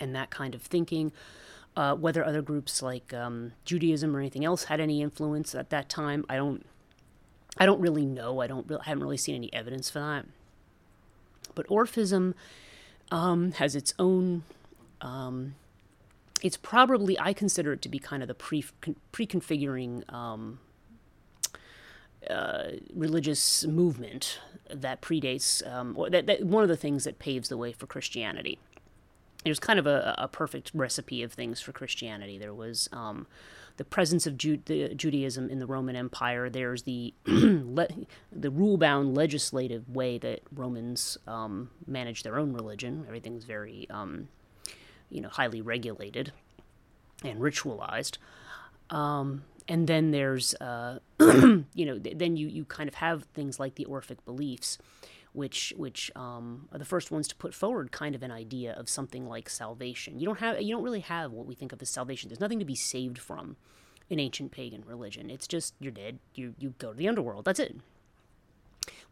and 0.00 0.14
that 0.14 0.30
kind 0.30 0.54
of 0.54 0.62
thinking. 0.62 1.12
Uh, 1.76 1.94
whether 1.94 2.24
other 2.24 2.40
groups 2.40 2.80
like 2.80 3.12
um, 3.12 3.52
Judaism 3.66 4.16
or 4.16 4.20
anything 4.20 4.42
else 4.42 4.64
had 4.64 4.80
any 4.80 5.02
influence 5.02 5.54
at 5.54 5.68
that 5.68 5.90
time, 5.90 6.24
I 6.30 6.36
don't. 6.36 6.64
I 7.58 7.66
don't 7.66 7.78
really 7.78 8.06
know. 8.06 8.40
I 8.40 8.46
don't. 8.46 8.66
Really, 8.66 8.80
I 8.80 8.88
haven't 8.88 9.04
really 9.04 9.18
seen 9.18 9.34
any 9.34 9.52
evidence 9.52 9.90
for 9.90 9.98
that. 9.98 10.24
But 11.54 11.68
Orphism 11.68 12.32
um, 13.10 13.52
has 13.52 13.76
its 13.76 13.92
own. 13.98 14.44
Um, 15.02 15.56
it's 16.42 16.56
probably 16.56 17.20
I 17.20 17.34
consider 17.34 17.74
it 17.74 17.82
to 17.82 17.90
be 17.90 17.98
kind 17.98 18.22
of 18.22 18.28
the 18.28 18.34
pre 18.34 18.64
pre-configuring 19.12 20.10
um, 20.10 20.58
uh, 22.28 22.72
religious 22.94 23.64
movement 23.66 24.40
that 24.68 25.00
predates, 25.00 25.66
um, 25.70 25.94
or 25.96 26.10
that, 26.10 26.26
that, 26.26 26.44
one 26.44 26.62
of 26.62 26.68
the 26.68 26.76
things 26.76 27.04
that 27.04 27.18
paves 27.18 27.48
the 27.48 27.56
way 27.56 27.72
for 27.72 27.86
Christianity. 27.86 28.58
It 29.44 29.48
was 29.48 29.58
kind 29.58 29.78
of 29.78 29.86
a, 29.86 30.14
a 30.18 30.28
perfect 30.28 30.70
recipe 30.74 31.22
of 31.22 31.32
things 31.32 31.60
for 31.62 31.72
Christianity. 31.72 32.36
There 32.36 32.52
was 32.52 32.90
um, 32.92 33.26
the 33.78 33.84
presence 33.84 34.26
of 34.26 34.36
Ju- 34.36 34.60
the 34.66 34.94
Judaism 34.94 35.48
in 35.48 35.58
the 35.58 35.66
Roman 35.66 35.96
Empire. 35.96 36.50
There's 36.50 36.82
the 36.82 37.14
le- 37.26 37.88
the 38.30 38.50
rule-bound 38.50 39.14
legislative 39.14 39.88
way 39.88 40.18
that 40.18 40.40
Romans 40.54 41.16
um, 41.26 41.70
their 42.22 42.38
own 42.38 42.52
religion. 42.52 43.04
Everything's 43.06 43.44
very, 43.44 43.86
um, 43.88 44.28
you 45.08 45.22
know, 45.22 45.30
highly 45.30 45.62
regulated 45.62 46.32
and 47.24 47.40
ritualized. 47.40 48.18
Um, 48.90 49.44
and 49.70 49.86
then 49.86 50.10
there's 50.10 50.52
uh, 50.56 50.98
you 51.20 51.86
know 51.86 51.98
then 51.98 52.36
you 52.36 52.48
you 52.48 52.64
kind 52.66 52.88
of 52.88 52.96
have 52.96 53.24
things 53.32 53.58
like 53.58 53.76
the 53.76 53.86
orphic 53.86 54.22
beliefs 54.26 54.76
which 55.32 55.72
which 55.76 56.10
um, 56.16 56.68
are 56.72 56.78
the 56.78 56.84
first 56.84 57.10
ones 57.12 57.28
to 57.28 57.36
put 57.36 57.54
forward 57.54 57.92
kind 57.92 58.14
of 58.14 58.22
an 58.22 58.32
idea 58.32 58.72
of 58.72 58.88
something 58.88 59.28
like 59.28 59.48
salvation. 59.48 60.18
You 60.18 60.26
don't 60.26 60.40
have 60.40 60.60
you 60.60 60.74
don't 60.74 60.82
really 60.82 61.00
have 61.00 61.30
what 61.30 61.46
we 61.46 61.54
think 61.54 61.72
of 61.72 61.80
as 61.80 61.88
salvation. 61.88 62.28
There's 62.28 62.40
nothing 62.40 62.58
to 62.58 62.64
be 62.64 62.74
saved 62.74 63.16
from 63.16 63.56
in 64.10 64.18
ancient 64.18 64.50
pagan 64.50 64.82
religion. 64.84 65.30
It's 65.30 65.46
just 65.46 65.74
you're 65.78 65.92
dead. 65.92 66.18
You 66.34 66.54
you 66.58 66.74
go 66.78 66.90
to 66.90 66.96
the 66.96 67.06
underworld. 67.08 67.44
That's 67.44 67.60
it. 67.60 67.76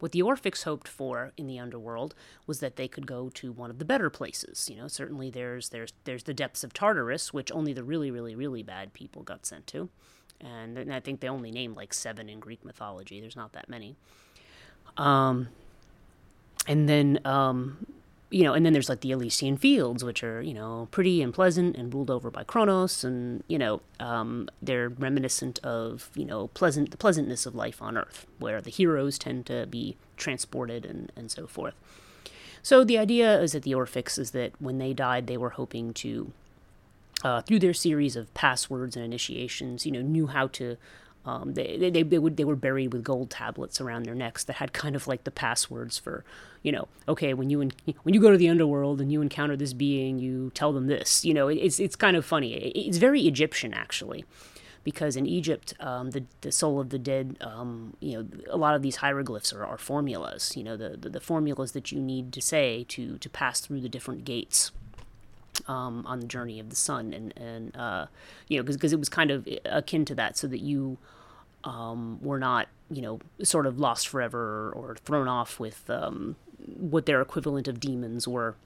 What 0.01 0.13
the 0.13 0.23
Orphics 0.23 0.65
hoped 0.65 0.89
for 0.89 1.33
in 1.37 1.47
the 1.47 1.59
underworld 1.59 2.15
was 2.47 2.59
that 2.61 2.77
they 2.77 2.89
could 2.89 3.07
go 3.07 3.29
to 3.31 3.53
one 3.53 3.71
of 3.71 3.79
the 3.79 3.85
better 3.85 4.11
places. 4.11 4.69
You 4.69 4.77
know, 4.77 4.89
certainly 4.89 5.31
there's 5.31 5.69
there's 5.69 5.93
there's 6.03 6.25
the 6.25 6.35
depths 6.35 6.65
of 6.65 6.73
Tartarus, 6.73 7.33
which 7.33 7.53
only 7.53 7.73
the 7.73 7.85
really 7.85 8.11
really 8.11 8.35
really 8.35 8.65
bad 8.65 8.93
people 8.93 9.23
got 9.23 9.47
sent 9.47 9.69
to 9.69 9.89
and 10.41 10.93
I 10.93 11.01
think 11.01 11.21
they 11.21 11.29
only 11.29 11.51
name 11.51 11.75
like 11.75 11.93
seven 11.93 12.29
in 12.29 12.41
Greek 12.41 12.65
mythology. 12.65 13.21
There's 13.21 13.37
not 13.37 13.53
that 13.53 13.69
many. 13.69 13.97
Um, 14.97 15.49
and 16.67 16.89
then 16.89 17.21
um, 17.25 17.87
you 18.31 18.45
know, 18.45 18.53
and 18.53 18.65
then 18.65 18.73
there's 18.73 18.89
like 18.89 19.01
the 19.01 19.11
Elysian 19.11 19.57
fields, 19.57 20.05
which 20.05 20.23
are 20.23 20.43
you 20.43 20.53
know 20.53 20.89
pretty 20.91 21.23
and 21.23 21.33
pleasant 21.33 21.77
and 21.77 21.93
ruled 21.93 22.11
over 22.11 22.31
by 22.31 22.45
Kronos, 22.45 23.05
and 23.05 23.43
you 23.49 23.59
know 23.59 23.81
um, 24.01 24.49
they're 24.61 24.89
reminiscent 24.89 25.59
of 25.61 26.11
you 26.15 26.25
know 26.25 26.49
pleasant 26.49 26.91
the 26.91 26.97
pleasantness 26.97 27.47
of 27.47 27.55
life 27.55 27.81
on 27.81 27.97
Earth, 27.97 28.27
where 28.39 28.61
the 28.61 28.71
heroes 28.71 29.19
tend 29.19 29.47
to 29.47 29.67
be 29.67 29.97
transported 30.17 30.85
and 30.85 31.11
and 31.17 31.31
so 31.31 31.47
forth. 31.47 31.75
So 32.63 32.85
the 32.85 32.99
idea 32.99 33.41
is 33.41 33.53
that 33.53 33.63
the 33.63 33.73
Orphics 33.73 34.19
is 34.19 34.33
that 34.33 34.53
when 34.59 34.79
they 34.79 34.93
died, 34.93 35.27
they 35.27 35.37
were 35.39 35.51
hoping 35.51 35.95
to 35.95 36.33
uh, 37.25 37.41
through 37.43 37.59
their 37.59 37.75
series 37.75 38.17
of 38.17 38.33
passwords 38.35 38.97
and 38.97 39.05
initiations, 39.05 39.85
you 39.85 39.93
know, 39.93 40.03
knew 40.03 40.27
how 40.27 40.49
to. 40.49 40.77
Um, 41.27 41.53
they, 41.53 41.77
they, 41.77 42.03
they, 42.03 42.19
would, 42.19 42.39
they 42.39 42.45
were 42.45 42.57
buried 42.57 42.95
with 42.95 43.05
gold 43.05 43.29
tablets 43.29 43.83
around 43.83 44.05
their 44.05 44.15
necks 44.15 44.45
that 44.45 44.55
had 44.55 44.73
kind 44.73 44.97
of 44.97 45.07
like 45.07 45.25
the 45.25 45.31
passwords 45.31 45.99
for, 45.99 46.25
you 46.63 46.73
know, 46.73 46.89
okay, 47.07 47.35
when 47.35 47.51
you 47.51 47.59
when 48.03 48.15
you 48.15 48.21
go 48.21 48.31
to 48.31 48.39
the 48.39 48.49
underworld 48.49 48.99
and 48.99 49.13
you 49.13 49.21
encounter 49.21 49.55
this 49.55 49.75
being, 49.75 50.19
you 50.19 50.51
tell 50.55 50.73
them 50.73 50.87
this. 50.87 51.27
You 51.27 51.35
know, 51.35 51.49
it's 51.49 51.79
it's 51.81 51.97
kind 51.97 52.17
of 52.17 52.25
funny. 52.25 52.55
It's 52.55 52.97
very 52.97 53.27
Egyptian 53.27 53.75
actually, 53.75 54.25
because 54.85 55.17
in 55.17 55.27
Egypt, 55.27 55.75
um, 55.81 56.13
the 56.13 56.25
the 56.41 56.53
soul 56.53 56.81
of 56.81 56.89
the 56.89 56.99
dead, 56.99 57.37
um, 57.43 57.95
you 58.01 58.17
know, 58.17 58.29
a 58.49 58.57
lot 58.57 58.75
of 58.75 58.81
these 58.81 58.97
hieroglyphs 58.97 59.53
are, 59.53 59.67
are 59.67 59.77
formulas. 59.77 60.57
You 60.57 60.65
know, 60.65 60.79
the, 60.79 60.97
the, 60.97 61.11
the 61.11 61.21
formulas 61.21 61.73
that 61.73 61.93
you 61.93 62.01
need 62.01 62.33
to 62.33 62.41
say 62.41 62.87
to 62.91 63.19
to 63.19 63.29
pass 63.29 63.61
through 63.61 63.83
the 63.83 63.89
different 63.91 64.25
gates 64.25 64.71
um, 65.67 66.05
on 66.07 66.21
the 66.21 66.27
journey 66.27 66.61
of 66.61 66.71
the 66.71 66.77
sun, 66.77 67.13
and 67.13 67.37
and 67.37 67.77
uh, 67.77 68.07
you 68.49 68.57
know 68.57 68.63
because 68.63 68.93
it 68.93 68.99
was 68.99 69.09
kind 69.09 69.31
of 69.31 69.49
akin 69.65 70.05
to 70.07 70.15
that, 70.15 70.37
so 70.37 70.47
that 70.47 70.61
you 70.61 70.99
um, 71.65 72.19
were 72.23 72.39
not 72.39 72.69
you 72.91 73.03
know 73.03 73.21
sort 73.43 73.67
of 73.67 73.79
lost 73.79 74.09
forever 74.09 74.73
or 74.75 74.97
thrown 74.97 75.29
off 75.29 75.59
with 75.59 75.89
um, 75.91 76.37
what 76.65 77.07
their 77.07 77.21
equivalent 77.21 77.69
of 77.69 77.81
demons 77.81 78.27
were. 78.27 78.57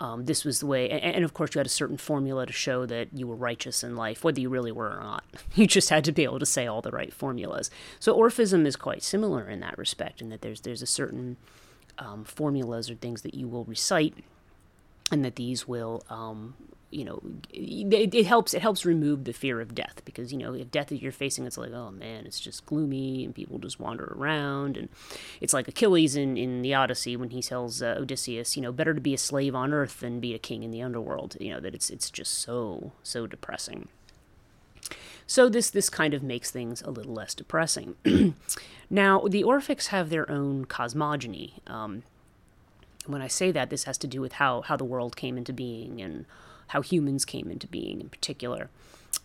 Um, 0.00 0.24
this 0.24 0.44
was 0.44 0.58
the 0.58 0.66
way, 0.66 0.90
and, 0.90 1.00
and, 1.16 1.24
of 1.24 1.32
course, 1.32 1.54
you 1.54 1.60
had 1.60 1.66
a 1.66 1.70
certain 1.70 1.96
formula 1.96 2.44
to 2.44 2.52
show 2.52 2.86
that 2.86 3.08
you 3.14 3.28
were 3.28 3.36
righteous 3.36 3.84
in 3.84 3.94
life, 3.94 4.24
whether 4.24 4.40
you 4.40 4.48
really 4.48 4.72
were 4.72 4.90
or 4.90 5.00
not. 5.00 5.24
You 5.54 5.68
just 5.68 5.90
had 5.90 6.02
to 6.04 6.12
be 6.12 6.24
able 6.24 6.40
to 6.40 6.46
say 6.46 6.66
all 6.66 6.82
the 6.82 6.90
right 6.90 7.12
formulas. 7.12 7.70
So 8.00 8.18
Orphism 8.18 8.66
is 8.66 8.74
quite 8.74 9.04
similar 9.04 9.48
in 9.48 9.60
that 9.60 9.78
respect, 9.78 10.20
in 10.20 10.28
that 10.30 10.40
there's 10.40 10.62
there's 10.62 10.82
a 10.82 10.86
certain 10.86 11.36
um, 11.98 12.24
formulas 12.24 12.90
or 12.90 12.96
things 12.96 13.22
that 13.22 13.34
you 13.34 13.46
will 13.46 13.64
recite, 13.64 14.14
and 15.10 15.24
that 15.24 15.36
these 15.36 15.66
will 15.66 16.02
um, 16.08 16.54
you 16.90 17.04
know 17.04 17.20
it, 17.50 18.14
it, 18.14 18.26
helps 18.26 18.54
it 18.54 18.62
helps 18.62 18.84
remove 18.84 19.24
the 19.24 19.32
fear 19.32 19.60
of 19.60 19.74
death 19.74 20.02
because 20.04 20.32
you 20.32 20.38
know 20.38 20.54
if 20.54 20.70
death 20.70 20.92
is 20.92 21.00
you're 21.00 21.10
facing 21.10 21.46
it's 21.46 21.56
like 21.56 21.72
oh 21.72 21.90
man 21.90 22.26
it's 22.26 22.38
just 22.38 22.66
gloomy 22.66 23.24
and 23.24 23.34
people 23.34 23.58
just 23.58 23.80
wander 23.80 24.14
around. 24.16 24.76
And 24.76 24.88
it's 25.40 25.54
like 25.54 25.68
achilles 25.68 26.14
in, 26.14 26.36
in 26.36 26.62
the 26.62 26.74
odyssey 26.74 27.16
when 27.16 27.30
he 27.30 27.42
tells 27.42 27.82
uh, 27.82 27.96
odysseus 27.98 28.56
you 28.56 28.62
know 28.62 28.72
better 28.72 28.94
to 28.94 29.00
be 29.00 29.14
a 29.14 29.18
slave 29.18 29.54
on 29.54 29.72
earth 29.72 30.00
than 30.00 30.20
be 30.20 30.34
a 30.34 30.38
king 30.38 30.62
in 30.62 30.70
the 30.70 30.82
underworld 30.82 31.36
you 31.40 31.52
know 31.52 31.60
that 31.60 31.74
it's 31.74 31.90
it's 31.90 32.10
just 32.10 32.34
so 32.34 32.92
so 33.02 33.26
depressing. 33.26 33.88
So 35.26 35.48
this 35.48 35.70
this 35.70 35.88
kind 35.88 36.12
of 36.12 36.22
makes 36.22 36.50
things 36.50 36.82
a 36.82 36.90
little 36.90 37.14
less 37.14 37.34
depressing. 37.34 37.96
Now 38.92 39.20
the 39.20 39.42
orphics 39.42 39.86
have 39.86 40.10
their 40.10 40.30
own 40.30 40.66
cosmogony 40.66 41.62
um, 41.66 42.02
when 43.06 43.22
I 43.22 43.28
say 43.28 43.50
that, 43.52 43.70
this 43.70 43.84
has 43.84 43.98
to 43.98 44.06
do 44.06 44.20
with 44.20 44.34
how, 44.34 44.62
how 44.62 44.76
the 44.76 44.84
world 44.84 45.16
came 45.16 45.36
into 45.36 45.52
being 45.52 46.00
and 46.00 46.26
how 46.68 46.80
humans 46.80 47.24
came 47.24 47.50
into 47.50 47.66
being 47.66 48.00
in 48.00 48.08
particular. 48.08 48.70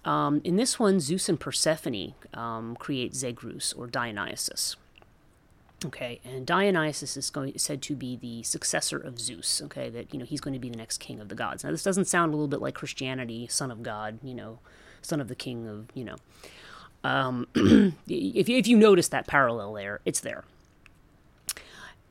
Um, 0.05 0.41
in 0.43 0.55
this 0.55 0.80
one, 0.80 0.99
Zeus 0.99 1.30
and 1.30 1.39
Persephone 1.39 2.13
um, 2.34 2.75
create 2.78 3.15
Zagreus 3.15 3.73
or 3.73 3.88
Dionysus. 3.88 4.75
Okay, 5.86 6.19
and 6.25 6.45
Dionysus 6.45 7.15
is 7.17 7.30
going, 7.30 7.55
said 7.57 7.84
to 7.84 7.95
be 7.95 8.15
the 8.15 8.41
successor 8.41 8.97
of 8.97 9.19
Zeus. 9.19 9.61
Okay, 9.61 9.89
that 9.89 10.11
you 10.11 10.17
know 10.17 10.25
he's 10.25 10.41
going 10.41 10.55
to 10.55 10.59
be 10.59 10.69
the 10.69 10.78
next 10.78 10.97
king 10.97 11.19
of 11.19 11.30
the 11.30 11.36
gods. 11.36 11.63
Now 11.63 11.69
this 11.69 11.84
doesn't 11.84 12.05
sound 12.05 12.34
a 12.34 12.36
little 12.36 12.47
bit 12.47 12.61
like 12.61 12.73
Christianity, 12.73 13.47
son 13.47 13.69
of 13.69 13.84
God, 13.84 14.17
you 14.23 14.34
know, 14.34 14.57
son 15.03 15.21
of 15.21 15.28
the 15.28 15.36
king 15.36 15.67
of 15.67 15.86
you 15.93 16.03
know. 16.03 16.15
Um, 17.03 17.47
if 18.07 18.49
if 18.49 18.67
you 18.67 18.75
notice 18.75 19.09
that 19.09 19.28
parallel 19.28 19.73
there, 19.73 19.99
it's 20.03 20.19
there. 20.19 20.45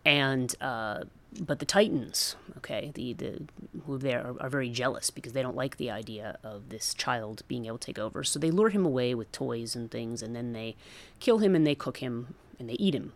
And 0.04 0.54
uh, 0.60 1.00
but 1.40 1.58
the 1.58 1.66
Titans, 1.66 2.36
okay, 2.58 2.90
the 2.94 3.12
the 3.12 3.42
who 3.86 3.98
there 3.98 4.26
are, 4.26 4.34
are, 4.40 4.48
very 4.48 4.70
jealous 4.70 5.10
because 5.10 5.32
they 5.32 5.42
don't 5.42 5.56
like 5.56 5.76
the 5.76 5.90
idea 5.90 6.38
of 6.42 6.68
this 6.68 6.94
child 6.94 7.42
being 7.48 7.66
able 7.66 7.78
to 7.78 7.86
take 7.86 7.98
over. 7.98 8.24
So 8.24 8.38
they 8.38 8.50
lure 8.50 8.70
him 8.70 8.84
away 8.84 9.14
with 9.14 9.30
toys 9.32 9.76
and 9.76 9.90
things, 9.90 10.22
and 10.22 10.34
then 10.34 10.52
they 10.52 10.76
kill 11.20 11.38
him 11.38 11.54
and 11.54 11.66
they 11.66 11.74
cook 11.74 11.98
him 11.98 12.34
and 12.58 12.68
they 12.68 12.74
eat 12.74 12.94
him, 12.94 13.12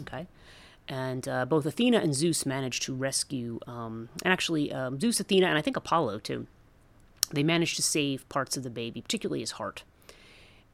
okay. 0.00 0.26
And 0.88 1.28
uh, 1.28 1.44
both 1.44 1.66
Athena 1.66 1.98
and 1.98 2.14
Zeus 2.14 2.46
manage 2.46 2.80
to 2.80 2.94
rescue, 2.94 3.60
um, 3.66 4.08
and 4.24 4.32
actually 4.32 4.72
um, 4.72 4.98
Zeus, 4.98 5.20
Athena, 5.20 5.46
and 5.46 5.58
I 5.58 5.62
think 5.62 5.76
Apollo 5.76 6.20
too. 6.20 6.46
They 7.30 7.42
manage 7.42 7.76
to 7.76 7.82
save 7.82 8.26
parts 8.30 8.56
of 8.56 8.62
the 8.62 8.70
baby, 8.70 9.02
particularly 9.02 9.40
his 9.40 9.52
heart 9.52 9.82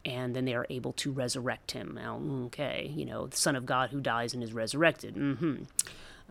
and 0.05 0.37
then 0.37 0.45
they 0.45 0.55
are 0.55 0.67
able 0.69 0.93
to 0.93 1.11
resurrect 1.11 1.71
him. 1.71 1.93
Now, 1.95 2.21
okay, 2.47 2.93
you 2.95 3.05
know, 3.05 3.27
the 3.27 3.37
Son 3.37 3.57
of 3.57 3.65
God 3.65 3.91
who 3.91 4.01
dies 4.01 4.35
and 4.35 4.43
is 4.43 4.53
resurrected. 4.53 5.15
Mm-hmm. 5.15 5.65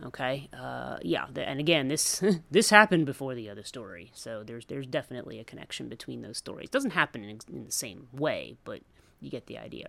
Okay, 0.02 0.48
uh, 0.52 0.98
yeah, 1.02 1.26
the, 1.32 1.48
and 1.48 1.60
again, 1.60 1.88
this 1.88 2.22
this 2.50 2.70
happened 2.70 3.06
before 3.06 3.34
the 3.34 3.48
other 3.48 3.62
story, 3.62 4.10
so 4.14 4.42
there's 4.42 4.66
there's 4.66 4.86
definitely 4.86 5.38
a 5.38 5.44
connection 5.44 5.88
between 5.88 6.22
those 6.22 6.36
stories. 6.36 6.66
It 6.66 6.72
doesn't 6.72 6.90
happen 6.90 7.22
in, 7.22 7.38
in 7.52 7.64
the 7.64 7.72
same 7.72 8.08
way, 8.12 8.56
but 8.64 8.80
you 9.20 9.30
get 9.30 9.46
the 9.46 9.58
idea. 9.58 9.88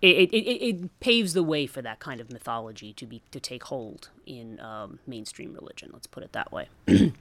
It, 0.00 0.32
it, 0.32 0.36
it, 0.36 1.00
paves 1.00 1.32
the 1.34 1.42
way 1.42 1.66
for 1.66 1.82
that 1.82 1.98
kind 1.98 2.20
of 2.20 2.30
mythology 2.30 2.92
to 2.92 3.04
be 3.04 3.20
to 3.32 3.40
take 3.40 3.64
hold 3.64 4.10
in 4.26 4.60
um, 4.60 5.00
mainstream 5.06 5.52
religion. 5.54 5.90
Let's 5.92 6.06
put 6.06 6.22
it 6.22 6.32
that 6.32 6.52
way. 6.52 6.68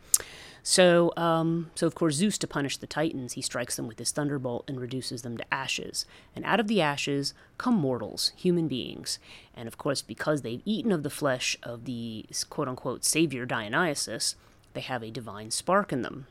So, 0.69 1.13
um, 1.15 1.71
so 1.75 1.87
of 1.87 1.95
course, 1.95 2.15
Zeus, 2.15 2.37
to 2.39 2.45
punish 2.45 2.75
the 2.75 2.87
Titans, 2.87 3.33
he 3.33 3.41
strikes 3.41 3.77
them 3.77 3.87
with 3.87 3.99
his 3.99 4.11
thunderbolt 4.11 4.65
and 4.67 4.81
reduces 4.81 5.21
them 5.21 5.37
to 5.37 5.53
ashes. 5.53 6.05
And 6.35 6.43
out 6.43 6.59
of 6.59 6.67
the 6.67 6.81
ashes 6.81 7.33
come 7.57 7.75
mortals, 7.75 8.33
human 8.35 8.67
beings. 8.67 9.17
And 9.55 9.69
of 9.69 9.77
course, 9.77 10.01
because 10.01 10.41
they've 10.41 10.61
eaten 10.65 10.91
of 10.91 11.03
the 11.03 11.09
flesh 11.09 11.55
of 11.63 11.85
the 11.85 12.25
quote 12.49 12.67
unquote 12.67 13.05
savior 13.05 13.45
Dionysus, 13.45 14.35
they 14.73 14.81
have 14.81 15.03
a 15.03 15.09
divine 15.09 15.51
spark 15.51 15.93
in 15.93 16.01
them. 16.01 16.27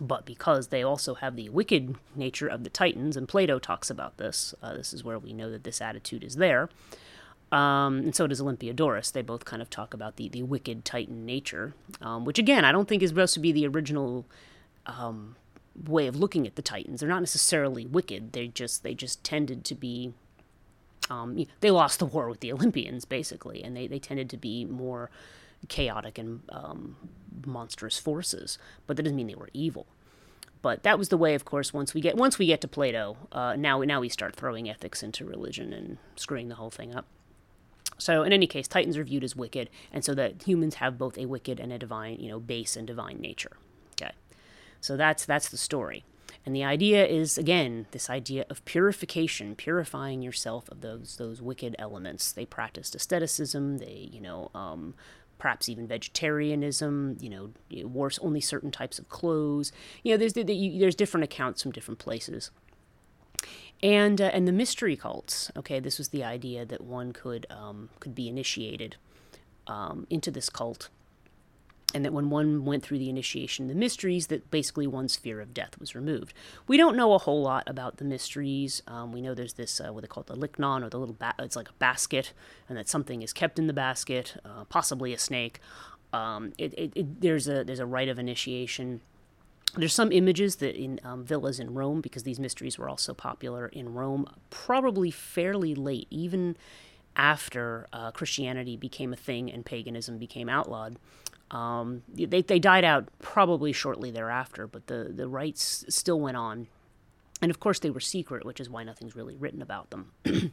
But 0.00 0.24
because 0.24 0.68
they 0.68 0.82
also 0.82 1.14
have 1.14 1.36
the 1.36 1.50
wicked 1.50 1.96
nature 2.14 2.48
of 2.48 2.64
the 2.64 2.70
Titans, 2.70 3.16
and 3.16 3.28
Plato 3.28 3.58
talks 3.58 3.90
about 3.90 4.16
this, 4.16 4.54
uh, 4.62 4.74
this 4.74 4.94
is 4.94 5.04
where 5.04 5.18
we 5.18 5.34
know 5.34 5.50
that 5.50 5.64
this 5.64 5.80
attitude 5.80 6.24
is 6.24 6.36
there. 6.36 6.70
Um, 7.52 7.98
and 7.98 8.14
so 8.14 8.26
does 8.26 8.40
Olympiodorus. 8.40 9.12
They 9.12 9.22
both 9.22 9.44
kind 9.44 9.60
of 9.60 9.68
talk 9.68 9.92
about 9.92 10.16
the, 10.16 10.28
the 10.28 10.42
wicked 10.42 10.84
Titan 10.84 11.26
nature, 11.26 11.74
um, 12.00 12.24
which 12.24 12.38
again, 12.38 12.64
I 12.64 12.72
don't 12.72 12.88
think 12.88 13.02
is 13.02 13.10
supposed 13.10 13.34
to 13.34 13.40
be 13.40 13.52
the 13.52 13.66
original 13.66 14.24
um, 14.86 15.36
way 15.86 16.06
of 16.06 16.16
looking 16.16 16.46
at 16.46 16.54
the 16.54 16.62
Titans. 16.62 17.00
They're 17.00 17.08
not 17.08 17.20
necessarily 17.20 17.86
wicked. 17.86 18.32
They 18.32 18.48
just 18.48 18.82
they 18.82 18.94
just 18.94 19.24
tended 19.24 19.64
to 19.64 19.74
be. 19.74 20.14
Um, 21.08 21.44
they 21.60 21.72
lost 21.72 21.98
the 21.98 22.06
war 22.06 22.28
with 22.28 22.38
the 22.38 22.52
Olympians 22.52 23.04
basically, 23.04 23.64
and 23.64 23.76
they, 23.76 23.88
they 23.88 23.98
tended 23.98 24.30
to 24.30 24.36
be 24.36 24.64
more 24.64 25.10
chaotic 25.68 26.18
and 26.18 26.42
um, 26.50 26.96
monstrous 27.44 27.98
forces. 27.98 28.58
But 28.86 28.96
that 28.96 29.04
doesn't 29.04 29.16
mean 29.16 29.26
they 29.26 29.34
were 29.34 29.50
evil 29.52 29.86
but 30.62 30.82
that 30.82 30.98
was 30.98 31.08
the 31.08 31.16
way 31.16 31.34
of 31.34 31.46
course 31.46 31.72
once 31.72 31.94
we 31.94 32.02
get 32.02 32.18
once 32.18 32.38
we 32.38 32.44
get 32.44 32.60
to 32.60 32.68
plato 32.68 33.16
uh, 33.32 33.56
now 33.56 33.80
now 33.80 33.98
we 33.98 34.10
start 34.10 34.36
throwing 34.36 34.68
ethics 34.68 35.02
into 35.02 35.24
religion 35.24 35.72
and 35.72 35.96
screwing 36.16 36.50
the 36.50 36.56
whole 36.56 36.68
thing 36.68 36.94
up 36.94 37.06
so 38.00 38.22
in 38.22 38.32
any 38.32 38.46
case, 38.46 38.66
Titans 38.66 38.96
are 38.96 39.04
viewed 39.04 39.24
as 39.24 39.36
wicked, 39.36 39.68
and 39.92 40.04
so 40.04 40.14
that 40.14 40.42
humans 40.42 40.76
have 40.76 40.98
both 40.98 41.18
a 41.18 41.26
wicked 41.26 41.60
and 41.60 41.72
a 41.72 41.78
divine, 41.78 42.18
you 42.18 42.28
know, 42.28 42.40
base 42.40 42.76
and 42.76 42.86
divine 42.86 43.20
nature. 43.20 43.56
Okay, 44.00 44.12
so 44.80 44.96
that's 44.96 45.24
that's 45.24 45.48
the 45.48 45.56
story, 45.56 46.04
and 46.46 46.54
the 46.54 46.64
idea 46.64 47.06
is 47.06 47.36
again 47.36 47.86
this 47.90 48.08
idea 48.08 48.46
of 48.48 48.64
purification, 48.64 49.54
purifying 49.54 50.22
yourself 50.22 50.68
of 50.70 50.80
those 50.80 51.16
those 51.16 51.42
wicked 51.42 51.76
elements. 51.78 52.32
They 52.32 52.46
practiced 52.46 52.94
asceticism. 52.94 53.78
They 53.78 54.08
you 54.12 54.20
know. 54.20 54.50
Um, 54.54 54.94
perhaps 55.40 55.68
even 55.68 55.88
vegetarianism, 55.88 57.16
you 57.20 57.28
know, 57.28 57.50
wore 57.88 58.12
only 58.20 58.40
certain 58.40 58.70
types 58.70 59.00
of 59.00 59.08
clothes. 59.08 59.72
You 60.04 60.12
know, 60.12 60.16
there's 60.16 60.34
there's 60.34 60.94
different 60.94 61.24
accounts 61.24 61.62
from 61.62 61.72
different 61.72 61.98
places 61.98 62.52
and 63.82 64.20
uh, 64.20 64.30
and 64.32 64.46
the 64.46 64.52
mystery 64.52 64.96
cults. 64.96 65.50
Okay, 65.56 65.80
this 65.80 65.98
was 65.98 66.08
the 66.08 66.24
idea 66.24 66.64
that 66.64 66.82
one 66.82 67.12
could 67.12 67.46
um, 67.50 67.88
could 67.98 68.14
be 68.14 68.28
initiated 68.28 68.96
um, 69.66 70.06
into 70.10 70.30
this 70.30 70.48
cult, 70.50 70.88
and 71.92 72.04
that 72.04 72.12
when 72.12 72.30
one 72.30 72.64
went 72.64 72.82
through 72.82 72.98
the 72.98 73.08
initiation, 73.08 73.66
the 73.66 73.74
mysteries, 73.74 74.28
that 74.28 74.50
basically 74.50 74.86
one's 74.86 75.16
fear 75.16 75.40
of 75.40 75.52
death 75.52 75.78
was 75.78 75.94
removed. 75.94 76.32
We 76.66 76.76
don't 76.76 76.96
know 76.96 77.14
a 77.14 77.18
whole 77.18 77.42
lot 77.42 77.64
about 77.66 77.96
the 77.96 78.04
mysteries. 78.04 78.82
Um, 78.86 79.12
we 79.12 79.20
know 79.20 79.34
there's 79.34 79.54
this 79.54 79.80
uh, 79.80 79.92
what 79.92 80.02
they 80.02 80.08
call 80.08 80.22
the 80.22 80.36
liknon, 80.36 80.84
or 80.84 80.88
the 80.88 80.98
little 80.98 81.16
ba- 81.18 81.34
it's 81.38 81.56
like 81.56 81.68
a 81.68 81.74
basket, 81.74 82.32
and 82.68 82.78
that 82.78 82.88
something 82.88 83.22
is 83.22 83.32
kept 83.32 83.58
in 83.58 83.66
the 83.66 83.72
basket, 83.72 84.36
uh, 84.44 84.64
possibly 84.64 85.12
a 85.12 85.18
snake. 85.18 85.60
Um, 86.12 86.52
it, 86.58 86.74
it, 86.74 86.92
it, 86.94 87.20
there's 87.20 87.48
a 87.48 87.64
there's 87.64 87.80
a 87.80 87.86
rite 87.86 88.08
of 88.08 88.18
initiation 88.18 89.00
there's 89.76 89.94
some 89.94 90.10
images 90.10 90.56
that 90.56 90.74
in 90.74 91.00
um, 91.04 91.24
villas 91.24 91.60
in 91.60 91.74
Rome, 91.74 92.00
because 92.00 92.24
these 92.24 92.40
mysteries 92.40 92.78
were 92.78 92.88
also 92.88 93.14
popular 93.14 93.66
in 93.66 93.94
Rome, 93.94 94.26
probably 94.50 95.10
fairly 95.10 95.74
late, 95.74 96.08
even 96.10 96.56
after 97.16 97.86
uh, 97.92 98.10
Christianity 98.10 98.76
became 98.76 99.12
a 99.12 99.16
thing 99.16 99.50
and 99.50 99.64
paganism 99.64 100.18
became 100.18 100.48
outlawed. 100.48 100.96
Um, 101.50 102.02
they, 102.08 102.42
they 102.42 102.58
died 102.58 102.84
out 102.84 103.08
probably 103.20 103.72
shortly 103.72 104.10
thereafter, 104.10 104.66
but 104.66 104.86
the, 104.86 105.10
the 105.14 105.28
rites 105.28 105.84
still 105.88 106.20
went 106.20 106.36
on. 106.36 106.68
And 107.42 107.50
of 107.50 107.58
course, 107.58 107.78
they 107.78 107.90
were 107.90 108.00
secret, 108.00 108.44
which 108.44 108.60
is 108.60 108.68
why 108.68 108.84
nothing's 108.84 109.16
really 109.16 109.36
written 109.36 109.62
about 109.62 109.90
them. 109.90 110.12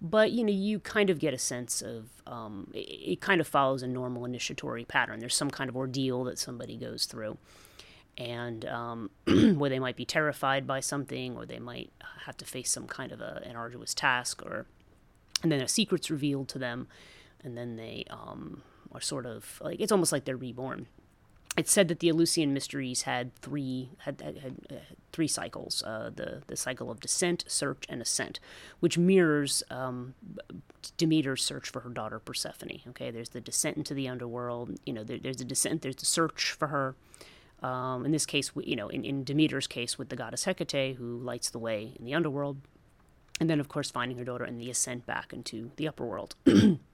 but 0.00 0.32
you 0.32 0.42
know, 0.42 0.52
you 0.52 0.80
kind 0.80 1.10
of 1.10 1.18
get 1.18 1.34
a 1.34 1.38
sense 1.38 1.82
of 1.82 2.08
um, 2.26 2.70
it, 2.74 2.78
it 2.78 3.20
kind 3.20 3.40
of 3.40 3.46
follows 3.46 3.82
a 3.82 3.86
normal 3.86 4.24
initiatory 4.24 4.84
pattern. 4.84 5.20
There's 5.20 5.36
some 5.36 5.50
kind 5.50 5.70
of 5.70 5.76
ordeal 5.76 6.24
that 6.24 6.38
somebody 6.38 6.76
goes 6.76 7.04
through 7.04 7.38
and 8.16 8.64
um, 8.66 9.10
where 9.56 9.70
they 9.70 9.78
might 9.78 9.96
be 9.96 10.04
terrified 10.04 10.66
by 10.66 10.80
something 10.80 11.36
or 11.36 11.46
they 11.46 11.58
might 11.58 11.90
have 12.24 12.36
to 12.38 12.44
face 12.44 12.70
some 12.70 12.86
kind 12.86 13.12
of 13.12 13.20
a, 13.20 13.42
an 13.44 13.56
arduous 13.56 13.94
task 13.94 14.42
or 14.44 14.66
and 15.42 15.52
then 15.52 15.60
a 15.60 15.68
secret's 15.68 16.10
revealed 16.10 16.48
to 16.48 16.58
them 16.58 16.86
and 17.42 17.56
then 17.56 17.76
they 17.76 18.04
um, 18.10 18.62
are 18.94 19.00
sort 19.00 19.26
of 19.26 19.60
like 19.62 19.80
it's 19.80 19.92
almost 19.92 20.12
like 20.12 20.24
they're 20.24 20.36
reborn 20.36 20.86
it's 21.56 21.72
said 21.72 21.88
that 21.88 22.00
the 22.00 22.08
Eleusinian 22.08 22.52
Mysteries 22.52 23.02
had 23.02 23.34
three 23.36 23.90
had, 23.98 24.20
had, 24.20 24.38
had 24.38 24.56
uh, 24.70 24.74
three 25.12 25.28
cycles: 25.28 25.82
uh, 25.84 26.10
the 26.14 26.42
the 26.46 26.56
cycle 26.56 26.90
of 26.90 27.00
descent, 27.00 27.44
search, 27.46 27.84
and 27.88 28.02
ascent, 28.02 28.40
which 28.80 28.98
mirrors 28.98 29.62
um, 29.70 30.14
Demeter's 30.96 31.44
search 31.44 31.70
for 31.70 31.80
her 31.80 31.90
daughter 31.90 32.18
Persephone. 32.18 32.80
Okay, 32.88 33.10
there's 33.10 33.30
the 33.30 33.40
descent 33.40 33.76
into 33.76 33.94
the 33.94 34.08
underworld. 34.08 34.78
You 34.84 34.92
know, 34.92 35.04
there, 35.04 35.18
there's 35.18 35.40
a 35.40 35.44
descent. 35.44 35.82
There's 35.82 35.96
the 35.96 36.06
search 36.06 36.52
for 36.52 36.68
her. 36.68 36.96
Um, 37.62 38.04
in 38.04 38.10
this 38.10 38.26
case, 38.26 38.50
you 38.62 38.76
know, 38.76 38.88
in, 38.88 39.04
in 39.04 39.24
Demeter's 39.24 39.66
case, 39.66 39.96
with 39.96 40.10
the 40.10 40.16
goddess 40.16 40.44
Hecate, 40.44 40.96
who 40.96 41.18
lights 41.18 41.50
the 41.50 41.58
way 41.58 41.92
in 41.98 42.04
the 42.04 42.14
underworld, 42.14 42.58
and 43.40 43.48
then 43.48 43.60
of 43.60 43.68
course 43.68 43.90
finding 43.90 44.18
her 44.18 44.24
daughter 44.24 44.44
in 44.44 44.58
the 44.58 44.70
ascent 44.70 45.06
back 45.06 45.32
into 45.32 45.70
the 45.76 45.86
upper 45.86 46.04
world. 46.04 46.34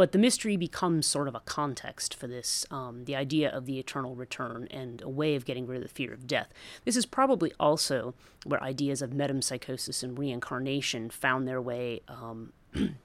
But 0.00 0.12
the 0.12 0.18
mystery 0.18 0.56
becomes 0.56 1.06
sort 1.06 1.28
of 1.28 1.34
a 1.34 1.40
context 1.40 2.14
for 2.14 2.26
this 2.26 2.64
um, 2.70 3.04
the 3.04 3.14
idea 3.14 3.50
of 3.50 3.66
the 3.66 3.78
eternal 3.78 4.14
return 4.14 4.66
and 4.70 5.02
a 5.02 5.10
way 5.10 5.34
of 5.34 5.44
getting 5.44 5.66
rid 5.66 5.76
of 5.76 5.82
the 5.82 5.94
fear 5.94 6.10
of 6.10 6.26
death. 6.26 6.48
This 6.86 6.96
is 6.96 7.04
probably 7.04 7.52
also 7.60 8.14
where 8.46 8.62
ideas 8.62 9.02
of 9.02 9.10
metempsychosis 9.10 10.02
and 10.02 10.18
reincarnation 10.18 11.10
found 11.10 11.46
their 11.46 11.60
way. 11.60 12.00
Um, 12.08 12.54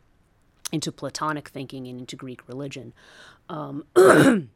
into 0.72 0.90
Platonic 0.90 1.50
thinking 1.50 1.86
and 1.86 2.00
into 2.00 2.16
Greek 2.16 2.48
religion. 2.48 2.94
Um, 3.50 3.84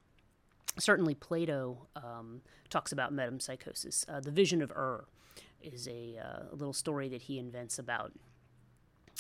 certainly, 0.78 1.16
Plato 1.16 1.88
um, 1.98 2.40
talks 2.70 2.94
about 2.94 3.14
metempsychosis. 3.14 4.06
Uh, 4.08 4.22
the 4.22 4.32
vision 4.32 4.62
of 4.62 4.72
Ur 4.72 5.04
is 5.62 5.90
a, 5.90 6.18
uh, 6.18 6.54
a, 6.54 6.56
little 6.56 6.72
story 6.72 7.10
that 7.10 7.24
he 7.24 7.38
invents 7.38 7.78
about 7.78 8.14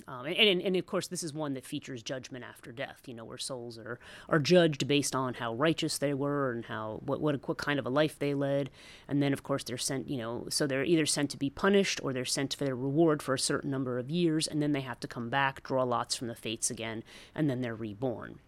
um, 0.07 0.25
and, 0.25 0.35
and, 0.35 0.61
and, 0.61 0.75
of 0.75 0.85
course, 0.85 1.07
this 1.07 1.23
is 1.23 1.33
one 1.33 1.53
that 1.53 1.65
features 1.65 2.01
judgment 2.01 2.43
after 2.43 2.71
death, 2.71 3.01
you 3.05 3.13
know, 3.13 3.25
where 3.25 3.37
souls 3.37 3.77
are, 3.77 3.99
are 4.27 4.39
judged 4.39 4.87
based 4.87 5.15
on 5.15 5.35
how 5.35 5.53
righteous 5.53 5.97
they 5.97 6.13
were 6.13 6.51
and 6.51 6.65
how 6.65 7.01
what, 7.05 7.21
what, 7.21 7.47
what 7.47 7.57
kind 7.57 7.79
of 7.79 7.85
a 7.85 7.89
life 7.89 8.17
they 8.17 8.33
led. 8.33 8.69
And 9.07 9.21
then, 9.21 9.33
of 9.33 9.43
course, 9.43 9.63
they're 9.63 9.77
sent, 9.77 10.09
you 10.09 10.17
know, 10.17 10.45
so 10.49 10.67
they're 10.67 10.83
either 10.83 11.05
sent 11.05 11.29
to 11.31 11.37
be 11.37 11.49
punished 11.49 11.99
or 12.03 12.13
they're 12.13 12.25
sent 12.25 12.55
for 12.55 12.65
their 12.65 12.75
reward 12.75 13.21
for 13.21 13.33
a 13.33 13.39
certain 13.39 13.71
number 13.71 13.99
of 13.99 14.09
years. 14.09 14.47
And 14.47 14.61
then 14.61 14.71
they 14.71 14.81
have 14.81 14.99
to 15.01 15.07
come 15.07 15.29
back, 15.29 15.63
draw 15.63 15.83
lots 15.83 16.15
from 16.15 16.27
the 16.27 16.35
fates 16.35 16.71
again, 16.71 17.03
and 17.35 17.49
then 17.49 17.61
they're 17.61 17.75
reborn. 17.75 18.39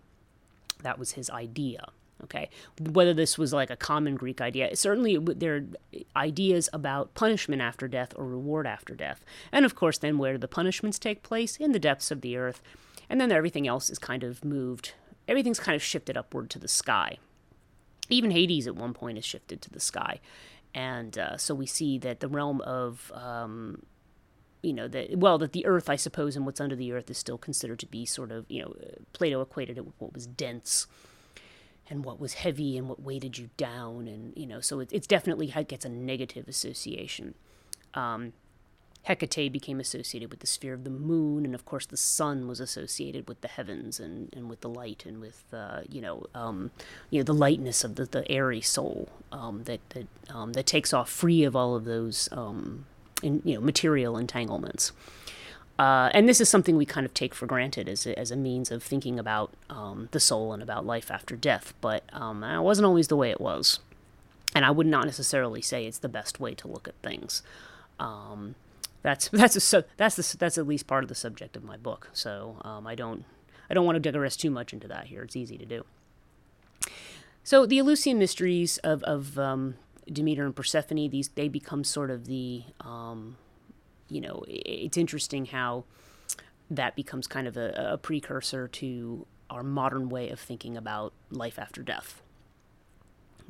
That 0.84 0.98
was 0.98 1.14
his 1.14 1.30
idea. 1.30 1.88
Okay, 2.24 2.50
whether 2.80 3.14
this 3.14 3.38
was 3.38 3.52
like 3.52 3.70
a 3.70 3.76
common 3.76 4.16
Greek 4.16 4.42
idea, 4.42 4.76
certainly 4.76 5.18
there 5.18 5.56
are 5.56 5.64
ideas 6.16 6.70
about 6.72 7.14
punishment 7.14 7.62
after 7.62 7.88
death 7.88 8.14
or 8.16 8.26
reward 8.26 8.68
after 8.68 8.94
death, 8.94 9.24
and 9.52 9.66
of 9.66 9.76
course, 9.76 9.98
then 9.98 10.18
where 10.18 10.38
the 10.38 10.48
punishments 10.48 11.00
take 11.00 11.24
place? 11.24 11.58
In 11.58 11.72
the 11.72 11.80
depths 11.80 12.12
of 12.12 12.22
the 12.22 12.38
earth, 12.38 12.62
and 13.10 13.20
then 13.20 13.32
everything 13.32 13.68
else 13.68 13.90
is 13.90 14.00
kind 14.00 14.24
of 14.24 14.46
moved. 14.46 14.94
Everything's 15.28 15.60
kind 15.60 15.76
of 15.76 15.84
shifted 15.84 16.18
upward 16.18 16.50
to 16.52 16.60
the 16.60 16.68
sky. 16.68 17.18
Even 18.10 18.32
Hades 18.32 18.68
at 18.68 18.76
one 18.76 18.94
point 18.94 19.18
is 19.18 19.26
shifted 19.26 19.62
to 19.62 19.70
the 19.70 19.80
sky, 19.80 20.20
and 20.76 21.18
uh, 21.18 21.38
so 21.38 21.56
we 21.56 21.66
see 21.66 21.98
that 22.00 22.20
the 22.20 22.28
realm 22.28 22.62
of 22.62 23.12
um, 23.16 23.82
you 24.62 24.74
know 24.74 24.88
that 24.88 25.18
well 25.18 25.38
that 25.38 25.54
the 25.54 25.66
earth 25.66 25.90
i 25.90 25.96
suppose 25.96 26.36
and 26.36 26.46
what's 26.46 26.62
under 26.62 26.76
the 26.76 26.92
earth 26.92 27.10
is 27.10 27.18
still 27.18 27.38
considered 27.38 27.80
to 27.80 27.88
be 27.88 28.06
sort 28.06 28.32
of 28.32 28.46
you 28.50 28.62
know 28.62 28.74
plato 29.14 29.42
equated 29.42 29.78
it 29.78 29.86
with 29.86 29.96
what 30.00 30.14
was 30.14 30.28
dense 30.28 30.88
and 31.92 32.06
what 32.06 32.20
was 32.20 32.36
heavy 32.36 32.78
and 32.78 32.88
what 32.88 33.02
weighted 33.02 33.38
you 33.38 33.50
down 33.58 34.08
and 34.08 34.34
you 34.36 34.48
know 34.48 34.62
so 34.62 34.80
it, 34.80 34.90
it's 34.92 35.06
definitely 35.06 35.54
it 35.56 35.68
gets 35.68 35.86
a 35.86 35.90
negative 35.90 36.48
association. 36.48 37.36
Um, 37.94 38.32
hecate 39.04 39.52
became 39.52 39.80
associated 39.80 40.30
with 40.30 40.40
the 40.40 40.48
sphere 40.48 40.74
of 40.74 40.84
the 40.84 40.90
moon 40.90 41.44
and 41.44 41.54
of 41.54 41.66
course 41.66 41.86
the 41.88 41.98
sun 41.98 42.48
was 42.48 42.60
associated 42.60 43.28
with 43.28 43.42
the 43.42 43.48
heavens 43.48 44.00
and, 44.00 44.30
and 44.34 44.48
with 44.48 44.62
the 44.62 44.70
light 44.70 45.04
and 45.06 45.20
with 45.20 45.44
uh, 45.52 45.82
you 45.90 46.00
know 46.00 46.26
um, 46.34 46.72
you 47.10 47.20
know 47.20 47.24
the 47.24 47.34
lightness 47.34 47.84
of 47.84 47.96
the, 47.96 48.06
the 48.06 48.30
airy 48.32 48.62
soul 48.62 49.10
um, 49.32 49.64
that 49.66 49.82
that 49.90 50.08
um, 50.30 50.54
that 50.54 50.66
takes 50.66 50.94
off 50.94 51.10
free 51.10 51.44
of 51.44 51.56
all 51.56 51.76
of 51.76 51.84
those 51.84 52.30
um, 52.32 52.86
in, 53.22 53.42
you 53.44 53.56
know 53.56 53.62
material 53.62 54.18
entanglements 54.18 54.94
uh, 55.80 56.10
and 56.14 56.28
this 56.28 56.40
is 56.40 56.50
something 56.50 56.78
we 56.78 56.86
kind 56.86 57.06
of 57.06 57.14
take 57.14 57.34
for 57.34 57.46
granted 57.46 57.90
as 57.90 58.06
a, 58.06 58.18
as 58.18 58.32
a 58.32 58.36
means 58.36 58.72
of 58.72 58.84
thinking 58.84 59.18
about 59.18 59.52
um, 59.70 60.10
the 60.12 60.20
soul 60.20 60.54
and 60.54 60.62
about 60.62 60.86
life 60.86 61.10
after 61.10 61.36
death, 61.36 61.74
but 61.82 62.04
um, 62.14 62.44
it 62.44 62.62
wasn't 62.62 62.86
always 62.86 63.08
the 63.08 63.16
way 63.16 63.32
it 63.32 63.42
was. 63.42 63.80
And 64.54 64.66
I 64.66 64.72
would 64.72 64.88
not 64.88 65.06
necessarily 65.06 65.62
say 65.62 65.86
it's 65.86 65.98
the 65.98 66.10
best 66.10 66.40
way 66.40 66.54
to 66.56 66.68
look 66.68 66.88
at 66.88 66.96
things. 66.96 67.42
Um, 68.00 68.56
that's 69.02 69.30
that's 69.34 69.74
a, 69.74 69.86
that's 69.98 70.16
the, 70.16 70.38
that's 70.38 70.58
at 70.58 70.68
least 70.68 70.88
part 70.88 71.04
of 71.04 71.10
the 71.10 71.16
subject 71.16 71.56
of 71.56 71.64
my 71.64 71.78
book. 71.78 72.10
So 72.14 72.58
um, 72.62 72.86
I 72.86 72.96
don't 72.96 73.26
I 73.70 73.74
don't 73.74 73.86
want 73.86 73.96
to 73.96 74.00
digress 74.00 74.36
too 74.36 74.52
much 74.52 74.74
into 74.74 74.88
that 74.88 75.08
here. 75.08 75.24
It's 75.24 75.36
easy 75.36 75.58
to 75.58 75.66
do. 75.66 75.86
So 77.44 77.66
the 77.66 77.80
Eleusinian 77.80 78.20
mysteries 78.20 78.78
of 78.80 79.04
of 79.04 79.40
um, 79.40 79.76
Demeter 80.12 80.46
and 80.46 80.56
Persephone 80.56 81.10
these 81.10 81.30
they 81.30 81.48
become 81.48 81.84
sort 81.84 82.12
of 82.12 82.26
the 82.26 82.64
um, 82.82 83.38
you 84.12 84.20
know, 84.20 84.44
it's 84.48 84.98
interesting 84.98 85.46
how 85.46 85.86
that 86.70 86.96
becomes 86.96 87.28
kind 87.28 87.48
of 87.48 87.58
a, 87.58 87.92
a 87.94 87.98
precursor 87.98 88.68
to 88.68 89.26
our 89.50 89.64
modern 89.64 90.10
way 90.10 90.30
of 90.30 90.40
thinking 90.40 90.78
about 90.78 91.14
life 91.30 91.58
after 91.58 91.82
death. 91.82 92.22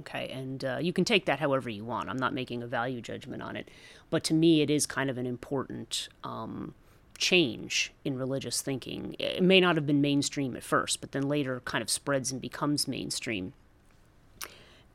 Okay, 0.02 0.30
and 0.30 0.64
uh, 0.64 0.78
you 0.82 0.94
can 0.94 1.04
take 1.04 1.26
that 1.26 1.40
however 1.40 1.70
you 1.70 1.84
want. 1.84 2.10
I'm 2.10 2.18
not 2.18 2.34
making 2.34 2.64
a 2.64 2.68
value 2.68 3.02
judgment 3.02 3.42
on 3.42 3.56
it, 3.56 3.70
but 4.10 4.24
to 4.26 4.34
me, 4.34 4.62
it 4.62 4.70
is 4.70 4.86
kind 4.86 5.10
of 5.10 5.18
an 5.18 5.28
important 5.28 6.10
um, 6.24 6.74
change 7.18 7.94
in 8.04 8.18
religious 8.18 8.62
thinking. 8.62 9.16
It 9.20 9.44
may 9.44 9.60
not 9.60 9.76
have 9.76 9.86
been 9.86 10.02
mainstream 10.02 10.56
at 10.56 10.64
first, 10.64 11.02
but 11.02 11.12
then 11.12 11.28
later 11.28 11.62
kind 11.66 11.82
of 11.82 11.90
spreads 11.90 12.32
and 12.32 12.42
becomes 12.42 12.88
mainstream 12.88 13.54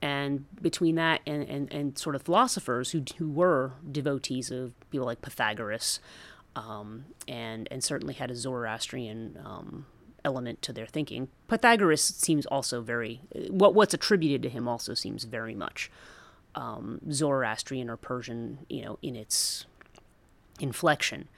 and 0.03 0.45
between 0.61 0.95
that 0.97 1.21
and, 1.27 1.43
and, 1.49 1.73
and 1.73 1.99
sort 1.99 2.15
of 2.15 2.23
philosophers 2.23 2.91
who, 2.91 3.03
who 3.19 3.29
were 3.29 3.73
devotees 3.91 4.51
of 4.51 4.73
people 4.91 5.07
like 5.07 5.23
Pythagoras 5.23 6.01
um, 6.55 7.07
and, 7.27 7.69
and 7.71 7.83
certainly 7.83 8.15
had 8.15 8.31
a 8.31 8.35
Zoroastrian 8.35 9.39
um, 9.45 9.87
element 10.25 10.63
to 10.63 10.73
their 10.73 10.87
thinking. 10.87 11.29
Pythagoras 11.49 12.03
seems 12.03 12.47
also 12.47 12.81
very, 12.81 13.21
what, 13.49 13.75
what's 13.75 13.95
attributed 13.95 14.43
to 14.43 14.49
him 14.49 14.69
also 14.69 14.95
seems 14.95 15.25
very 15.25 15.55
much 15.55 15.91
um, 16.55 17.01
Zoroastrian 17.11 17.89
or 17.89 17.97
Persian, 17.97 18.59
you 18.69 18.85
know, 18.85 18.99
in 19.03 19.15
its 19.15 19.67
inflection. 20.61 21.29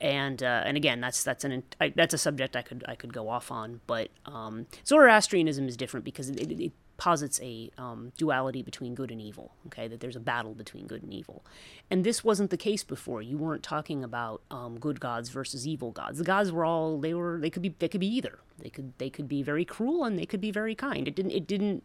And 0.00 0.42
uh, 0.42 0.62
and 0.66 0.76
again, 0.76 1.00
that's 1.00 1.22
that's 1.22 1.44
an 1.44 1.62
I, 1.80 1.92
that's 1.94 2.12
a 2.12 2.18
subject 2.18 2.56
I 2.56 2.62
could 2.62 2.84
I 2.88 2.94
could 2.94 3.12
go 3.12 3.28
off 3.28 3.52
on, 3.52 3.80
but 3.86 4.08
um, 4.26 4.66
Zoroastrianism 4.84 5.68
is 5.68 5.76
different 5.76 6.04
because 6.04 6.28
it, 6.30 6.50
it, 6.50 6.72
posits 6.96 7.40
a 7.42 7.70
um, 7.76 8.12
duality 8.16 8.62
between 8.62 8.94
good 8.94 9.10
and 9.10 9.20
evil, 9.20 9.52
okay, 9.66 9.88
that 9.88 10.00
there's 10.00 10.16
a 10.16 10.20
battle 10.20 10.54
between 10.54 10.86
good 10.86 11.02
and 11.02 11.12
evil. 11.12 11.44
And 11.90 12.04
this 12.04 12.22
wasn't 12.22 12.50
the 12.50 12.56
case 12.56 12.84
before. 12.84 13.20
You 13.20 13.36
weren't 13.36 13.62
talking 13.62 14.04
about 14.04 14.42
um, 14.50 14.78
good 14.78 15.00
gods 15.00 15.28
versus 15.30 15.66
evil 15.66 15.90
gods. 15.90 16.18
The 16.18 16.24
gods 16.24 16.52
were 16.52 16.64
all 16.64 16.98
they 16.98 17.14
were 17.14 17.38
they 17.40 17.50
could 17.50 17.62
be 17.62 17.74
they 17.78 17.88
could 17.88 18.00
be 18.00 18.14
either. 18.14 18.38
They 18.58 18.70
could 18.70 18.92
they 18.98 19.10
could 19.10 19.28
be 19.28 19.42
very 19.42 19.64
cruel 19.64 20.04
and 20.04 20.18
they 20.18 20.26
could 20.26 20.40
be 20.40 20.50
very 20.50 20.74
kind. 20.74 21.08
It 21.08 21.16
didn't 21.16 21.32
it 21.32 21.46
didn't 21.46 21.82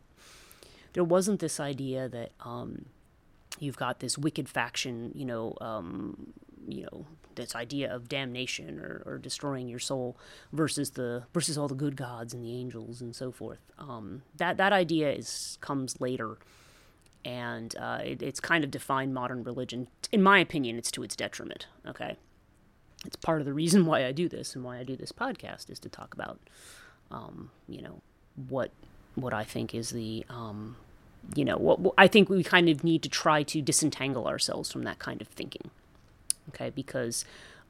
there 0.94 1.04
wasn't 1.04 1.40
this 1.40 1.60
idea 1.60 2.10
that 2.10 2.32
um, 2.42 2.86
you've 3.60 3.78
got 3.78 4.00
this 4.00 4.18
wicked 4.18 4.50
faction, 4.50 5.12
you 5.14 5.26
know, 5.26 5.56
um, 5.62 6.34
you 6.68 6.84
know, 6.84 7.06
this 7.40 7.56
idea 7.56 7.94
of 7.94 8.10
damnation 8.10 8.80
or, 8.80 9.02
or 9.06 9.18
destroying 9.18 9.68
your 9.68 9.80
soul 9.80 10.18
versus 10.52 10.92
the 10.92 11.24
versus 11.34 11.58
all 11.58 11.68
the 11.68 11.76
good 11.76 11.96
gods 11.96 12.34
and 12.34 12.44
the 12.44 12.54
angels 12.54 13.02
and 13.02 13.16
so 13.16 13.32
forth. 13.32 13.60
Um, 13.78 14.24
that 14.38 14.58
that 14.58 14.74
idea 14.74 15.12
is 15.12 15.58
comes 15.62 16.00
later, 16.02 16.38
and 17.24 17.76
uh, 17.78 18.00
it, 18.04 18.22
it's 18.22 18.40
kind 18.40 18.64
of 18.64 18.72
defined 18.72 19.14
modern 19.14 19.44
religion. 19.44 19.88
In 20.12 20.22
my 20.22 20.40
opinion, 20.40 20.78
it's 20.78 20.92
to 20.92 21.04
its 21.04 21.16
detriment. 21.16 21.68
Okay, 21.88 22.18
it's 23.06 23.16
part 23.16 23.40
of 23.40 23.46
the 23.46 23.54
reason 23.54 23.86
why 23.86 24.06
I 24.06 24.12
do 24.12 24.28
this 24.28 24.56
and 24.56 24.64
why 24.64 24.78
I 24.78 24.84
do 24.84 24.96
this 24.96 25.12
podcast 25.12 25.70
is 25.70 25.80
to 25.80 25.90
talk 25.90 26.14
about, 26.14 26.40
um, 27.10 27.52
you 27.68 27.82
know, 27.82 28.02
what 28.48 28.72
what 29.16 29.34
I 29.34 29.44
think 29.44 29.74
is 29.74 29.92
the 29.92 30.26
um, 30.30 30.76
you 31.36 31.46
know 31.46 31.58
what 31.58 31.94
I 31.98 32.08
think 32.08 32.30
we 32.30 32.44
kind 32.44 32.70
of 32.70 32.84
need 32.84 33.02
to 33.04 33.10
try 33.10 33.44
to 33.44 33.62
disentangle 33.62 34.28
ourselves 34.28 34.72
from 34.72 34.84
that 34.84 35.00
kind 35.00 35.22
of 35.22 35.28
thinking 35.30 35.72
okay 36.50 36.70
because 36.70 37.26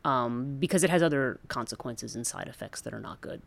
um, 0.05 0.57
because 0.59 0.84
it 0.84 0.89
has 0.89 1.03
other 1.03 1.39
consequences 1.47 2.15
and 2.15 2.25
side 2.25 2.47
effects 2.47 2.82
that 2.82 2.93
are 2.93 2.99
not 2.99 3.21
good 3.21 3.41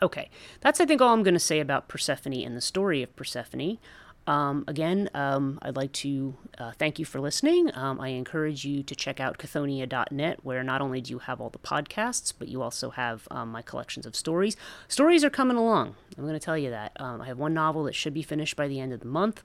okay 0.00 0.28
that's 0.60 0.80
i 0.80 0.86
think 0.86 1.00
all 1.00 1.12
i'm 1.12 1.22
going 1.22 1.34
to 1.34 1.40
say 1.40 1.60
about 1.60 1.88
persephone 1.88 2.34
and 2.44 2.56
the 2.56 2.60
story 2.60 3.02
of 3.02 3.14
persephone 3.16 3.78
um, 4.26 4.64
again, 4.66 5.08
um, 5.14 5.58
I'd 5.62 5.76
like 5.76 5.92
to 5.92 6.34
uh, 6.58 6.72
thank 6.78 6.98
you 6.98 7.04
for 7.04 7.20
listening. 7.20 7.70
Um, 7.74 8.00
I 8.00 8.08
encourage 8.08 8.64
you 8.64 8.82
to 8.82 8.94
check 8.94 9.20
out 9.20 9.38
Chthonia.net, 9.38 10.44
where 10.44 10.64
not 10.64 10.80
only 10.80 11.00
do 11.00 11.12
you 11.12 11.18
have 11.20 11.40
all 11.40 11.50
the 11.50 11.58
podcasts, 11.58 12.32
but 12.36 12.48
you 12.48 12.60
also 12.60 12.90
have 12.90 13.28
um, 13.30 13.50
my 13.50 13.62
collections 13.62 14.04
of 14.04 14.16
stories. 14.16 14.56
Stories 14.88 15.22
are 15.22 15.30
coming 15.30 15.56
along. 15.56 15.94
I'm 16.18 16.24
going 16.24 16.38
to 16.38 16.44
tell 16.44 16.58
you 16.58 16.70
that. 16.70 16.92
Um, 16.96 17.20
I 17.20 17.26
have 17.26 17.38
one 17.38 17.54
novel 17.54 17.84
that 17.84 17.94
should 17.94 18.14
be 18.14 18.22
finished 18.22 18.56
by 18.56 18.66
the 18.66 18.80
end 18.80 18.92
of 18.92 19.00
the 19.00 19.06
month 19.06 19.44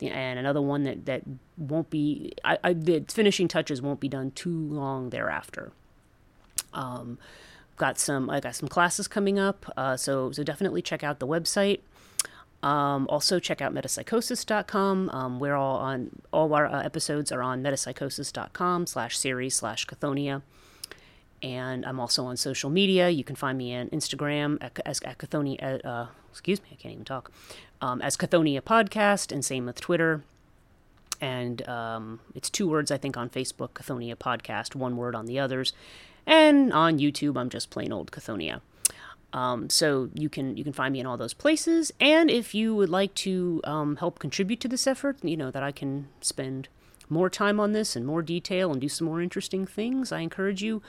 and 0.00 0.38
another 0.38 0.60
one 0.60 0.82
that, 0.82 1.06
that 1.06 1.22
won't 1.56 1.90
be 1.90 2.32
I, 2.44 2.58
I, 2.64 2.72
the 2.72 3.04
finishing 3.08 3.48
touches 3.48 3.80
won't 3.80 4.00
be 4.00 4.08
done 4.08 4.32
too 4.32 4.50
long 4.50 5.10
thereafter 5.10 5.72
um, 6.72 7.18
got 7.76 7.98
some 7.98 8.28
i 8.28 8.40
got 8.40 8.54
some 8.54 8.68
classes 8.68 9.08
coming 9.08 9.38
up 9.38 9.72
uh, 9.76 9.96
so 9.96 10.32
so 10.32 10.42
definitely 10.42 10.82
check 10.82 11.02
out 11.04 11.18
the 11.20 11.26
website 11.26 11.80
Um, 12.64 13.06
also, 13.10 13.38
check 13.38 13.60
out 13.60 13.74
metapsychosis.com. 13.74 15.10
Um, 15.10 15.38
we're 15.38 15.54
all 15.54 15.76
on 15.76 16.10
all 16.32 16.54
our 16.54 16.66
uh, 16.66 16.82
episodes 16.82 17.30
are 17.30 17.42
on 17.42 17.62
metapsychosis.com 17.62 18.86
slash 18.86 19.18
series 19.18 19.54
slash 19.54 19.86
Chthonia. 19.86 20.40
And 21.44 21.84
I'm 21.84 22.00
also 22.00 22.24
on 22.24 22.38
social 22.38 22.70
media. 22.70 23.10
You 23.10 23.22
can 23.22 23.36
find 23.36 23.58
me 23.58 23.76
on 23.76 23.90
Instagram 23.90 24.56
at, 24.62 24.80
as 24.86 25.00
at 25.02 25.18
Chthonia. 25.18 25.84
Uh, 25.84 26.06
excuse 26.30 26.62
me, 26.62 26.70
I 26.72 26.76
can't 26.76 26.94
even 26.94 27.04
talk. 27.04 27.30
Um, 27.82 28.00
as 28.00 28.16
Chthonia 28.16 28.62
Podcast, 28.62 29.30
and 29.30 29.44
same 29.44 29.66
with 29.66 29.78
Twitter. 29.78 30.24
And 31.20 31.68
um, 31.68 32.20
it's 32.34 32.48
two 32.48 32.66
words, 32.66 32.90
I 32.90 32.96
think, 32.96 33.18
on 33.18 33.28
Facebook, 33.28 33.74
Chthonia 33.74 34.16
Podcast, 34.16 34.74
one 34.74 34.96
word 34.96 35.14
on 35.14 35.26
the 35.26 35.38
others. 35.38 35.74
And 36.26 36.72
on 36.72 36.98
YouTube, 36.98 37.38
I'm 37.38 37.50
just 37.50 37.68
plain 37.68 37.92
old 37.92 38.10
Chthonia. 38.10 38.62
Um, 39.34 39.68
so 39.68 40.08
you 40.14 40.30
can 40.30 40.56
you 40.56 40.64
can 40.64 40.72
find 40.72 40.94
me 40.94 41.00
in 41.00 41.06
all 41.06 41.18
those 41.18 41.34
places. 41.34 41.92
And 42.00 42.30
if 42.30 42.54
you 42.54 42.74
would 42.74 42.88
like 42.88 43.14
to 43.16 43.60
um, 43.64 43.96
help 43.96 44.18
contribute 44.18 44.60
to 44.60 44.68
this 44.68 44.86
effort, 44.86 45.18
you 45.22 45.36
know 45.36 45.50
that 45.50 45.62
I 45.62 45.72
can 45.72 46.08
spend 46.22 46.68
more 47.10 47.28
time 47.28 47.60
on 47.60 47.72
this 47.72 47.96
and 47.96 48.06
more 48.06 48.22
detail 48.22 48.72
and 48.72 48.80
do 48.80 48.88
some 48.88 49.06
more 49.06 49.20
interesting 49.20 49.66
things. 49.66 50.10
I 50.10 50.20
encourage 50.20 50.62
you, 50.62 50.80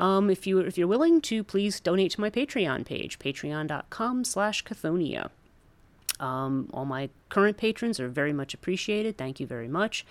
um, 0.00 0.30
if 0.30 0.46
you 0.46 0.58
if 0.60 0.78
you're 0.78 0.88
willing 0.88 1.20
to, 1.22 1.44
please 1.44 1.78
donate 1.78 2.12
to 2.12 2.20
my 2.20 2.30
Patreon 2.30 2.86
page, 2.86 3.18
patreon.com/slash 3.18 4.64
Chthonia. 4.64 5.28
Um, 6.18 6.68
all 6.72 6.84
my 6.84 7.10
current 7.28 7.56
patrons 7.56 8.00
are 8.00 8.08
very 8.08 8.32
much 8.32 8.54
appreciated. 8.54 9.16
Thank 9.16 9.40
you 9.40 9.46
very 9.46 9.68
much. 9.68 10.06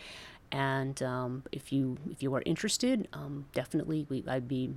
And 0.52 1.02
um, 1.04 1.44
if 1.52 1.74
you 1.74 1.98
if 2.12 2.22
you 2.24 2.34
are 2.36 2.44
interested, 2.46 3.08
um, 3.14 3.46
definitely 3.54 4.06
we, 4.10 4.24
I'd 4.28 4.48
be 4.48 4.74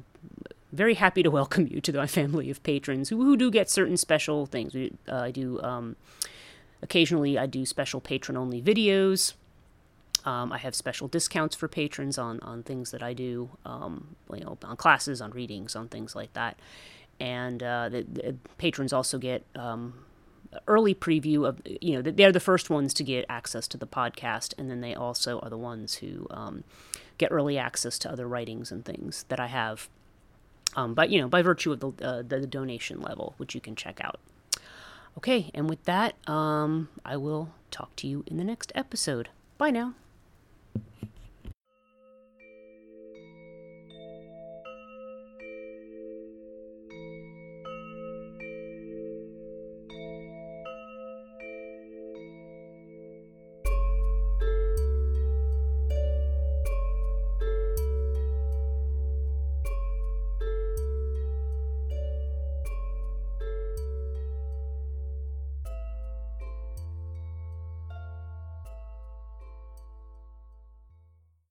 very 0.73 0.95
happy 0.95 1.23
to 1.23 1.31
welcome 1.31 1.67
you 1.67 1.81
to 1.83 1.93
my 1.93 2.07
family 2.07 2.51
of 2.51 2.63
patrons 2.63 3.11
who, 3.11 3.23
who 3.23 3.37
do 3.37 3.51
get 3.51 3.69
certain 3.69 3.99
special 3.99 4.47
things. 4.47 4.75
We, 4.75 4.93
uh, 5.09 5.17
I 5.17 5.31
do 5.31 5.61
um, 5.63 5.97
occasionally 6.83 7.39
I 7.39 7.47
do 7.47 7.67
special 7.67 8.01
patron 8.01 8.37
only 8.37 8.63
videos. 8.63 9.35
Um, 10.25 10.53
I 10.53 10.59
have 10.59 10.75
special 10.75 11.09
discounts 11.09 11.57
for 11.57 11.69
patrons 11.69 12.19
on, 12.19 12.41
on 12.41 12.63
things 12.63 12.91
that 12.93 13.03
I 13.03 13.13
do, 13.13 13.51
um, 13.65 14.17
you 14.33 14.41
know, 14.41 14.57
on 14.63 14.77
classes, 14.77 15.21
on 15.21 15.31
readings, 15.33 15.75
on 15.75 15.89
things 15.89 16.15
like 16.15 16.33
that. 16.35 16.59
And 17.19 17.63
uh, 17.63 17.89
the, 17.89 18.03
the, 18.03 18.37
patrons 18.59 18.93
also 18.93 19.19
get 19.19 19.45
um, 19.55 20.05
early 20.67 20.95
preview 20.95 21.47
of, 21.47 21.61
you 21.65 21.95
know, 21.95 22.03
they're 22.03 22.33
the 22.33 22.41
first 22.41 22.71
ones 22.71 22.95
to 22.95 23.05
get 23.05 23.25
access 23.29 23.69
to 23.69 23.77
the 23.77 23.87
podcast, 23.87 24.55
and 24.59 24.71
then 24.71 24.81
they 24.81 24.95
also 24.95 25.39
are 25.41 25.51
the 25.51 25.59
ones 25.59 25.95
who 25.97 26.27
um, 26.31 26.65
get 27.19 27.31
early 27.31 27.59
access 27.59 27.99
to 27.99 28.11
other 28.11 28.27
writings 28.27 28.73
and 28.73 28.85
things 28.85 29.25
that 29.29 29.39
I 29.39 29.47
have 29.47 29.89
um, 30.77 30.95
but 30.95 31.11
you 31.11 31.21
know 31.21 31.29
by 31.29 31.43
virtue 31.43 31.73
of 31.73 31.81
the, 31.81 31.89
uh, 32.03 32.23
the, 32.23 32.41
the 32.41 32.47
donation 32.47 33.01
level, 33.01 33.35
which 33.37 33.55
you 33.55 33.61
can 33.61 33.77
check 33.77 34.01
out. 34.03 34.19
Okay, 35.19 35.51
and 35.53 35.69
with 35.69 35.85
that, 35.85 36.15
um, 36.29 36.89
I 37.05 37.17
will 37.17 37.53
talk 37.71 37.95
to 37.97 38.07
you 38.07 38.25
in 38.27 38.39
the 38.39 38.45
next 38.45 38.73
episode. 38.75 39.29
Bye 39.59 39.71
now. 39.71 39.95